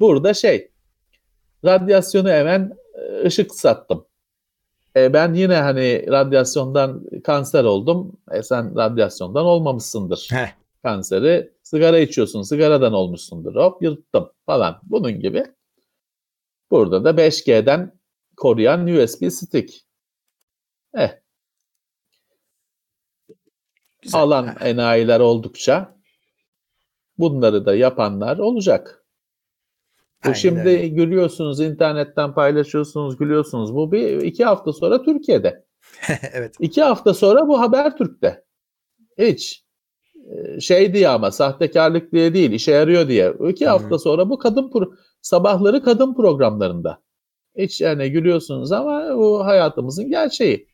[0.01, 0.71] Burada şey
[1.65, 4.07] radyasyonu hemen e, ışık sattım.
[4.97, 8.17] E ben yine hani radyasyondan kanser oldum.
[8.31, 10.29] E sen radyasyondan olmamışsındır.
[10.31, 10.49] Heh.
[10.83, 13.55] Kanseri sigara içiyorsun, sigaradan olmuşsundur.
[13.55, 14.81] Hop yırttım falan.
[14.83, 15.45] Bunun gibi.
[16.71, 17.93] Burada da 5G'den
[18.37, 19.85] koruyan USB stick.
[20.95, 21.24] Eh.
[24.05, 24.21] Güzel.
[24.21, 25.97] Alan enayiler oldukça
[27.19, 29.05] bunları da yapanlar olacak.
[30.25, 30.89] Bu Aynen şimdi öyle.
[30.89, 33.75] gülüyorsunuz, internetten paylaşıyorsunuz, gülüyorsunuz.
[33.75, 35.65] Bu bir iki hafta sonra Türkiye'de.
[36.33, 36.55] evet.
[36.61, 38.45] İki hafta sonra bu Habertürk'te.
[39.19, 39.65] Hiç
[40.31, 43.35] e, şey diye ama sahtekarlık diye değil, işe yarıyor diye.
[43.49, 43.71] İki Hı.
[43.71, 47.03] hafta sonra bu kadın pro- sabahları kadın programlarında.
[47.57, 50.69] Hiç yani gülüyorsunuz ama bu hayatımızın gerçeği.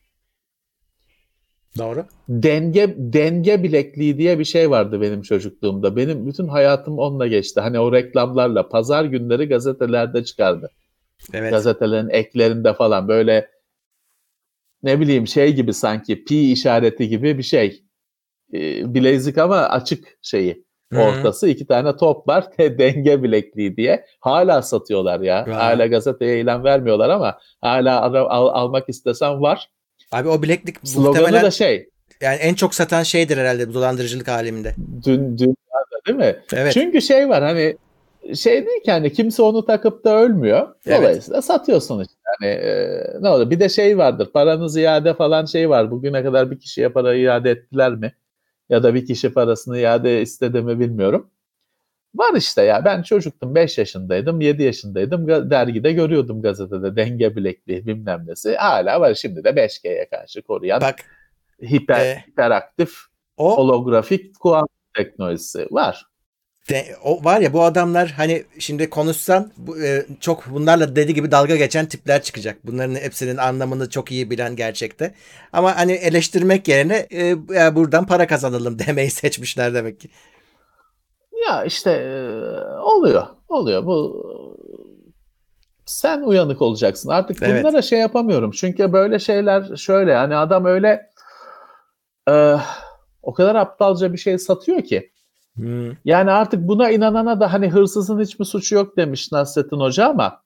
[1.77, 2.05] Doğru.
[2.29, 5.95] Denge denge bilekliği diye bir şey vardı benim çocukluğumda.
[5.95, 7.61] Benim bütün hayatım onunla geçti.
[7.61, 10.69] Hani o reklamlarla pazar günleri gazetelerde çıkardı.
[11.33, 11.51] Evet.
[11.51, 13.49] Gazetelerin eklerinde falan böyle
[14.83, 17.83] ne bileyim şey gibi sanki pi işareti gibi bir şey.
[18.53, 20.65] Ee, bilezik ama açık şeyi.
[20.93, 20.99] Hı.
[21.01, 22.45] Ortası iki tane top var.
[22.59, 24.05] Denge bilekliği diye.
[24.19, 25.45] Hala satıyorlar ya.
[25.47, 25.53] Vay.
[25.53, 29.69] Hala gazeteye ilan vermiyorlar ama hala al- al- almak istesem var.
[30.11, 31.89] Abi o bileklik Sloganı muhtemelen da şey.
[32.21, 34.75] yani en çok satan şeydir herhalde bu dolandırıcılık aleminde.
[35.05, 36.35] Dün dünyada değil mi?
[36.53, 36.73] Evet.
[36.73, 37.77] Çünkü şey var hani
[38.35, 40.67] şey değil ki hani kimse onu takıp da ölmüyor.
[40.85, 40.99] Evet.
[40.99, 42.13] Dolayısıyla satıyorsun işte.
[42.23, 44.29] Hani e, ne olur bir de şey vardır.
[44.33, 45.91] Paranız iade falan şey var.
[45.91, 48.13] Bugüne kadar bir kişiye para iade ettiler mi?
[48.69, 51.29] Ya da bir kişi parasını iade istedi mi bilmiyorum.
[52.15, 58.23] Var işte ya ben çocuktum 5 yaşındaydım 7 yaşındaydım dergide görüyordum gazetede denge bilekliği bilmem
[58.27, 60.95] nesi hala var şimdi de 5G'ye karşı koruyan Bak
[61.61, 62.93] hiper, e, hiperaktif
[63.37, 64.67] o holografik kuantum
[64.97, 66.05] teknolojisi var.
[66.69, 71.31] de, o var ya bu adamlar hani şimdi konuşsan bu, e, çok bunlarla dediği gibi
[71.31, 72.57] dalga geçen tipler çıkacak.
[72.63, 75.13] Bunların hepsinin anlamını çok iyi bilen gerçekte.
[75.53, 77.35] Ama hani eleştirmek yerine e,
[77.75, 80.09] buradan para kazanalım demeyi seçmişler demek ki.
[81.47, 82.11] Ya işte e,
[82.79, 83.85] oluyor, oluyor.
[83.85, 84.25] Bu
[85.85, 87.09] sen uyanık olacaksın.
[87.09, 87.63] Artık Evet.
[87.63, 88.51] bunlara şey yapamıyorum.
[88.51, 91.09] Çünkü böyle şeyler şöyle hani adam öyle
[92.29, 92.55] e,
[93.21, 95.11] o kadar aptalca bir şey satıyor ki.
[95.55, 95.91] Hmm.
[96.05, 100.41] Yani artık buna inanana da hani hırsızın hiçbir suçu yok demiş Nasrettin Hoca ama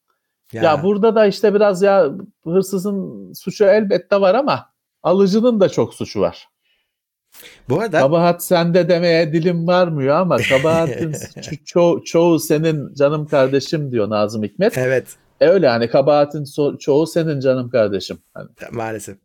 [0.53, 2.09] Ya, ya, burada da işte biraz ya
[2.43, 4.69] hırsızın suçu elbette var ama
[5.03, 6.47] alıcının da çok suçu var.
[7.69, 13.91] Bu arada Kabahat sende demeye dilim varmıyor ama kabahatin ço- ço- çoğu senin canım kardeşim
[13.91, 14.77] diyor Nazım Hikmet.
[14.77, 15.07] evet
[15.41, 18.17] E öyle hani kabahatin so- çoğu senin canım kardeşim.
[18.33, 19.17] Hani maalesef.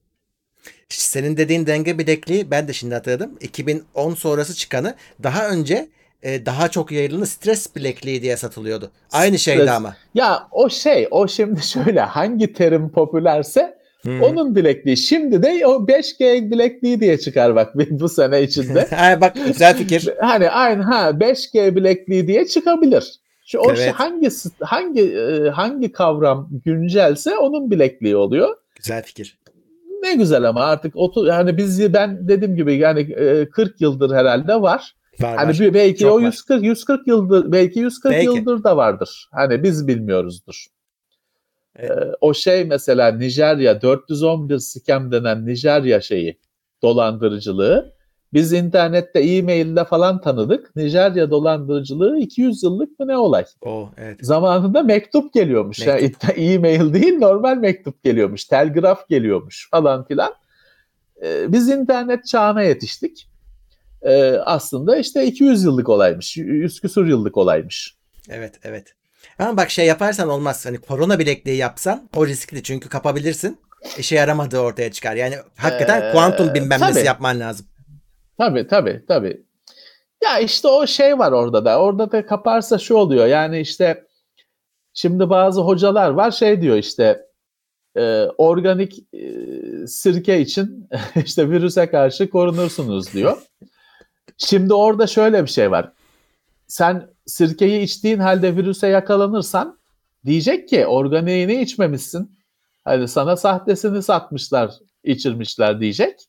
[0.88, 3.30] Senin dediğin denge bilekliği ben de şimdi hatırladım.
[3.40, 5.88] 2010 sonrası çıkanı daha önce
[6.22, 8.90] e, daha çok yayılan stres bilekliği diye satılıyordu.
[9.12, 9.70] Aynı şeydi Stres.
[9.76, 9.96] ama.
[10.14, 14.22] ya o şey o şimdi şöyle hangi terim popülerse Hmm.
[14.22, 14.96] onun bilekliği.
[14.96, 18.86] Şimdi de o 5G bilekliği diye çıkar bak bu sene içinde.
[18.90, 20.08] ha, bak güzel fikir.
[20.20, 23.20] hani aynı ha 5G bilekliği diye çıkabilir.
[23.46, 23.78] Şu o Evet.
[23.78, 24.28] şey hangi
[24.60, 28.56] hangi e, hangi kavram güncelse onun bilekliği oluyor.
[28.74, 29.38] Güzel fikir.
[30.02, 34.62] Ne güzel ama artık otu yani biz ben dediğim gibi yani e, 40 yıldır herhalde
[34.62, 34.94] var.
[35.20, 35.74] Var, Hani var.
[35.74, 36.20] belki Çok o var.
[36.22, 38.26] 140 140 yıldır belki 140 Belki.
[38.26, 39.28] yıldır da vardır.
[39.32, 40.66] Hani biz bilmiyoruzdur.
[41.80, 41.90] Evet.
[41.90, 46.38] Ee, o şey mesela Nijerya 411 scam denen Nijerya şeyi
[46.82, 47.94] dolandırıcılığı
[48.32, 50.76] biz internette e-mailde falan tanıdık.
[50.76, 53.44] Nijerya dolandırıcılığı 200 yıllık mı ne olay?
[53.62, 54.18] O evet.
[54.22, 55.86] Zamanında mektup geliyormuş.
[55.86, 56.30] Yani Mektup.
[56.38, 58.44] e-mail değil normal mektup geliyormuş.
[58.44, 60.34] Telgraf geliyormuş falan filan.
[61.22, 63.28] Ee, biz internet çağına yetiştik.
[64.02, 66.36] Ee, aslında işte 200 yıllık olaymış.
[66.36, 67.96] 100 küsur yıllık olaymış.
[68.28, 68.94] Evet evet.
[69.40, 70.66] Ama bak şey yaparsan olmaz.
[70.66, 73.58] Hani korona bilekliği yapsan o riskli çünkü kapabilirsin.
[73.98, 75.14] İşe yaramadığı ortaya çıkar.
[75.14, 77.66] Yani hakikaten Ee, kuantum bilmem nesi yapman lazım.
[78.38, 79.42] Tabii tabii tabii.
[80.24, 81.80] Ya işte o şey var orada da.
[81.80, 83.26] Orada da kaparsa şu oluyor.
[83.26, 84.06] Yani işte
[84.94, 87.26] şimdi bazı hocalar var şey diyor işte
[87.96, 89.26] e, organik e,
[89.86, 90.88] sirke için
[91.24, 93.38] işte virüse karşı korunursunuz diyor.
[94.36, 95.92] Şimdi orada şöyle bir şey var.
[96.70, 99.78] Sen sirkeyi içtiğin halde virüse yakalanırsan
[100.26, 102.38] diyecek ki organiğini içmemişsin.
[102.84, 104.74] Hani sana sahtesini satmışlar,
[105.04, 106.20] içirmişler diyecek.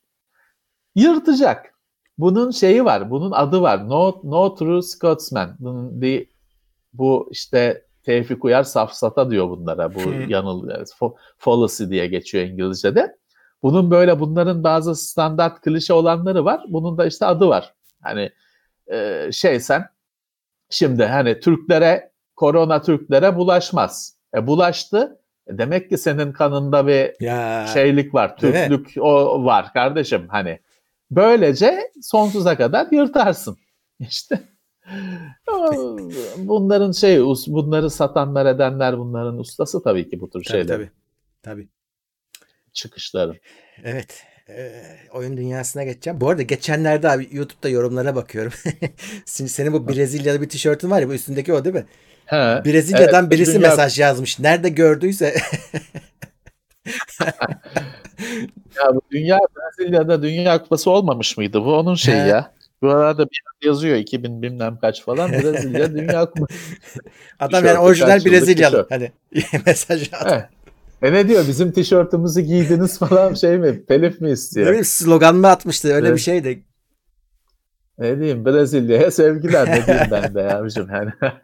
[0.96, 1.74] Yırtacak.
[2.18, 3.90] Bunun şeyi var, bunun adı var.
[3.90, 5.56] No, no True Scotsman.
[5.60, 6.30] Bunun bir,
[6.94, 9.96] bu işte Tevfik Uyar safsata diyor bunlara.
[9.96, 10.70] Bu yanıl,
[11.38, 13.18] fallacy diye geçiyor İngilizce'de.
[13.64, 16.66] bunun böyle bunların bazı standart klişe olanları var.
[16.68, 17.74] Bunun da işte adı var.
[18.02, 18.32] Hani
[18.92, 19.86] e, şey sen
[20.72, 24.16] şimdi hani Türklere korona Türklere bulaşmaz.
[24.36, 25.20] E bulaştı.
[25.48, 27.68] E demek ki senin kanında bir Ya.
[27.74, 28.38] şeylik var.
[28.38, 30.60] Türklük o var kardeşim hani.
[31.12, 33.58] Böylece sonsuza kadar yırtarsın.
[34.00, 34.40] İşte
[36.38, 40.90] bunların şey bunları satanlar edenler bunların ustası tabii ki bu tür Tabii, şeyler tabii.
[41.44, 41.68] Tabii.
[42.74, 43.40] çıkışları.
[43.84, 44.24] Evet.
[44.50, 44.72] Ee,
[45.14, 46.22] oyun dünyasına geçeceğim.
[46.22, 48.52] Bu arada geçenlerde abi YouTube'da yorumlara bakıyorum.
[49.26, 51.86] Şimdi senin bu Brezilyalı bir tişörtün var ya bu üstündeki o değil mi?
[52.26, 54.40] He, Brezilya'dan evet, birisi dünya- mesaj yazmış.
[54.40, 55.36] Nerede gördüyse.
[58.78, 61.62] Ya bu dünya Brezilya'da Dünya Kupası olmamış mıydı?
[61.66, 62.28] Bu onun şeyi He.
[62.28, 62.52] ya.
[62.82, 66.60] Bu arada bir yazıyor 2000 bilmem kaç falan Brezilya Dünya Kupası.
[67.40, 68.88] Adam yani orijinal Brezilyalı.
[68.90, 69.12] Hani
[69.66, 70.50] mesaj at.
[71.02, 73.86] E ne diyor bizim tişörtümüzü giydiniz falan şey mi?
[73.86, 74.68] Telif mi Ne istiyor?
[74.68, 76.18] bileyim slogan mı atmıştı öyle Evet.
[76.18, 76.64] bir şeydi.
[77.98, 81.12] Ne diyeyim Brezilya'ya sevgiler ne diyeyim ben de yavrucuğum yani.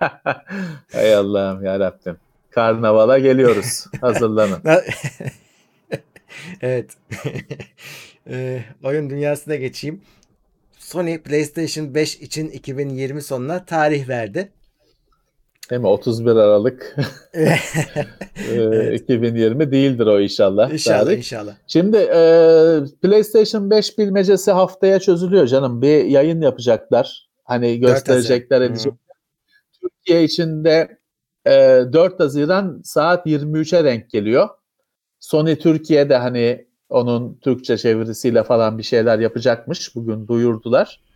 [0.94, 2.18] Hay Allah'ım ya Rabbim.
[2.50, 3.86] Karnavala geliyoruz.
[4.02, 4.60] Hazırlanın.
[6.62, 6.90] evet.
[8.30, 10.02] Ee, oyun dünyasına geçeyim.
[10.78, 14.50] Sony PlayStation 5 için 2020 sonuna tarih verdi.
[15.70, 15.88] Değil mi?
[15.88, 16.96] 31 Aralık
[18.52, 20.74] e, 2020 değildir o inşallah.
[20.74, 21.18] inşallah tarih.
[21.18, 21.56] inşallah.
[21.68, 22.22] Şimdi e,
[23.02, 25.82] PlayStation 5 bilmecesi haftaya çözülüyor canım.
[25.82, 27.30] Bir yayın yapacaklar.
[27.44, 28.98] Hani gösterecekler, edecekler.
[29.82, 30.98] Türkiye içinde
[31.46, 31.52] e,
[31.94, 34.50] 4 Haziran saat 23'e denk geliyor.
[35.20, 39.96] Sony Türkiye'de hani onun Türkçe çevirisiyle falan bir şeyler yapacakmış.
[39.96, 41.07] Bugün duyurdular.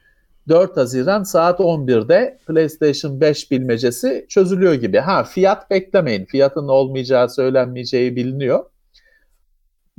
[0.49, 4.99] 4 Haziran saat 11'de PlayStation 5 bilmecesi çözülüyor gibi.
[4.99, 6.25] Ha fiyat beklemeyin.
[6.25, 8.65] Fiyatın olmayacağı söylenmeyeceği biliniyor.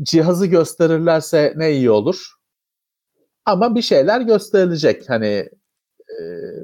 [0.02, 2.32] Cihazı gösterirlerse ne iyi olur.
[3.44, 5.10] Ama bir şeyler gösterilecek.
[5.10, 5.48] Hani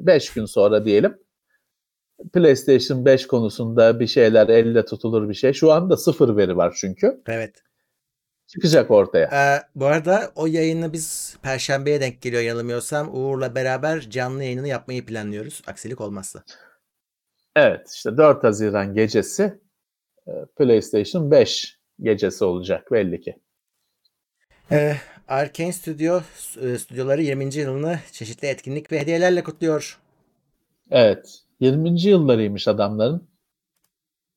[0.01, 1.17] 5 gün sonra diyelim.
[2.33, 5.53] PlayStation 5 konusunda bir şeyler elle tutulur bir şey.
[5.53, 7.21] Şu anda sıfır veri var çünkü.
[7.27, 7.63] Evet.
[8.53, 9.25] Çıkacak ortaya.
[9.25, 13.15] Ee, bu arada o yayını biz Perşembe'ye denk geliyor yanılmıyorsam.
[13.15, 15.61] Uğur'la beraber canlı yayınını yapmayı planlıyoruz.
[15.67, 16.43] Aksilik olmazsa.
[17.55, 19.59] Evet işte 4 Haziran gecesi
[20.27, 23.35] e, PlayStation 5 gecesi olacak belli ki.
[24.71, 24.95] Ee,
[25.27, 26.21] Arkane Studio
[26.61, 27.55] e, stüdyoları 20.
[27.55, 29.99] yılını çeşitli etkinlik ve hediyelerle kutluyor.
[30.91, 32.01] Evet 20.
[32.01, 33.28] yıllarıymış adamların.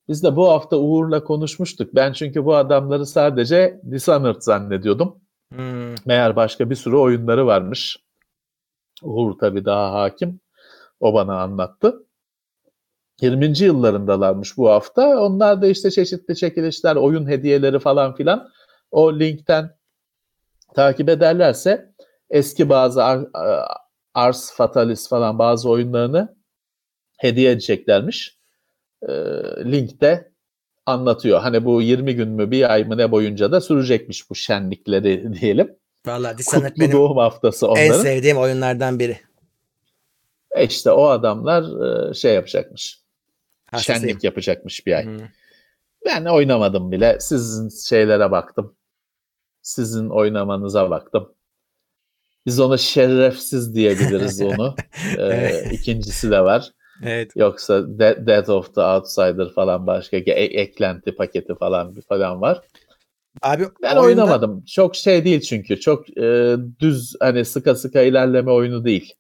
[0.09, 1.95] Biz de bu hafta Uğur'la konuşmuştuk.
[1.95, 5.21] Ben çünkü bu adamları sadece Dishonored zannediyordum.
[5.53, 7.99] Hmm, Meğer başka bir sürü oyunları varmış.
[9.03, 10.41] Uğur tabii daha hakim.
[11.01, 12.07] O bana anlattı.
[13.21, 13.59] 20.
[13.59, 15.21] yıllarındalarmış bu hafta.
[15.21, 18.49] Onlar da işte çeşitli çekilişler, oyun hediyeleri falan filan.
[18.91, 19.77] O linkten
[20.75, 21.93] takip ederlerse
[22.31, 23.29] eski bazı Ar-
[24.15, 26.37] Ars Fatalis falan bazı oyunlarını
[27.19, 28.39] hediye edeceklermiş.
[29.09, 29.13] Ee,
[29.73, 30.33] linkte
[30.87, 31.41] anlatıyor.
[31.41, 35.77] Hani bu 20 gün mü bir ay mı ne boyunca da sürecekmiş bu şenlikleri diyelim.
[36.07, 38.03] Valla Dishonored Kutlu benim doğum haftası en onların.
[38.03, 39.21] sevdiğim oyunlardan biri.
[40.51, 41.63] E işte o adamlar
[42.11, 43.01] e, şey yapacakmış.
[43.71, 44.01] Hastasıyım.
[44.01, 45.05] Şenlik yapacakmış bir ay.
[45.05, 45.19] Hmm.
[46.07, 47.17] Ben oynamadım bile.
[47.21, 48.77] Sizin şeylere baktım.
[49.63, 51.35] Sizin oynamanıza baktım.
[52.47, 54.75] Biz ona şerefsiz diyebiliriz onu.
[55.19, 56.73] Ee, ikincisi de var.
[57.07, 57.31] Evet.
[57.37, 62.61] Yoksa De- Death of the Outsider falan başka e- eklenti paketi falan falan var.
[63.43, 64.65] Abi Ben oyunda- oynamadım.
[64.65, 65.81] Çok şey değil çünkü.
[65.81, 69.15] Çok e, düz hani sıka sıka ilerleme oyunu değil.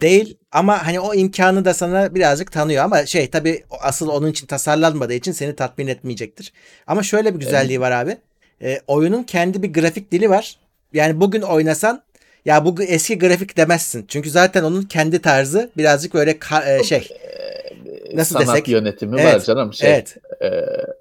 [0.00, 4.46] Değil ama hani o imkanı da sana birazcık tanıyor ama şey tabii asıl onun için
[4.46, 6.52] tasarlanmadığı için seni tatmin etmeyecektir.
[6.86, 8.16] Ama şöyle bir güzelliği var abi.
[8.62, 10.56] Ee, oyunun kendi bir grafik dili var.
[10.92, 12.02] Yani bugün oynasan
[12.44, 14.04] ya bu eski grafik demezsin.
[14.08, 17.08] Çünkü zaten onun kendi tarzı birazcık böyle ka- e, şey.
[18.14, 18.68] Nasıl Sanat desek?
[18.68, 19.72] yönetimi var Evet, canım.
[19.72, 20.16] Şey, Evet.
[20.42, 20.50] e,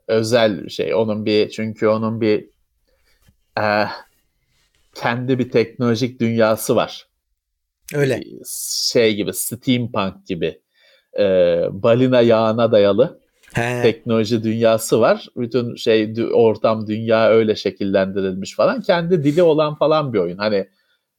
[0.08, 0.94] özel şey.
[0.94, 2.50] Onun bir çünkü onun bir
[3.62, 3.86] e,
[4.96, 7.08] kendi bir teknolojik dünyası var.
[7.94, 8.24] Öyle.
[8.92, 10.62] Şey gibi steampunk gibi
[11.20, 11.24] e,
[11.72, 13.20] balina yağına dayalı
[13.54, 13.82] He.
[13.82, 15.28] teknoloji dünyası var.
[15.38, 18.82] Bütün şey ortam dünya öyle şekillendirilmiş falan.
[18.82, 20.38] Kendi dili olan falan bir oyun.
[20.38, 20.68] Hani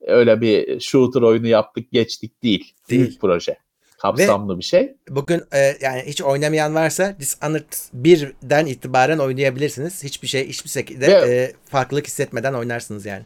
[0.00, 2.74] öyle bir shooter oyunu yaptık geçtik değil.
[2.90, 3.02] Değil.
[3.02, 3.56] Büyük proje.
[3.98, 4.94] Kapsamlı bir şey.
[5.08, 7.72] Bugün e, yani hiç oynamayan varsa Dishonored
[8.02, 10.04] 1'den itibaren oynayabilirsiniz.
[10.04, 13.24] Hiçbir şey hiçbir şekilde Ve- e, farklılık hissetmeden oynarsınız yani.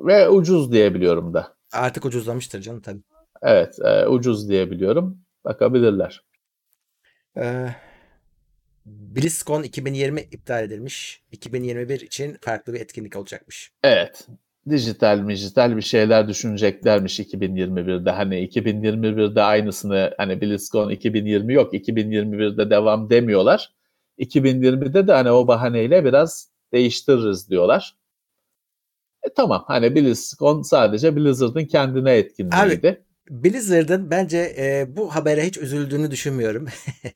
[0.00, 1.54] Ve ucuz diyebiliyorum da.
[1.72, 3.02] Artık ucuzlamıştır canım tabii.
[3.42, 5.18] Evet, e, ucuz diyebiliyorum.
[5.44, 6.24] Bakabilirler.
[7.36, 7.68] Ee,
[8.86, 11.22] BlizzCon 2020 iptal edilmiş.
[11.32, 13.72] 2021 için farklı bir etkinlik olacakmış.
[13.82, 14.28] Evet.
[14.70, 18.10] Dijital dijital bir şeyler düşüneceklermiş 2021'de.
[18.10, 23.72] Hani 2021'de aynısını hani BlizzCon 2020 yok 2021'de devam demiyorlar.
[24.18, 27.96] 2020'de de hani o bahaneyle biraz değiştiririz diyorlar.
[29.22, 33.04] E tamam hani BlizzCon sadece Blizzard'ın kendine etkinliğiydi.
[33.30, 36.66] Blizzard'ın bence e, bu habere hiç üzüldüğünü düşünmüyorum.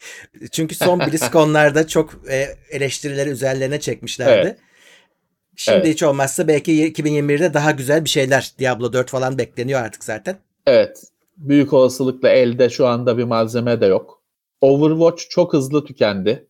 [0.53, 4.47] Çünkü son BlizzCon'larda çok e, eleştirileri üzerlerine çekmişlerdi.
[4.47, 4.59] Evet.
[5.59, 5.87] Şimdi Evet.
[5.87, 10.37] hiç olmazsa belki 2021'de daha güzel bir şeyler Diablo 4 falan bekleniyor artık zaten.
[10.67, 11.03] Evet.
[11.37, 14.23] Büyük olasılıkla elde şu anda bir malzeme de yok.
[14.61, 16.49] Overwatch çok hızlı tükendi.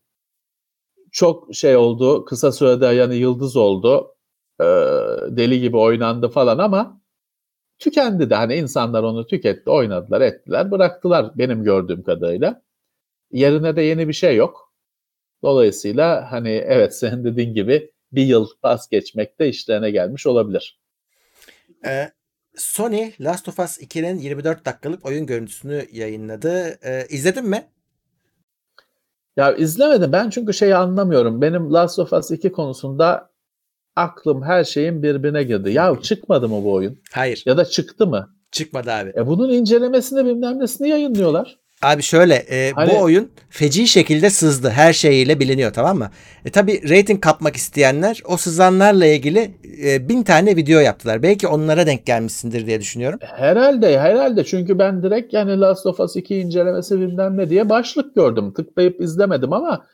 [1.13, 2.25] Çok şey oldu.
[2.25, 4.15] Kısa sürede yani yıldız oldu.
[4.61, 4.65] Ee,
[5.29, 7.01] deli gibi oynandı falan ama
[7.79, 8.35] tükendi de.
[8.35, 12.63] Hani insanlar onu tüketti, oynadılar, ettiler, bıraktılar benim gördüğüm kadarıyla.
[13.33, 14.73] Yerine de yeni bir şey yok.
[15.43, 20.81] Dolayısıyla hani evet senin dediğin gibi bir yıl pas geçmek de işlerine gelmiş olabilir.
[21.87, 22.11] Ee,
[22.57, 26.79] Sony Last of Us 2'nin 24 dakikalık oyun görüntüsünü yayınladı.
[26.85, 27.69] Ee, izledin mi?
[29.37, 31.43] Ya izlemedim ben çünkü şeyi anlamıyorum.
[31.43, 33.31] Benim Last of Us 2 konusunda
[33.97, 35.71] aklım her şeyin birbirine girdi.
[35.71, 37.03] Ya çıkmadı mı bu oyun?
[37.13, 37.43] Hayır.
[37.47, 38.35] Ya da çıktı mı?
[38.51, 39.13] Çıkmadı abi.
[39.17, 41.59] E bunun incelemesini bilmem nesini yayınlıyorlar.
[41.83, 44.71] Abi şöyle e, Hani- bu oyun feci şekilde sızdı.
[44.71, 46.11] Her şeyiyle biliniyor tamam mı?
[46.45, 49.51] E tabi rating kapmak isteyenler o sızanlarla ilgili
[49.85, 51.23] e, bin tane video yaptılar.
[51.23, 53.19] Belki onlara denk gelmişsindir diye düşünüyorum.
[53.23, 58.15] Herhalde herhalde çünkü ben direkt yani Last of Us 2 incelemesi bilmem ne diye başlık
[58.15, 58.53] gördüm.
[58.53, 59.87] Tıklayıp izlemedim ama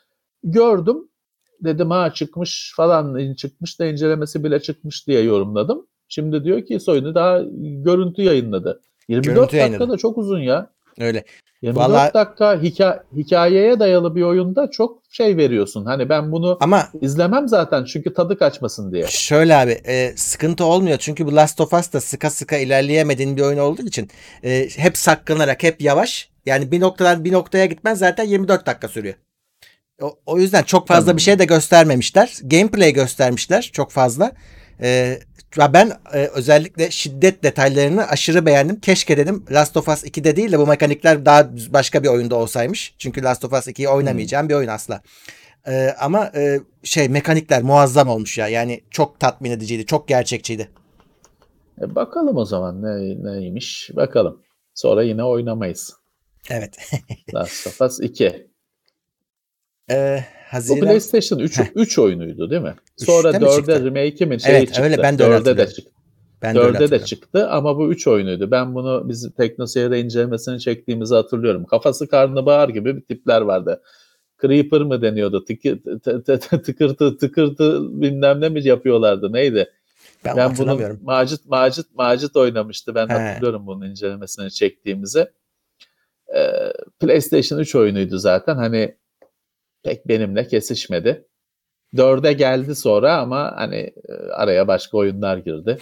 [0.45, 0.97] gördüm.
[1.61, 5.87] Dedim ha çıkmış falan çıkmış da incelemesi bile çıkmış diye yorumladım.
[6.09, 7.41] Şimdi diyor ki Sony daha
[7.85, 8.81] görüntü yayınladı.
[9.09, 9.93] 24 Görüntü dakika yayınladı.
[9.93, 10.71] da çok uzun ya.
[11.01, 11.25] Öyle.
[11.65, 15.85] 24 Vallahi- dakika hikaye, hikayeye dayalı bir oyunda çok şey veriyorsun.
[15.85, 19.07] Hani ben bunu Ama izlemem zaten çünkü tadı kaçmasın diye.
[19.09, 20.99] şöyle abi e, sıkıntı olmuyor.
[20.99, 24.11] Çünkü bu Last of Us da sıka sıka ilerleyemediğin bir oyun olduğu için
[24.45, 26.29] e, hep saklanarak hep yavaş.
[26.47, 29.15] Yani bir noktadan bir noktaya gitmen zaten 24 dakika sürüyor.
[30.03, 31.17] O, o yüzden çok fazla Tamam.
[31.17, 32.39] bir şey de göstermemişler.
[32.45, 34.33] Gameplay göstermişler çok fazla.
[34.83, 35.19] E,
[35.59, 38.81] ben e, özellikle şiddet detaylarını aşırı beğendim.
[38.81, 42.95] Keşke dedim Last of Us 2'de değil de bu mekanikler daha başka bir oyunda olsaymış.
[42.99, 45.03] Çünkü Last of Us 2'yi oynamayacağım bir oyun asla.
[45.67, 48.49] E, ama e, şey mekanikler muazzam olmuş ya.
[48.49, 49.87] Yani çok tatmin ediciydi.
[49.87, 50.71] Çok gerçekçiydi.
[51.83, 54.43] E bakalım o zaman ne, neymiş bakalım.
[54.75, 55.95] Sonra yine oynamayız.
[56.51, 56.77] Evet.
[57.35, 58.49] Last of Us 2.
[59.91, 60.25] e,
[60.55, 60.81] Haziran.
[60.81, 62.75] PlayStation 3, 3 oyunuydu değil mi?
[62.97, 63.85] Sonra Üçte mi 4'e çıktı?
[63.85, 64.83] remake'i mi şey Evet, çıktı.
[64.83, 65.91] öyle, ben de öyle 4'e de çıktı.
[66.43, 68.51] Ben de öyle 4'e de çıktı ama bu 3 oyunuydu.
[68.51, 71.65] Ben bunu biz TeknoSeyir'de incelemesini çektiğimizi hatırlıyorum.
[71.65, 73.83] Kafası karnabahar gibi bir tipler vardı.
[74.43, 75.45] Creeper mı deniyordu?
[75.45, 79.33] Tıkı, tı- tı- tı- tıkırtı tıkırtı bilmem ne mi yapıyorlardı?
[79.33, 79.71] Neydi?
[80.25, 80.81] Ben, Ben bunu.
[81.03, 82.95] Macit Macit Macit oynamıştı.
[82.95, 83.13] Ben He.
[83.13, 85.27] hatırlıyorum bunun incelemesini çektiğimizi.
[86.37, 88.57] Ee, PlayStation 3 oyunuydu zaten.
[88.57, 88.95] Hani
[89.85, 91.25] pek benimle kesişmedi.
[91.95, 93.77] 4'e geldi sonra ama hani
[94.09, 95.79] e, araya başka oyunlar girdi.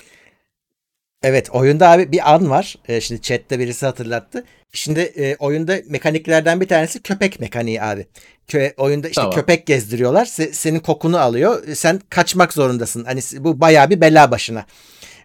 [1.23, 2.77] Evet oyunda abi bir an var.
[2.89, 4.45] E, şimdi chatte birisi hatırlattı.
[4.73, 8.07] Şimdi e, oyunda mekaniklerden bir tanesi köpek mekaniği abi.
[8.49, 9.35] Kö- oyunda işte Tamam.
[9.35, 10.24] köpek gezdiriyorlar.
[10.27, 11.62] Se- senin kokunu alıyor.
[11.74, 13.05] Sen kaçmak zorundasın.
[13.05, 14.66] Hani bu bayağı bir bela başına.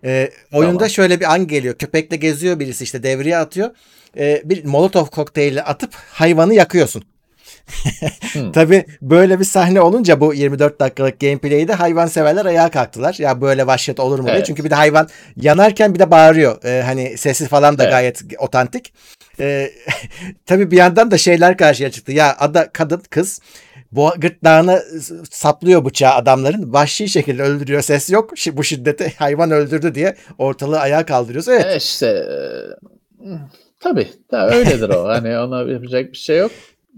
[0.03, 0.89] E, oyunda Tamam.
[0.89, 1.75] şöyle bir an geliyor.
[1.75, 3.69] Köpekle geziyor birisi işte devreye atıyor.
[4.17, 7.03] E, bir molotov kokteyli atıp hayvanı yakıyorsun.
[8.33, 8.51] Hmm.
[8.53, 13.15] Tabii böyle bir sahne olunca bu 24 dakikalık gameplay'de hayvanseverler ayağa kalktılar.
[13.19, 14.35] Ya böyle vahşet olur mu diye.
[14.35, 14.45] Evet.
[14.45, 16.63] Çünkü bir de hayvan yanarken bir de bağırıyor.
[16.63, 17.91] Ee, hani sesi falan da Evet.
[17.91, 18.93] gayet otantik.
[19.39, 19.71] Ee,
[20.45, 22.11] tabii bir yandan da şeyler karşıya çıktı.
[22.11, 23.39] Ya ada kadın kız
[23.91, 24.79] bu gırtlağına
[25.31, 26.73] saplıyor bıçağı adamların.
[26.73, 27.81] Vahşi şekilde öldürüyor.
[27.81, 28.33] Ses yok.
[28.53, 31.47] Bu şiddete hayvan öldürdü diye ortalığı ayağa kaldırıyoruz.
[31.47, 31.65] Evet.
[31.65, 33.27] E işte e,
[33.79, 35.07] tabii ta öyledir o.
[35.07, 36.51] hani ona yapacak bir şey yok.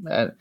[0.09, 0.31] Yani,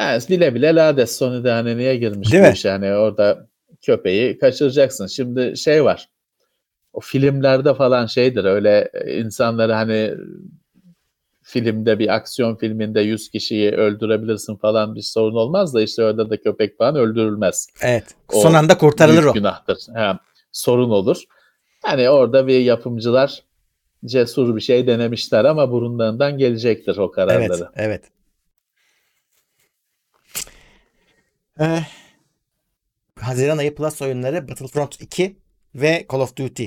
[0.00, 2.52] yani bile bile lades Sony'de hani niye girmiş Değil bu mi?
[2.54, 2.70] işe?
[2.70, 3.46] Hani orada
[3.82, 5.06] köpeği kaçıracaksın.
[5.06, 6.08] Şimdi şey var.
[6.92, 10.14] O filmlerde falan şeydir öyle e, insanları hani
[11.42, 16.36] filmde bir aksiyon filminde 100 kişiyi öldürebilirsin falan bir sorun olmaz da işte orada da
[16.40, 17.66] köpek falan öldürülmez.
[17.82, 18.04] Evet.
[18.32, 19.32] O Son anda kurtarılır o.
[19.32, 19.78] günahtır.
[19.94, 20.18] Ha,
[20.52, 21.22] sorun olur.
[21.86, 23.42] Yani orada bir yapımcılar
[24.04, 27.14] cesur bir şey denemişler ama burunlarından gelecektir o Evet.
[27.14, 27.68] kararları.
[27.76, 28.04] Evet.
[31.62, 31.78] Ee,
[33.20, 35.36] Haziran ayı Plus oyunları Battlefront 2
[35.74, 36.66] ve Call of Duty.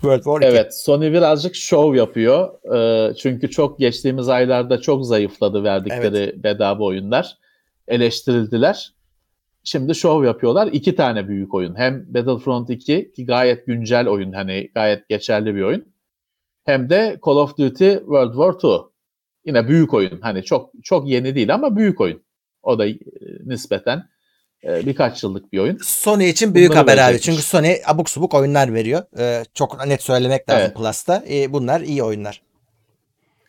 [0.00, 0.46] World War 2.
[0.46, 2.64] Evet, Sony birazcık şov yapıyor.
[2.74, 7.38] Ee, çünkü çok geçtiğimiz aylarda çok zayıfladı verdikleri bedava oyunlar.
[7.88, 8.94] eleştirildiler.
[9.64, 10.66] Şimdi şov yapıyorlar.
[10.72, 11.74] İki tane büyük oyun.
[11.74, 14.32] Hem Battlefront 2 ki gayet güncel oyun.
[14.32, 15.84] Hani gayet geçerli bir oyun.
[16.64, 18.90] Hem de Call of Duty World War 2.
[19.44, 20.20] Yine büyük oyun.
[20.20, 22.22] Hani çok çok yeni değil ama büyük oyun.
[22.62, 22.98] O da e,
[23.44, 24.08] nispeten
[24.64, 25.78] e, birkaç yıllık bir oyun.
[25.82, 27.00] Sony için büyük Bunları haber abi.
[27.00, 27.24] verecekmiş.
[27.24, 29.02] Çünkü Sony abuk subuk oyunlar veriyor.
[29.18, 30.76] Ee, çok net söylemek lazım Evet.
[30.76, 31.24] Plus'ta.
[31.48, 32.42] Bunlar iyi oyunlar.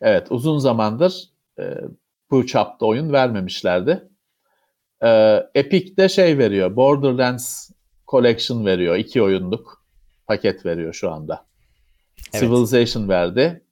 [0.02, 1.30] Evet uzun zamandır
[1.60, 1.64] e,
[2.32, 4.10] bu çapta oyun vermemişlerdi.
[5.04, 6.76] E, Epic de şey veriyor.
[6.76, 7.70] Borderlands
[8.08, 8.96] Collection veriyor.
[8.96, 9.84] iki oyunluk
[10.28, 11.46] paket veriyor şu anda.
[12.34, 12.44] Evet.
[12.44, 13.64] Civilization verdi.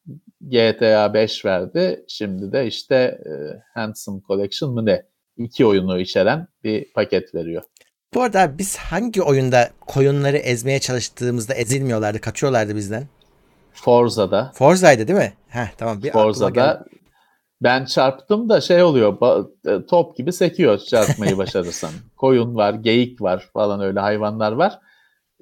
[0.42, 2.06] GTA 5 verdi.
[2.08, 3.32] Şimdi de işte e,
[3.74, 5.06] Handsome Collection mı ne?
[5.40, 7.64] İki oyunu içeren bir paket veriyor.
[8.14, 13.08] Bu arada biz hangi oyunda koyunları ezmeye çalıştığımızda ezilmiyorlardı, kaçıyorlardı bizden?
[13.74, 15.34] Forza'da Forza'ydı değil mi?
[15.48, 16.04] Heh tamam.
[16.04, 16.12] Bir.
[16.12, 16.86] Forza'da
[17.62, 19.18] ben çarptım da şey oluyor
[19.68, 21.92] e, top gibi sekiyor çarpmayı başarırsan.
[22.18, 24.80] Koyun var, geyik var falan öyle hayvanlar var.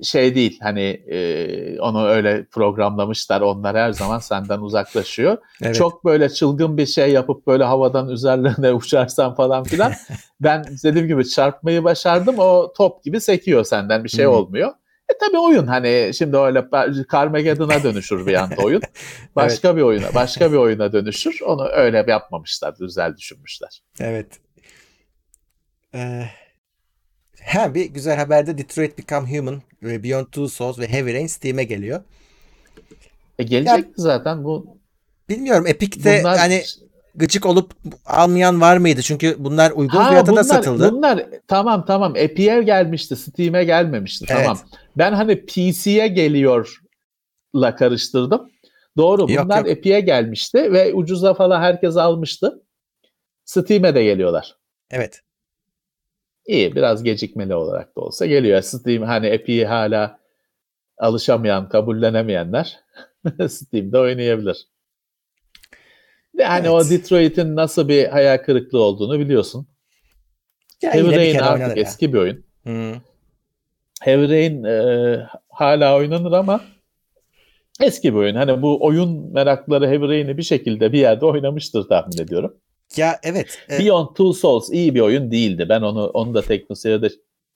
[0.04, 5.38] Şey değil hani e, onu öyle programlamışlar onlar her zaman senden uzaklaşıyor.
[5.62, 5.76] Evet.
[5.76, 9.94] Çok böyle çılgın bir şey yapıp böyle havadan üzerlerine uçarsan falan filan.
[10.42, 14.30] ben dediğim gibi çarpmayı başardım o top gibi sekiyor senden bir şey Hı.
[14.30, 14.72] olmuyor.
[15.10, 16.68] E tabi oyun hani şimdi öyle
[17.12, 18.82] Carmageddon'a dönüşür bir anda oyun.
[19.36, 21.42] Başka bir oyuna, başka bir oyuna dönüşür.
[21.42, 23.82] Onu öyle yapmamışlar, güzel düşünmüşler.
[24.00, 24.40] Evet.
[25.96, 26.24] Ee,
[27.48, 32.04] ha bir güzel haberde Detroit Become Human, Beyond Two Souls ve Heavy Rain Steam'e geliyor.
[33.40, 34.78] E gelecek zaten bu.
[35.30, 36.64] Bilmiyorum Epic'te Bunlar hani
[37.16, 37.72] gıcık olup
[38.06, 39.02] almayan var mıydı?
[39.02, 40.92] Çünkü bunlar uygun Ha, fiyata da bunlar, satıldı.
[40.92, 44.26] Bunlar tamam tamam Epic'e gelmişti, Steam'e gelmemişti.
[44.30, 44.42] Evet.
[44.44, 44.60] Tamam.
[44.98, 48.52] Ben hani PC'ye geliyorla karıştırdım.
[48.98, 49.70] Doğru Yok, bunlar yok.
[49.70, 52.64] Epic'e gelmişti ve ucuza falan herkes almıştı.
[53.46, 54.56] Steam'e de geliyorlar.
[54.92, 55.22] Evet.
[56.48, 58.62] İyi biraz gecikmeli olarak da olsa geliyor.
[58.62, 60.20] Steam hani Epic'i hala
[60.98, 62.80] alışamayan, kabullenemeyenler
[63.48, 64.68] Steam'de oynayabilir.
[66.34, 66.92] Yani o Evet.
[66.92, 69.68] Detroit'in nasıl bir hayal kırıklığı olduğunu biliyorsun.
[70.82, 71.84] Ya Heavy Rain artık ya.
[71.84, 72.46] eski bir oyun.
[72.64, 72.94] Hı.
[74.02, 76.62] Heavy Rain e, hala oynanır ama
[77.82, 78.36] eski bir oyun.
[78.36, 82.58] Hani bu oyun merakları Heavy Rain'i bir şekilde bir yerde oynamıştır tahmin ediyorum.
[82.96, 83.60] Ya evet.
[83.72, 85.66] e, Beyond Two Souls iyi bir oyun değildi.
[85.70, 87.10] Ben onu onu da TeknoSeyir'de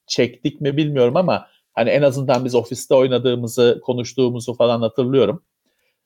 [0.06, 5.44] çektik mi bilmiyorum ama hani en azından biz ofiste oynadığımızı, konuştuğumuzu falan hatırlıyorum.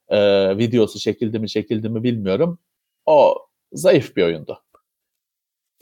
[0.08, 2.58] Ee, videosu çekildi mi çekildi mi bilmiyorum.
[3.06, 3.34] O
[3.72, 4.62] zayıf bir oyundu.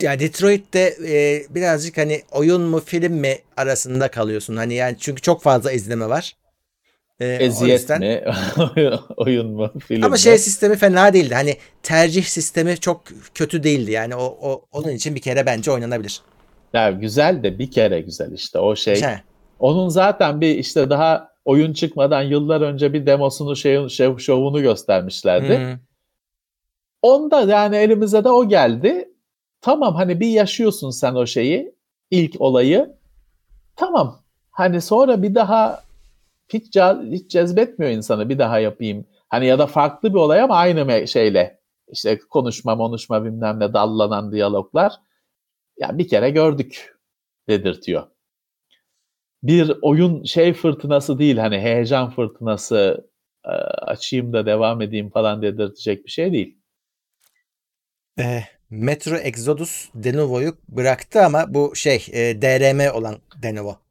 [0.02, 4.56] ya Detroit'te e, birazcık hani oyun mu film mi arasında kalıyorsun.
[4.56, 6.36] Hani yani çünkü çok fazla izleme var.
[7.20, 8.24] E, Eziyet yüzden- mi?
[9.16, 9.70] oyun mu?
[9.86, 10.18] Film Ama mi?
[10.18, 11.34] şey sistemi fena değildi.
[11.34, 13.02] Hani tercih sistemi çok
[13.34, 13.90] kötü değildi.
[13.90, 16.20] Yani o, o onun için bir kere bence oynanabilir.
[16.72, 18.96] Ya güzel de bir kere güzel işte o şey.
[18.96, 19.14] Şey,
[19.58, 25.56] Onun zaten bir işte daha oyun çıkmadan yıllar önce bir demosunu şey, şey şovunu göstermişlerdi.
[25.58, 25.78] hı,
[27.02, 29.08] Onda yani elimize de o geldi.
[29.60, 31.74] Tamam hani bir yaşıyorsun sen o şeyi,
[32.10, 32.94] ilk olayı.
[33.76, 34.20] Tamam.
[34.50, 35.83] Hani sonra bir daha
[36.48, 36.76] hiç,
[37.10, 39.06] hiç cezbetmiyor insanı bir daha yapayım.
[39.28, 44.32] Hani ya da farklı bir olay ama aynı şeyle işte konuşma, konuşma bilmem ne dallanan
[44.32, 44.92] diyaloglar.
[45.78, 46.96] Ya bir kere gördük
[47.48, 48.02] dedirtiyor.
[49.42, 53.10] Bir oyun şey fırtınası değil hani heyecan fırtınası
[53.44, 56.58] e, açayım da devam edeyim falan dedirtecek bir şey değil.
[58.18, 63.83] e, Metro Exodus Denuvo'yu bıraktı ama bu şey e, DRM olan Denuvo.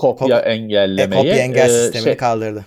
[0.00, 1.22] Kopya Kop- E, engellemeyi.
[1.22, 2.64] kopya engel e, sistemini şey, kaldırdı.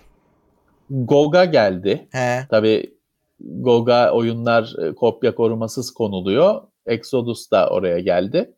[0.90, 2.08] GOG'a geldi.
[2.12, 2.48] He.
[2.50, 2.98] Tabii
[3.40, 6.62] GOG'a oyunlar e, kopya korumasız konuluyor.
[6.86, 8.56] Exodus da oraya geldi.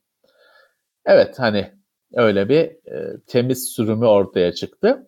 [1.05, 1.71] Evet hani
[2.13, 5.07] öyle bir e, temiz sürümü ortaya çıktı.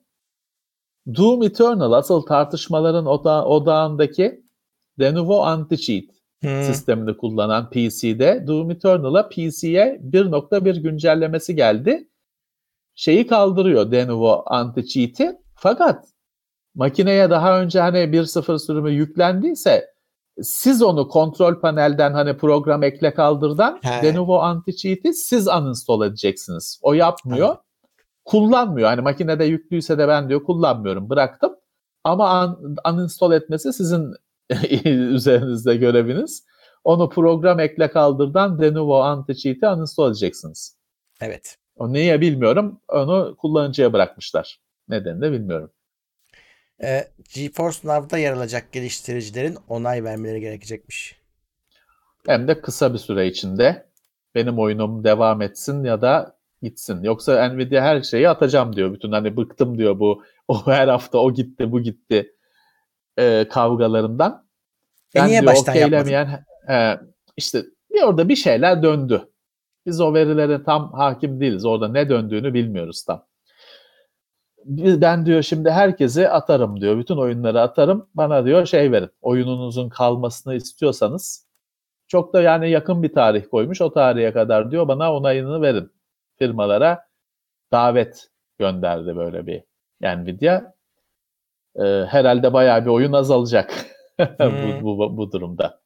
[1.15, 4.41] Doom Eternal asıl tartışmaların oda- odağındaki
[4.99, 6.07] Denuvo Anti-Cheat
[6.44, 6.64] Hı.
[6.65, 12.10] sistemini kullanan PC'de Doom Eternal'a PC'ye 1.1 güncellemesi geldi.
[12.99, 15.38] Şeyi kaldırıyor Denuvo anti-cheat'i.
[15.56, 16.06] Fakat
[16.76, 19.94] makineye daha önce hani 1.0 sürümü yüklendiyse
[20.41, 24.02] siz onu kontrol panelden hani program ekle kaldırdan He.
[24.03, 26.80] Denuvo anti-cheat'i siz uninstall edeceksiniz.
[26.82, 27.56] O yapmıyor.
[28.26, 28.90] Kullanmıyor.
[28.90, 31.10] Hani makinede yüklüyse de ben diyor kullanmıyorum.
[31.10, 31.56] Bıraktım.
[32.03, 34.14] Ama un- uninstall etmesi sizin
[34.86, 36.45] üzerinizde göreviniz.
[36.84, 40.78] Onu program ekle kaldırdan Denuvo anti-cheat'i uninstall edeceksiniz.
[41.22, 41.57] Evet.
[41.78, 42.82] O niye bilmiyorum.
[42.88, 44.60] Onu kullanıcıya bırakmışlar.
[44.90, 45.72] Nedenini de bilmiyorum.
[46.84, 51.16] E, GeForce Now'da yer alacak geliştiricilerin onay vermeleri gerekecekmiş.
[52.28, 53.88] Hem de kısa bir süre içinde
[54.36, 57.04] benim oyunum devam etsin ya da gitsin.
[57.04, 58.94] Yoksa Nvidia her şeyi atacağım diyor.
[58.94, 62.36] Bütün hani bıktım diyor bu o her hafta o gitti bu gitti
[63.18, 64.48] e, kavgalarından.
[65.16, 66.99] E niye diyor, baştan okeylemeyen e,
[67.38, 67.64] işte
[67.94, 69.30] bir orada bir şeyler döndü.
[69.88, 71.65] Biz o verilere tam hakim değiliz.
[71.65, 73.26] Orada ne döndüğünü bilmiyoruz tam.
[74.76, 76.97] Ben diyor şimdi herkese atarım diyor.
[76.97, 78.09] Bütün oyunları atarım.
[78.15, 79.09] Bana diyor şey verin.
[79.22, 81.47] Oyununuzun kalmasını istiyorsanız
[82.07, 83.81] çok da yani yakın bir tarih koymuş.
[83.81, 85.91] O tarihe kadar diyor bana onayını verin.
[86.39, 87.07] Firmalara
[87.72, 88.27] davet
[88.59, 89.64] gönderdi böyle bir
[90.01, 90.61] Nvidia.
[91.76, 93.85] Ee, herhalde bayağı bir oyun azalacak
[94.18, 94.81] hmm.
[94.81, 95.81] bu, bu, bu durumda.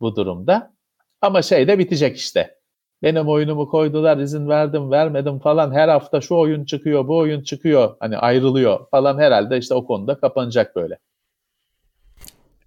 [0.00, 0.74] Bu durumda.
[1.20, 2.58] Ama şey de bitecek işte.
[3.02, 5.72] Benim oyunumu koydular, izin verdim, vermedim falan.
[5.72, 7.96] Her hafta şu oyun çıkıyor, bu oyun çıkıyor.
[8.00, 10.98] Hani ayrılıyor falan herhalde işte o konuda kapanacak böyle.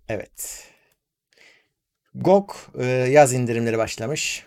[0.10, 0.68] Evet.
[2.16, 4.46] GOG e, yaz indirimleri başlamış.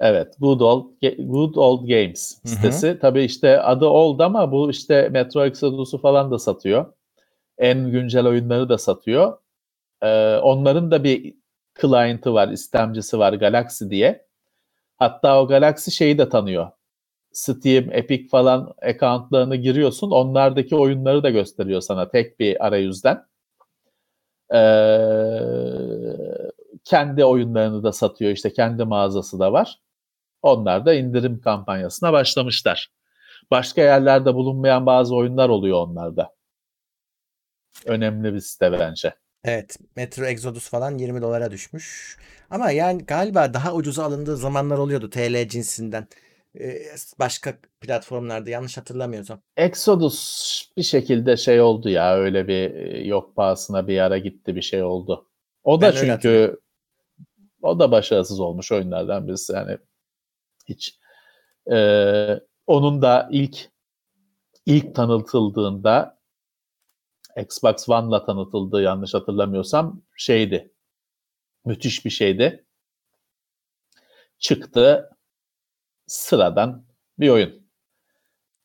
[0.00, 0.84] Evet, Good Old,
[1.18, 2.88] Good Old Games sitesi.
[2.88, 2.98] Hı hı.
[2.98, 6.92] Tabii işte adı Old ama bu işte Metro Exodus'u falan da satıyor.
[7.58, 9.38] En güncel oyunları da satıyor.
[10.02, 11.34] Ee, onların da bir
[11.80, 14.29] client'ı var, istemcisi var Galaxy diye.
[15.00, 16.70] Hatta o Galaxy şeyi de tanıyor.
[17.32, 20.10] Steam, Epic falan accountlarını giriyorsun.
[20.10, 23.26] Onlardaki oyunları da gösteriyor sana tek bir arayüzden.
[24.54, 25.40] Ee,
[26.84, 28.32] kendi oyunlarını da satıyor.
[28.32, 29.80] İşte kendi mağazası da var.
[30.42, 32.88] Onlar da indirim kampanyasına başlamışlar.
[33.50, 36.34] Başka yerlerde bulunmayan bazı oyunlar oluyor onlarda.
[37.86, 39.14] Önemli bir site bence.
[39.44, 39.76] Evet.
[39.96, 42.16] Metro Exodus falan 20 dolara düşmüş.
[42.50, 46.08] Ama yani galiba daha ucuza alındığı zamanlar oluyordu TL cinsinden.
[46.60, 46.82] Ee,
[47.18, 49.40] başka platformlarda yanlış hatırlamıyorsam.
[49.56, 54.62] Exodus bir şekilde şey oldu ya öyle bir e, yok pahasına bir ara gitti bir
[54.62, 55.26] şey oldu.
[55.64, 56.60] O da ben çünkü
[57.62, 59.78] o da başarısız olmuş oyunlardan birisi yani
[60.66, 60.98] hiç.
[61.72, 63.68] Ee, onun da ilk
[64.66, 66.19] ilk tanıtıldığında
[67.36, 70.72] Xbox One'la tanıtıldığı yanlış hatırlamıyorsam şeydi.
[71.64, 72.64] Müthiş bir şeydi.
[74.38, 75.10] Çıktı
[76.06, 76.86] sıradan
[77.18, 77.70] bir oyun.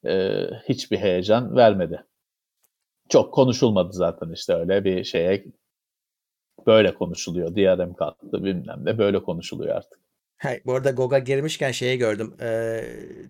[0.06, 2.06] Ee, hiçbir heyecan vermedi.
[3.10, 5.46] Çok konuşulmadı zaten işte öyle bir şeye
[6.68, 7.56] böyle konuşuluyor.
[7.56, 10.00] DRM kalktı bilmem ne böyle konuşuluyor artık.
[10.38, 12.34] Hey, bu arada GOG'a girmişken şeyi gördüm.
[12.42, 12.84] Ee,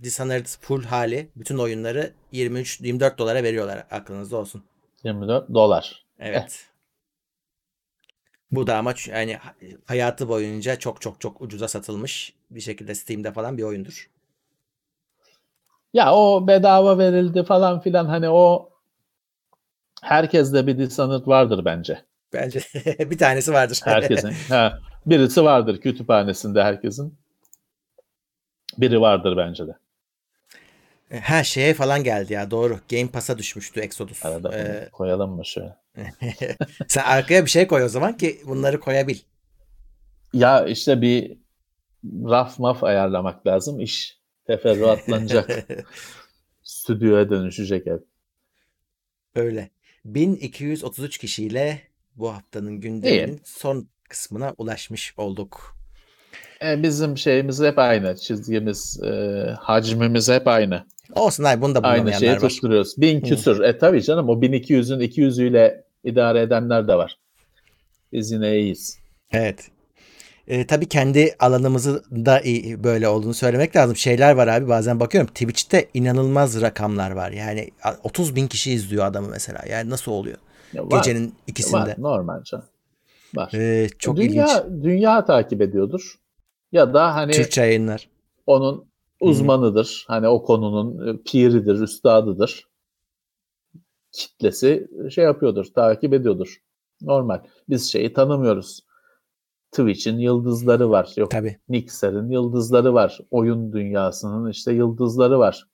[0.04, 3.88] Dishonored full hali bütün oyunları 23-24 dolara veriyorlar.
[3.92, 4.64] Aklınızda olsun.
[5.06, 6.06] 24 dolar.
[6.20, 6.66] Evet.
[8.52, 9.38] Bu da ama yani
[9.86, 14.10] hayatı boyunca çok çok çok ucuza satılmış bir şekilde Steam'de falan bir oyundur.
[15.94, 18.70] Ya o bedava verildi falan filan hani o
[20.02, 22.02] herkeste bir Dishonored vardır bence.
[22.34, 22.60] Bence
[23.00, 23.80] bir tanesi vardır.
[23.84, 24.34] Herkesin.
[24.50, 27.18] ha, birisi vardır kütüphanesinde herkesin.
[28.78, 29.72] Biri vardır bence de.
[31.10, 32.80] Her şeye falan geldi ya doğru.
[32.92, 34.26] Game Pass'a düşmüştü Exodus.
[34.26, 35.76] Arada ee, koyalım mı şöyle?
[36.88, 39.18] Sen arkaya bir şey koy o zaman ki bunları koyabil.
[40.34, 41.38] Ya işte bir
[42.06, 43.80] raf maf ayarlamak lazım.
[43.80, 45.68] İş teferruatlanacak.
[46.64, 48.04] Stüdyoya dönüşecek hep.
[49.36, 49.70] Öyle.
[50.06, 51.82] 1233 kişiyle
[52.16, 55.78] bu haftanın gündeminin son kısmına ulaşmış olduk.
[56.64, 58.16] E, bizim şeyimiz hep aynı.
[58.16, 59.10] Çizgimiz, e,
[59.60, 60.86] hacmimiz hep aynı.
[61.14, 62.40] Olsun hayır bunu da Aynı şeyi var.
[62.40, 62.98] tutturuyoruz.
[62.98, 63.62] Bin küsür.
[63.62, 67.18] E tabii canım o 1200'ün 200'üyle idare edenler de var.
[68.14, 69.00] Biz yine iyiyiz.
[69.32, 69.70] Evet.
[70.48, 73.96] E, tabii kendi alanımızı da iyi, böyle olduğunu söylemek lazım.
[73.96, 77.32] Şeyler var abi bazen bakıyorum Twitch'te inanılmaz rakamlar var.
[77.32, 77.70] Yani
[78.04, 79.60] 30 bin kişi izliyor adamı mesela.
[79.70, 80.38] Yani nasıl oluyor?
[80.74, 81.78] Ya var, Gecenin ikisinde.
[81.78, 82.66] Var, normal canım.
[83.36, 83.54] Var.
[83.54, 84.84] Ee, çok dünya, ilginç.
[84.84, 86.16] Dünya takip ediyordur.
[86.72, 88.10] Ya da hani Türkçe yayınlar.
[88.48, 88.86] Onun
[89.30, 90.06] uzmanıdır.
[90.08, 90.16] Hı-hı.
[90.16, 92.68] Hani o konunun e, piridir, üstadıdır.
[94.12, 96.62] Kitlesi şey yapıyordur, takip ediyordur.
[97.02, 97.40] Normal.
[97.70, 98.86] Biz şeyi tanımıyoruz.
[99.72, 101.14] Twitch'in yıldızları var.
[101.18, 101.58] Yok Tabii.
[101.68, 103.20] Mixer'in yıldızları var.
[103.32, 105.68] Oyun dünyasının işte yıldızları var.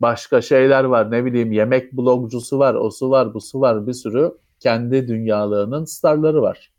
[0.00, 1.10] Başka şeyler var.
[1.10, 2.74] Ne bileyim yemek blogcusu var.
[2.74, 3.86] O su var, bu su var.
[3.86, 6.72] Bir sürü kendi dünyalarının starları var.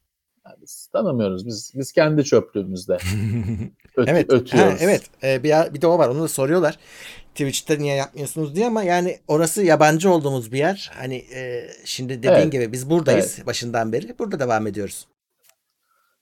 [0.46, 1.46] Yani biz tanımıyoruz.
[1.46, 2.98] Biz biz kendi çöplüğümüzde
[3.98, 4.34] öt, evet.
[4.34, 4.74] ötüyoruz.
[4.74, 5.02] Ha, evet.
[5.24, 6.10] Ee, bir, bir de o var.
[6.10, 6.78] Onu da soruyorlar.
[7.36, 10.92] Twitch'te niye yapmıyorsunuz diye ama yani orası yabancı olduğumuz bir yer.
[10.96, 12.52] Hani e, şimdi dediğin evet.
[12.52, 13.48] gibi biz buradayız evet.
[13.48, 14.20] başından beri.
[14.20, 15.08] Burada devam ediyoruz.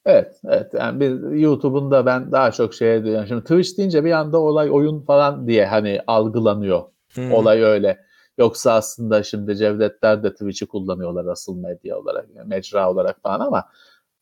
[0.06, 0.74] Evet, evet.
[0.74, 3.28] Yani bir YouTube'un da ben daha çok şeye diyorum.
[3.28, 6.84] Şimdi Twitch deyince bir anda olay oyun falan diye hani algılanıyor.
[7.14, 7.34] Hmm.
[7.34, 8.06] Olay öyle.
[8.38, 13.64] Yoksa aslında şimdi Cevdetler de Twitch'i kullanıyorlar asıl medya olarak, mecra olarak falan ama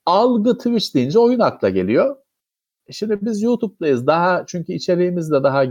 [0.05, 2.15] algı Twitch deyince oyun akla geliyor.
[2.91, 4.07] Şimdi biz YouTube'dayız.
[4.07, 5.69] Daha çünkü içeriğimiz de daha e,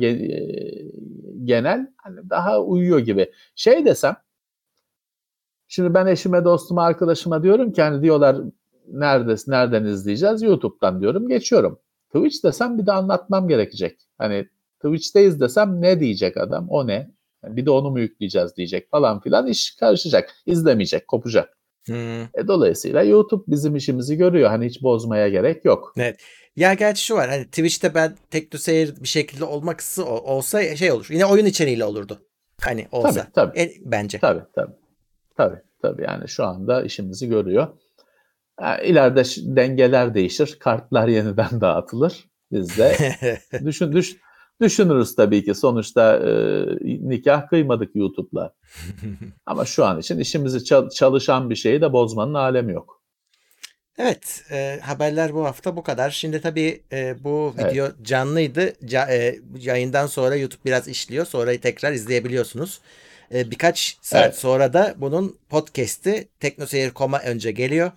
[1.44, 1.86] genel.
[1.96, 3.32] Hani daha uyuyor gibi.
[3.54, 4.16] Şey desem
[5.68, 8.36] Şimdi ben eşime, dostuma, arkadaşıma diyorum ki hani diyorlar
[8.88, 10.42] neredesin, nereden izleyeceğiz?
[10.42, 11.28] YouTube'dan diyorum.
[11.28, 11.78] Geçiyorum.
[12.14, 14.00] Twitch desem bir de anlatmam gerekecek.
[14.18, 14.48] Hani
[14.84, 16.68] Twitch'teyiz desem ne diyecek adam?
[16.68, 17.10] O ne?
[17.44, 19.46] Bir de onu mu yükleyeceğiz diyecek falan filan.
[19.46, 20.30] iş karışacak.
[20.46, 21.58] İzlemeyecek, kopacak.
[21.86, 22.22] Hmm.
[22.22, 24.48] E, dolayısıyla YouTube bizim işimizi görüyor.
[24.50, 25.94] Hani hiç bozmaya gerek yok.
[26.56, 30.76] Ya gerçi şu var hani Twitch'te ben tekno seyir bir şekilde olmak sı- o- olsa
[30.76, 31.06] şey olur.
[31.10, 32.18] Yine oyun içeriğiyle olurdu.
[32.60, 33.12] Hani olsa.
[33.12, 33.60] Tabii tabii.
[33.60, 34.18] E, bence.
[34.18, 34.72] Tabii tabii.
[35.36, 37.66] Tabii tabii yani şu anda işimizi görüyor.
[38.56, 40.56] Ha, ileride ş- dengeler değişir.
[40.60, 42.24] Kartlar yeniden dağıtılır.
[42.52, 42.96] Biz de
[43.64, 44.16] düşün, düş,
[44.62, 45.54] düşünürüz tabii ki.
[45.54, 46.30] Sonuçta e,
[46.84, 48.54] nikah kıymadık YouTube'la.
[49.46, 53.02] Ama şu an için işimizi çal- çalışan bir şeyi de bozmanın alemi yok.
[53.98, 56.10] Evet, e, haberler bu hafta bu kadar.
[56.10, 57.72] Şimdi tabii e, bu Evet.
[57.72, 58.60] video canlıydı.
[58.84, 61.26] Ca- e, yayından sonra YouTube biraz işliyor.
[61.26, 62.80] Sonra tekrar izleyebiliyorsunuz.
[63.34, 64.36] E, birkaç saat Evet.
[64.36, 67.90] sonra da bunun podcast'i teknoseyir.com'a önce geliyor.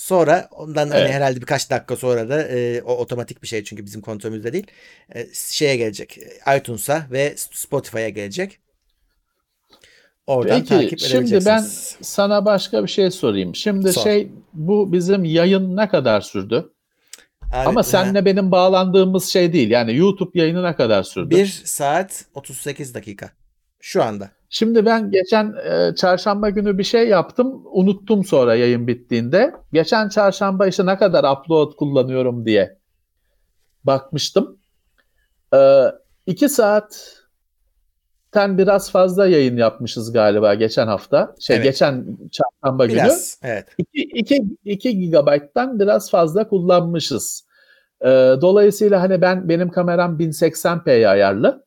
[0.00, 1.10] Sonra ondan hani Evet.
[1.10, 4.66] herhalde birkaç dakika sonra da e, o otomatik bir şey çünkü bizim kontrolümüzde değil.
[5.14, 6.18] E, şeye gelecek.
[6.18, 8.58] e, iTunes'a ve Spotify'a gelecek.
[10.26, 11.64] Oradan Peki takip şimdi ben
[12.00, 13.54] sana başka bir şey sorayım.
[13.54, 14.02] Şimdi Sor.
[14.02, 16.72] şey bu bizim yayın ne kadar sürdü?
[17.52, 19.70] Abi, Ama senle benim bağlandığımız şey değil.
[19.70, 21.30] Yani YouTube yayını ne kadar sürdü?
[21.30, 23.30] 1 saat 38 dakika.
[23.80, 24.30] Şu anda.
[24.52, 27.62] Şimdi ben geçen e, çarşamba günü bir şey yaptım.
[27.72, 29.54] Unuttum sonra yayın bittiğinde.
[29.72, 32.78] Geçen çarşamba işte ne kadar upload kullanıyorum diye
[33.84, 34.58] bakmıştım.
[35.54, 35.84] E,
[36.26, 36.88] iki saatten
[38.58, 41.34] biraz fazla yayın yapmışız galiba geçen hafta.
[41.40, 41.64] Şey Evet.
[41.64, 42.96] geçen çarşamba günü.
[42.96, 43.38] Biraz.
[43.42, 43.66] Evet.
[43.94, 47.50] 2, 2, GB'dan biraz fazla kullanmışız.
[48.04, 51.66] Ee, dolayısıyla hani ben benim kameram 1080p'ye ayarlı.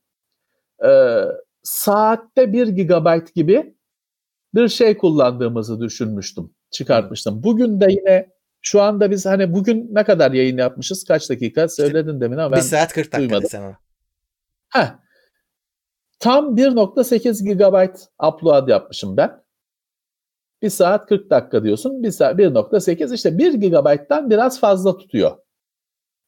[0.85, 1.25] Ee,
[1.63, 3.75] saatte 1 GB gibi
[4.55, 7.43] bir şey kullandığımızı düşünmüştüm, çıkartmıştım.
[7.43, 11.03] Bugün de yine şu anda biz hani bugün ne kadar yayın yapmışız?
[11.03, 11.67] Kaç dakika?
[11.67, 13.77] Söyledin demin ama ben 1 saat 40 dakika desem.
[14.69, 14.95] Heh.
[16.19, 17.95] Tam 1.8 GB
[18.27, 19.43] upload yapmışım ben.
[20.61, 22.03] 1 saat 40 dakika diyorsun.
[22.03, 25.37] 1 saat 1.8 işte 1 GB'dan biraz fazla tutuyor.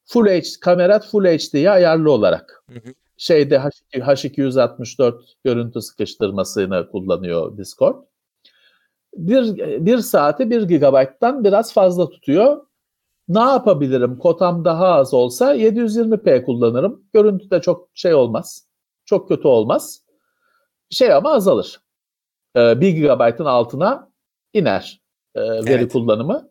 [0.04, 2.64] Full HD kamera Full HD'ye ayarlı olarak.
[2.70, 2.94] Hı hı.
[3.16, 8.04] Şeyde H2, H264 görüntü sıkıştırmasını kullanıyor Discord.
[9.14, 12.66] Bir, bir saati 1 GB'dan biraz fazla tutuyor.
[13.28, 14.18] Ne yapabilirim?
[14.18, 17.04] Kotam daha az olsa 720p kullanırım.
[17.12, 18.68] Görüntü de çok şey olmaz.
[19.04, 20.02] Çok kötü olmaz.
[20.90, 21.80] Şey ama azalır.
[22.56, 24.10] Ee, 1 GB'ın altına
[24.52, 25.00] iner
[25.34, 25.92] e, veri Evet.
[25.92, 26.50] kullanımı.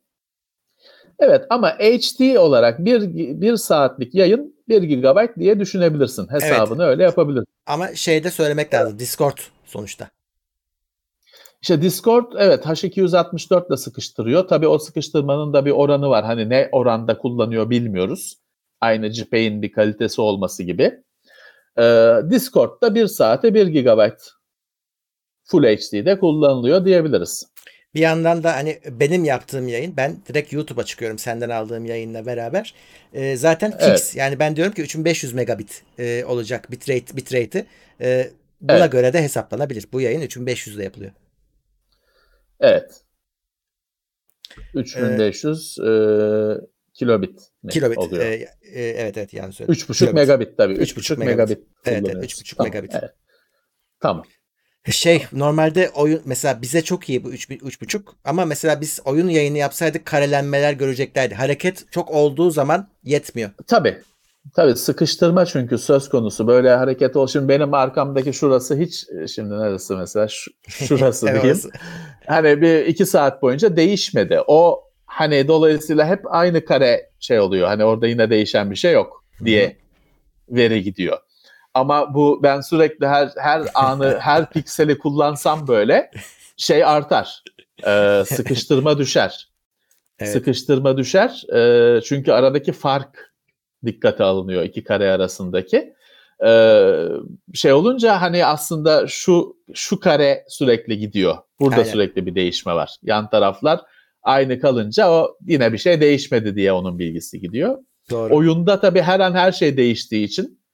[1.20, 3.02] Evet ama HD olarak bir,
[3.42, 6.28] bir saatlik yayın 1 GB diye düşünebilirsin.
[6.32, 7.48] Hesabını öyle yapabilirsin.
[7.66, 9.00] Ama şeyde söylemek lazım.
[9.00, 10.10] Discord sonuçta.
[11.62, 14.48] İşte Discord evet H264 ile sıkıştırıyor.
[14.48, 16.26] Tabii o sıkıştırmanın da bir oranı var.
[16.26, 18.38] Hani ne oranda kullanıyor bilmiyoruz.
[18.82, 21.04] Aynı JPEG'in bir kalitesi olması gibi.
[21.78, 24.12] Ee, Discord'da 1 saate 1 GB
[25.44, 27.52] Full HD'de kullanılıyor diyebiliriz.
[27.96, 32.74] Bir yandan da hani benim yaptığım yayın ben direkt YouTube'a çıkıyorum senden aldığım yayınla beraber.
[33.14, 34.14] Ee, zaten fix Evet.
[34.16, 37.66] yani ben diyorum ki 3500 megabit e, olacak bitrate bitrate'i.
[38.02, 38.30] E,
[38.62, 38.92] buna Evet.
[38.92, 39.86] göre de hesaplanabilir.
[39.94, 41.12] Bu yayın 3500 ile yapılıyor.
[42.60, 43.02] Evet.
[44.74, 45.84] 3500 e,
[46.94, 47.40] kilobit
[47.70, 47.98] Kilobit.
[47.98, 48.24] oluyor?
[48.26, 49.76] e, e, evet evet yani söyledim.
[49.80, 50.16] 3,5 Kilobit.
[50.16, 50.74] megabit tabii.
[50.74, 51.38] 3,5 3,5 megabit.
[51.38, 51.58] megabit.
[51.58, 52.32] Evet, evet, kullanıyoruz.
[52.42, 52.92] 3,5 Tamam, megabit.
[52.96, 53.12] evet.
[54.00, 54.24] Tamam.
[54.92, 59.58] Şey normalde oyun mesela bize çok iyi bu 3 3.5 ama mesela biz oyun yayını
[59.58, 61.36] yapsaydık karelenmeler göreceklerdi.
[61.36, 63.50] Hareket çok olduğu zaman yetmiyor.
[63.68, 63.98] Tabii.
[64.56, 66.48] Tabii sıkıştırma çünkü söz konusu.
[66.48, 67.28] Böyle hareket ol.
[67.28, 69.06] Şimdi benim arkamdaki şurası hiç
[69.36, 71.60] şimdi neresi mesela Şu- şurası diyeyim.
[72.28, 74.40] Hani bir iki saat boyunca değişmedi.
[74.48, 77.68] O hani dolayısıyla hep aynı kare şey oluyor.
[77.68, 79.76] Hani orada yine değişen bir şey yok diye
[80.50, 81.18] veri gidiyor.
[81.76, 86.12] Ama bu ben sürekli her her anı her pikseli kullansam böyle
[86.58, 87.44] şey artar.
[87.88, 89.50] Ee, sıkıştırma düşer.
[90.20, 90.32] Evet.
[90.32, 91.44] Sıkıştırma düşer.
[91.54, 93.34] Ee, çünkü aradaki fark
[93.86, 95.94] dikkate alınıyor iki kare arasındaki.
[96.46, 96.94] Ee,
[97.54, 101.38] şey olunca hani aslında şu şu kare sürekli gidiyor.
[101.60, 101.92] Burada Aynen.
[101.92, 102.96] sürekli bir değişme var.
[103.04, 103.82] Yan taraflar
[104.24, 107.78] aynı kalınca o yine bir şey değişmedi diye onun bilgisi gidiyor.
[108.12, 108.36] Doğru.
[108.36, 110.65] Oyunda tabii her an her şey değiştiği için e,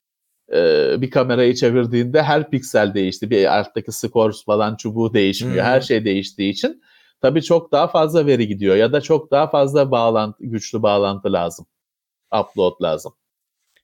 [1.01, 3.29] bir kamerayı çevirdiğinde her piksel değişti.
[3.29, 5.65] Bir alttaki scores falan çubuğu değişmiyor.
[5.65, 5.69] Hı.
[5.69, 6.81] Her şey değiştiği için
[7.21, 11.65] tabii çok daha fazla veri gidiyor ya da çok daha fazla bağlantı güçlü bağlantı lazım.
[12.41, 13.13] Upload lazım.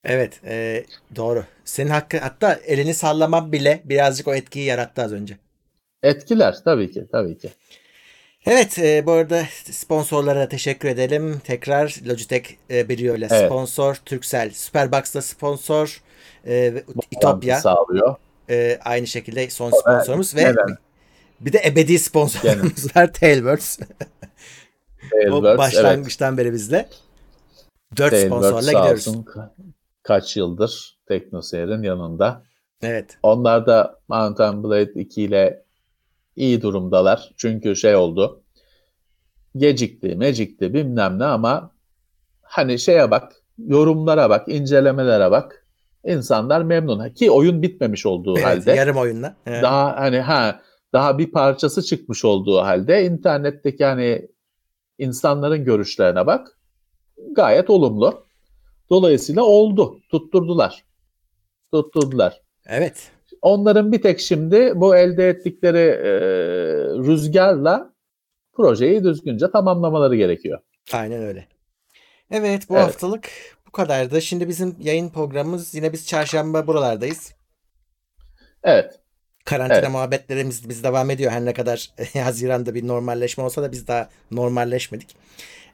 [0.04, 0.86] Evet, e,
[1.16, 1.44] doğru.
[1.66, 5.38] Senin hakkı hatta elini sallaman bile birazcık o etkiyi yarattı az önce.
[6.04, 7.50] Etkiler tabii ki, tabii ki.
[8.46, 11.42] Evet, e, bu arada sponsorlara da teşekkür edelim.
[11.44, 13.46] Tekrar Logitech e, Brio ile Evet.
[13.46, 16.02] sponsor, Turkcell Superbox'la sponsor,
[16.48, 18.16] e, İtopya sağlıyor.
[18.50, 20.78] e, aynı şekilde son sponsorumuz ve neden?
[21.40, 23.80] bir de ebedi sponsorumuz var Tailwords.
[23.80, 25.58] o Tailwords, evet.
[25.58, 26.90] başlangıçtan beri bizle.
[27.98, 29.08] Dört Tailwords sponsorla gidiyoruz.
[29.08, 29.50] olsun ka-
[30.04, 32.44] kaç yıldır TeknoSeyir'in yanında.
[32.82, 33.18] Evet.
[33.24, 35.64] Onlar da Mountain Blade 2 ile
[36.36, 37.32] iyi durumdalar.
[37.38, 38.42] Çünkü şey oldu.
[39.56, 41.72] Gecikti, mecikti bilmem ne ama
[42.42, 45.67] hani şeye bak, yorumlara bak, incelemelere bak.
[46.08, 47.10] İnsanlar memnun.
[47.10, 48.72] Ki oyun bitmemiş olduğu evet halde.
[48.72, 49.36] yarım oyunla.
[49.46, 49.64] Evet.
[49.64, 50.62] daha hani ha
[50.94, 54.28] daha bir parçası çıkmış olduğu halde internetteki hani
[54.98, 56.58] insanların görüşlerine bak.
[57.32, 58.24] Gayet olumlu.
[58.90, 60.00] Dolayısıyla oldu.
[60.10, 60.84] Tutturdular.
[61.74, 62.42] Tutturdular.
[62.68, 63.12] Evet.
[63.42, 66.12] Onların bir tek şimdi bu elde ettikleri e,
[67.08, 67.94] rüzgarla
[68.54, 70.60] projeyi düzgünce tamamlamaları gerekiyor.
[70.94, 71.48] Aynen öyle.
[72.32, 72.86] Evet bu Evet.
[72.86, 73.30] haftalık
[73.68, 74.22] bu kadardı.
[74.22, 77.34] Şimdi bizim yayın programımız yine biz çarşamba buralardayız.
[78.64, 79.00] Evet.
[79.46, 79.90] Karantina Evet.
[79.92, 81.32] muhabbetlerimiz biz devam ediyor.
[81.32, 85.16] Her ne kadar Haziran'da bir normalleşme olsa da biz daha normalleşmedik.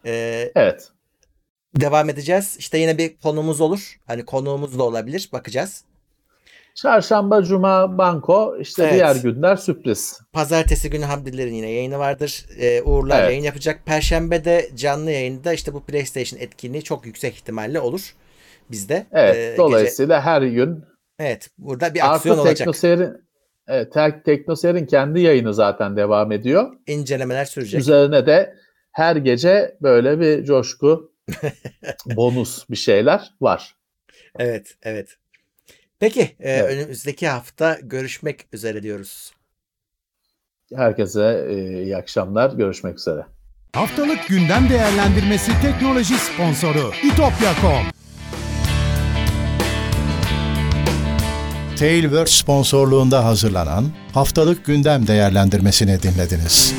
[0.05, 0.91] Ee, Evet.
[1.75, 2.55] devam edeceğiz.
[2.59, 3.99] İşte yine bir konumuz olur.
[4.07, 5.29] Hani konuğumuz da olabilir.
[5.33, 5.83] Bakacağız.
[6.75, 8.93] Çarşamba, cuma banko, işte Evet.
[8.93, 10.19] diğer günler sürpriz.
[10.33, 12.45] Pazartesi günü Hamdilerin yine yayını vardır.
[12.59, 13.29] Ee, Uğurlar Evet.
[13.29, 13.85] yayın yapacak.
[13.85, 18.15] Perşembe de canlı yayında işte bu PlayStation etkinliği çok yüksek ihtimalle olur
[18.71, 19.07] bizde.
[19.11, 19.35] Evet.
[19.35, 20.83] Ee, gece- dolayısıyla her gün
[21.19, 21.49] Evet.
[21.57, 22.57] Burada bir aksiyon Artı olacak.
[22.57, 23.13] Teknoseyir'in
[23.67, 26.73] evet, Tek- Teknoseyir'in kendi yayını zaten devam ediyor.
[26.87, 27.79] İncelemeler sürecek.
[27.79, 28.55] Üzerine de
[28.91, 31.11] her gece böyle bir coşku,
[32.15, 33.75] bonus bir şeyler var.
[34.39, 35.17] Evet, evet.
[35.99, 36.71] Peki, e, Evet.
[36.71, 39.33] önümüzdeki hafta görüşmek üzere diyoruz.
[40.75, 42.51] Herkese e, iyi akşamlar.
[42.53, 43.25] Görüşmek üzere.
[43.73, 47.85] Haftalık gündem değerlendirmesi teknoloji sponsoru itopya.com.
[51.79, 56.73] Tailwords sponsorluğunda hazırlanan haftalık gündem değerlendirmesini dinlediniz.